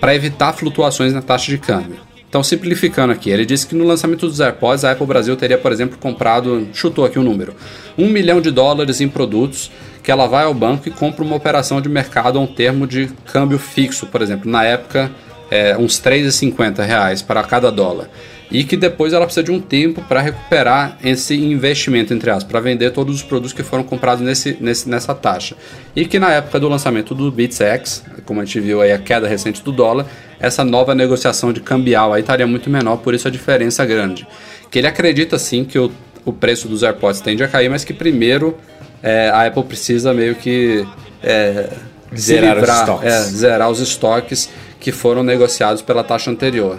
para 0.00 0.14
evitar 0.14 0.52
flutuações 0.52 1.12
na 1.12 1.22
taxa 1.22 1.50
de 1.50 1.58
câmbio. 1.58 1.96
Então, 2.28 2.42
simplificando 2.42 3.12
aqui, 3.12 3.30
ele 3.30 3.46
disse 3.46 3.66
que 3.66 3.74
no 3.74 3.84
lançamento 3.84 4.26
dos 4.26 4.40
AirPods, 4.40 4.84
a 4.84 4.92
Apple 4.92 5.06
Brasil 5.06 5.36
teria, 5.36 5.56
por 5.56 5.72
exemplo, 5.72 5.96
comprado, 5.96 6.68
chutou 6.72 7.04
aqui 7.04 7.18
o 7.18 7.22
um 7.22 7.24
número, 7.24 7.54
um 7.96 8.08
milhão 8.08 8.40
de 8.40 8.50
dólares 8.50 9.00
em 9.00 9.08
produtos 9.08 9.70
que 10.02 10.10
ela 10.10 10.26
vai 10.26 10.44
ao 10.44 10.52
banco 10.52 10.88
e 10.88 10.90
compra 10.90 11.24
uma 11.24 11.34
operação 11.34 11.80
de 11.80 11.88
mercado 11.88 12.38
a 12.38 12.42
um 12.42 12.46
termo 12.46 12.86
de 12.86 13.08
câmbio 13.24 13.58
fixo, 13.58 14.06
por 14.06 14.22
exemplo, 14.22 14.50
na 14.50 14.64
época, 14.64 15.10
é, 15.50 15.76
uns 15.76 16.00
3,50 16.00 16.84
reais 16.84 17.22
para 17.22 17.42
cada 17.42 17.70
dólar 17.70 18.08
e 18.50 18.62
que 18.64 18.76
depois 18.76 19.12
ela 19.12 19.24
precisa 19.24 19.42
de 19.42 19.50
um 19.50 19.60
tempo 19.60 20.02
para 20.02 20.20
recuperar 20.20 20.98
esse 21.02 21.34
investimento, 21.34 22.14
entre 22.14 22.30
aspas, 22.30 22.44
para 22.44 22.60
vender 22.60 22.90
todos 22.90 23.16
os 23.16 23.22
produtos 23.22 23.52
que 23.52 23.62
foram 23.62 23.82
comprados 23.82 24.24
nesse, 24.24 24.56
nesse, 24.60 24.88
nessa 24.88 25.14
taxa. 25.14 25.56
E 25.94 26.04
que 26.04 26.18
na 26.18 26.32
época 26.32 26.60
do 26.60 26.68
lançamento 26.68 27.14
do 27.14 27.30
Bits 27.30 27.60
X, 27.60 28.04
como 28.24 28.40
a 28.40 28.44
gente 28.44 28.60
viu 28.60 28.80
aí 28.80 28.92
a 28.92 28.98
queda 28.98 29.26
recente 29.26 29.62
do 29.62 29.72
dólar, 29.72 30.06
essa 30.38 30.64
nova 30.64 30.94
negociação 30.94 31.52
de 31.52 31.60
cambial 31.60 32.12
aí 32.12 32.20
estaria 32.20 32.46
muito 32.46 32.70
menor, 32.70 32.98
por 32.98 33.14
isso 33.14 33.26
a 33.26 33.30
diferença 33.30 33.84
grande. 33.84 34.26
Que 34.70 34.78
ele 34.78 34.86
acredita 34.86 35.38
sim 35.38 35.64
que 35.64 35.78
o, 35.78 35.90
o 36.24 36.32
preço 36.32 36.68
dos 36.68 36.82
AirPods 36.82 37.20
tende 37.20 37.42
a 37.42 37.48
cair, 37.48 37.68
mas 37.68 37.84
que 37.84 37.92
primeiro 37.92 38.56
é, 39.02 39.28
a 39.28 39.46
Apple 39.46 39.64
precisa 39.64 40.14
meio 40.14 40.34
que 40.36 40.86
é, 41.22 41.68
Zerar 42.16 42.54
os 42.54 42.60
livrar, 42.60 42.80
estoques. 42.80 43.12
é, 43.12 43.22
zerar 43.22 43.70
os 43.70 43.80
estoques 43.80 44.48
que 44.78 44.92
foram 44.92 45.22
negociados 45.24 45.82
pela 45.82 46.04
taxa 46.04 46.30
anterior. 46.30 46.78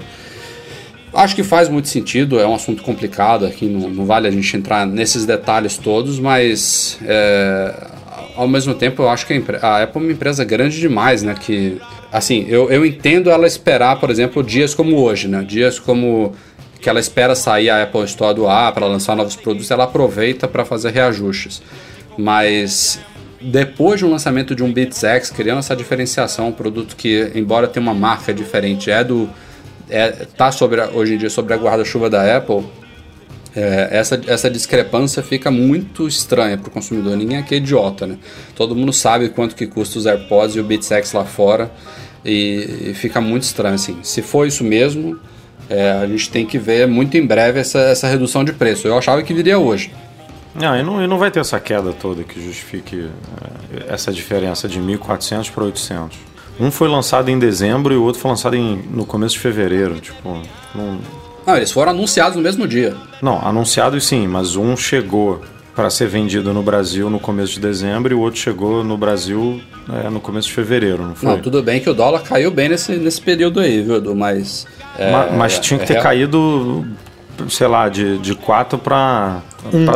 Acho 1.18 1.36
que 1.36 1.42
faz 1.42 1.68
muito 1.68 1.88
sentido, 1.88 2.40
é 2.40 2.46
um 2.46 2.54
assunto 2.54 2.84
complicado 2.84 3.44
aqui, 3.44 3.66
não, 3.66 3.90
não 3.90 4.06
vale 4.06 4.28
a 4.28 4.32
gente 4.32 4.56
entrar 4.56 4.86
nesses 4.86 5.26
detalhes 5.26 5.76
todos, 5.76 6.20
mas 6.20 7.00
é, 7.04 7.74
ao 8.36 8.48
mesmo 8.48 8.76
tempo 8.76 9.02
eu 9.02 9.10
acho 9.10 9.26
que 9.26 9.34
a, 9.60 9.82
Apple 9.82 10.00
é 10.00 10.06
uma 10.06 10.12
empresa 10.12 10.46
grande 10.46 10.80
demais, 10.80 11.24
né? 11.24 11.34
Que, 11.34 11.82
assim, 12.12 12.46
eu, 12.48 12.70
eu 12.70 12.86
entendo 12.86 13.32
ela 13.32 13.48
esperar, 13.48 14.00
por 14.00 14.12
exemplo, 14.12 14.44
dias 14.44 14.76
como 14.76 14.96
hoje, 14.96 15.28
né? 15.28 15.42
Dias 15.42 15.80
como 15.80 16.36
que 16.80 16.88
ela 16.88 17.00
espera 17.00 17.34
sair 17.34 17.72
a 17.72 17.82
Apple 17.82 18.04
Store 18.04 18.36
do 18.36 18.46
ar 18.46 18.72
para 18.72 18.86
lançar 18.86 19.16
novos 19.16 19.36
produtos, 19.36 19.72
ela 19.72 19.86
aproveita 19.86 20.48
para 20.48 20.64
fazer 20.64 20.92
reajustes. 20.92 21.64
Mas 22.16 23.00
depois 23.42 23.98
de 23.98 24.06
um 24.06 24.12
lançamento 24.12 24.54
de 24.54 24.64
um 24.64 24.72
Beats 24.72 25.04
X, 25.04 25.32
criando 25.32 25.58
essa 25.58 25.76
diferenciação, 25.76 26.50
um 26.50 26.52
produto 26.52 26.96
que, 26.96 27.32
embora 27.34 27.68
tenha 27.68 27.82
uma 27.82 27.96
marca 27.96 28.32
diferente, 28.32 28.92
é 28.92 29.04
do 29.04 29.28
é, 29.90 30.10
tá 30.38 30.52
sobre 30.52 30.82
a- 30.82 30.90
hoje 30.90 31.14
em 31.16 31.18
dia 31.18 31.30
sobre 31.30 31.54
a 31.54 31.58
guarda-chuva 31.58 32.10
da 32.10 32.38
Apple, 32.38 32.66
é, 33.56 33.90
essa, 33.92 34.22
essa 34.28 34.50
discrepância 34.50 35.24
fica 35.24 35.50
muito 35.50 36.08
estranha 36.08 36.58
para 36.58 36.68
o 36.68 36.72
consumidor. 36.72 37.16
Ninguém 37.18 37.38
aqui 37.38 37.56
é 37.56 37.58
idiota, 37.58 38.06
né? 38.06 38.18
Todo 38.56 38.76
mundo 38.76 38.94
sabe 38.94 39.30
quanto 39.30 39.56
que 39.56 39.66
custa 39.66 39.98
os 39.98 40.06
AirPods 40.06 40.56
e 40.56 40.60
o 40.60 40.64
Beats 40.64 40.92
X 40.92 41.12
lá 41.14 41.26
fora 41.26 41.72
e, 42.24 42.90
e 42.90 42.94
fica 42.94 43.20
muito 43.20 43.44
estranho 43.44 43.76
assim. 43.76 43.98
Se 44.04 44.22
for 44.22 44.46
isso 44.48 44.64
mesmo, 44.64 45.18
é, 45.70 45.92
a 45.92 46.06
gente 46.06 46.30
tem 46.30 46.46
que 46.46 46.60
ver 46.60 46.88
muito 46.88 47.18
em 47.18 47.26
breve 47.26 47.60
essa, 47.60 47.80
essa 47.80 48.08
redução 48.08 48.44
de 48.44 48.54
preço. 48.54 48.88
Eu 48.88 48.98
achava 48.98 49.24
que 49.24 49.34
viria 49.34 49.58
hoje. 49.58 49.92
Não, 50.54 50.76
e 50.76 50.84
não, 50.84 51.04
e 51.04 51.08
não 51.08 51.18
vai 51.20 51.30
ter 51.32 51.40
essa 51.40 51.60
queda 51.60 51.92
toda 51.94 52.24
que 52.24 52.40
justifique 52.44 53.08
é, 53.90 53.94
essa 53.94 54.12
diferença 54.12 54.68
de 54.68 54.80
1.400 54.80 55.52
para 55.52 55.64
800. 55.66 56.18
Um 56.60 56.72
foi 56.72 56.88
lançado 56.88 57.30
em 57.30 57.38
dezembro 57.38 57.94
e 57.94 57.98
o 57.98 58.04
outro 58.04 58.20
foi 58.22 58.32
lançado 58.32 58.56
em, 58.56 58.82
no 58.92 59.06
começo 59.06 59.34
de 59.36 59.40
fevereiro. 59.40 60.00
Tipo, 60.00 60.42
não, 60.74 60.98
Não, 61.46 61.56
eles 61.56 61.72
foram 61.72 61.92
anunciados 61.92 62.36
no 62.36 62.42
mesmo 62.42 62.68
dia. 62.68 62.96
não, 63.22 63.40
anunciado 63.46 64.00
sim, 64.02 64.28
mas 64.28 64.56
um 64.56 64.76
chegou 64.76 65.42
para 65.76 65.92
ser 65.92 66.08
vendido 66.08 66.52
no 66.56 66.64
Brasil 66.64 67.08
no 67.08 67.20
começo 67.20 67.54
de 67.54 67.60
dezembro 67.60 68.12
e 68.12 68.16
o 68.16 68.20
outro 68.20 68.40
chegou 68.40 68.84
no 68.84 68.98
Brasil 68.98 69.62
é, 70.04 70.10
no 70.10 70.20
começo 70.20 70.48
de 70.48 70.56
fevereiro, 70.56 71.04
não 71.06 71.14
foi? 71.14 71.30
Não, 71.30 71.40
tudo 71.40 71.62
bem 71.62 71.80
que 71.80 71.88
o 71.88 71.94
dólar 71.94 72.24
caiu 72.24 72.50
bem 72.50 72.70
nesse, 72.70 72.94
nesse 72.94 73.22
período 73.22 73.60
aí, 73.60 73.84
viu, 73.84 73.98
Edu? 73.98 74.16
Mas. 74.16 74.66
é, 74.98 75.12
Ma- 75.12 75.28
mas 75.38 75.60
tinha 75.60 75.80
que 75.80 75.86
ter 75.86 75.98
é- 75.98 76.02
caído, 76.02 76.84
sei 77.50 77.68
lá, 77.68 77.88
de, 77.90 78.18
de 78.18 78.34
4 78.34 78.80
para 78.80 79.44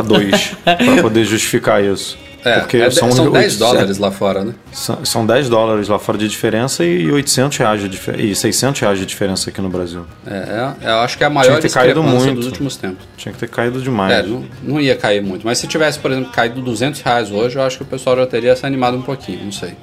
2 0.06 0.54
para 0.64 1.02
poder 1.02 1.24
justificar 1.24 1.82
isso. 1.84 2.16
É, 2.44 2.60
Porque 2.60 2.76
é 2.76 2.90
são, 2.90 3.10
são 3.12 3.30
10 3.30 3.44
800 3.44 3.58
dólares 3.58 3.98
lá 3.98 4.10
fora, 4.10 4.44
né? 4.44 4.54
São, 4.72 5.04
são 5.04 5.26
10 5.26 5.48
dólares 5.48 5.88
lá 5.88 5.98
fora 5.98 6.18
de 6.18 6.26
diferença 6.26 6.84
e 6.84 7.10
800 7.10 7.58
reais 7.58 7.90
de 7.90 8.00
e 8.18 8.34
600 8.34 8.80
reais 8.80 8.98
de 8.98 9.06
diferença 9.06 9.50
aqui 9.50 9.60
no 9.60 9.68
Brasil. 9.68 10.04
É, 10.26 10.74
é, 10.82 10.90
eu 10.90 10.96
acho 10.98 11.16
que 11.16 11.24
é 11.24 11.26
a 11.26 11.30
maior 11.30 11.56
que 11.56 11.62
ter 11.62 11.72
caído 11.72 12.02
muito. 12.02 12.34
dos 12.34 12.46
últimos 12.46 12.76
tempos. 12.76 13.06
Tinha 13.16 13.32
que 13.32 13.38
ter 13.38 13.48
caído 13.48 13.80
demais. 13.80 14.12
É, 14.12 14.22
não, 14.22 14.44
não 14.62 14.80
ia 14.80 14.96
cair 14.96 15.22
muito. 15.22 15.46
Mas 15.46 15.58
se 15.58 15.66
tivesse, 15.66 15.98
por 15.98 16.10
exemplo, 16.10 16.32
caído 16.32 16.60
200 16.60 17.00
reais 17.00 17.30
hoje, 17.30 17.56
eu 17.56 17.62
acho 17.62 17.76
que 17.76 17.82
o 17.84 17.86
pessoal 17.86 18.16
já 18.16 18.26
teria 18.26 18.56
se 18.56 18.66
animado 18.66 18.96
um 18.96 19.02
pouquinho, 19.02 19.44
não 19.44 19.52
sei. 19.52 19.74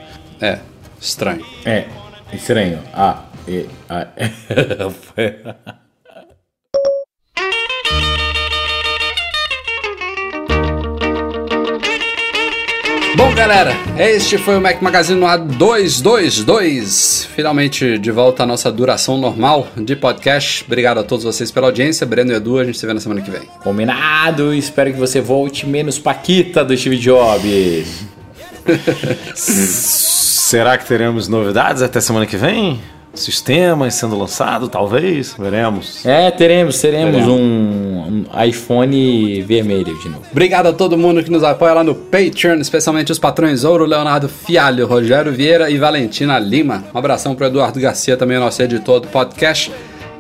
É, 0.42 0.60
estranho. 1.00 1.46
É, 1.66 1.86
estranho. 2.34 2.80
Ah, 2.94 3.24
e, 3.48 3.66
ah, 3.90 4.08
Bom, 13.20 13.36
galera, 13.36 13.74
este 13.98 14.38
foi 14.38 14.58
o 14.58 14.62
Mac 14.62 14.82
Magazine 14.82 15.20
no 15.20 15.26
A222. 15.26 17.28
Finalmente 17.28 17.98
de 17.98 18.12
volta 18.12 18.44
à 18.44 18.46
nossa 18.46 18.72
duração 18.72 19.18
normal 19.18 19.68
de 19.76 19.94
podcast. 19.94 20.64
Obrigado 20.66 21.00
a 21.00 21.04
todos 21.04 21.26
vocês 21.26 21.52
pela 21.52 21.68
audiência. 21.68 22.08
Breno 22.08 22.32
e 22.32 22.36
Edu, 22.36 22.60
a 22.60 22.64
gente 22.64 22.78
se 22.78 22.86
vê 22.86 22.94
na 22.94 23.02
semana 23.02 23.20
que 23.20 23.30
vem. 23.30 23.42
Combinado, 23.62 24.54
espero 24.54 24.94
que 24.94 24.98
você 24.98 25.20
volte 25.20 25.68
menos 25.68 26.00
Paquita 26.00 26.64
do 26.64 26.76
Steve 26.78 26.98
Jobs. 26.98 28.06
Será 29.36 30.78
que 30.78 30.88
teremos 30.88 31.28
novidades 31.28 31.82
até 31.82 32.00
semana 32.00 32.26
que 32.26 32.38
vem? 32.38 32.80
Sistemas 33.22 33.94
sendo 33.96 34.18
lançado, 34.18 34.68
talvez? 34.68 35.36
Veremos. 35.38 36.06
É, 36.06 36.32
teremos, 36.32 36.80
teremos 36.80 37.12
Teremos. 37.16 37.34
um, 37.34 38.26
um 38.34 38.44
iPhone 38.46 39.42
vermelho 39.42 39.98
de 40.00 40.10
novo. 40.10 40.24
Obrigado 40.32 40.68
a 40.68 40.74
todo 40.74 40.98
mundo 40.98 41.24
que 41.24 41.32
nos 41.32 41.44
apoia 41.44 41.74
lá 41.74 41.84
no 41.84 41.96
Patreon, 41.96 42.56
especialmente 42.60 43.12
os 43.12 43.20
patrões 43.20 43.64
Ouro, 43.64 43.86
Leonardo 43.86 44.30
Fialho, 44.30 44.88
Rogério 44.88 45.32
Vieira 45.32 45.70
e 45.70 45.78
Valentina 45.78 46.40
Lima. 46.40 46.84
Um 46.94 46.98
abração 46.98 47.36
pro 47.36 47.46
Eduardo 47.46 47.80
Garcia, 47.80 48.18
também 48.18 48.40
nosso 48.40 48.62
editor 48.62 49.00
do 49.00 49.08
podcast. 49.08 49.72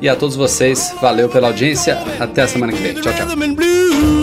E 0.01 0.07
a 0.07 0.15
todos 0.15 0.35
vocês, 0.35 0.93
valeu 1.01 1.27
pela 1.27 1.47
audiência. 1.47 1.97
Até 2.19 2.43
a 2.43 2.47
semana 2.47 2.71
que 2.71 2.81
vem. 2.81 2.93
Tchau, 2.93 3.11
tchau. 3.13 4.18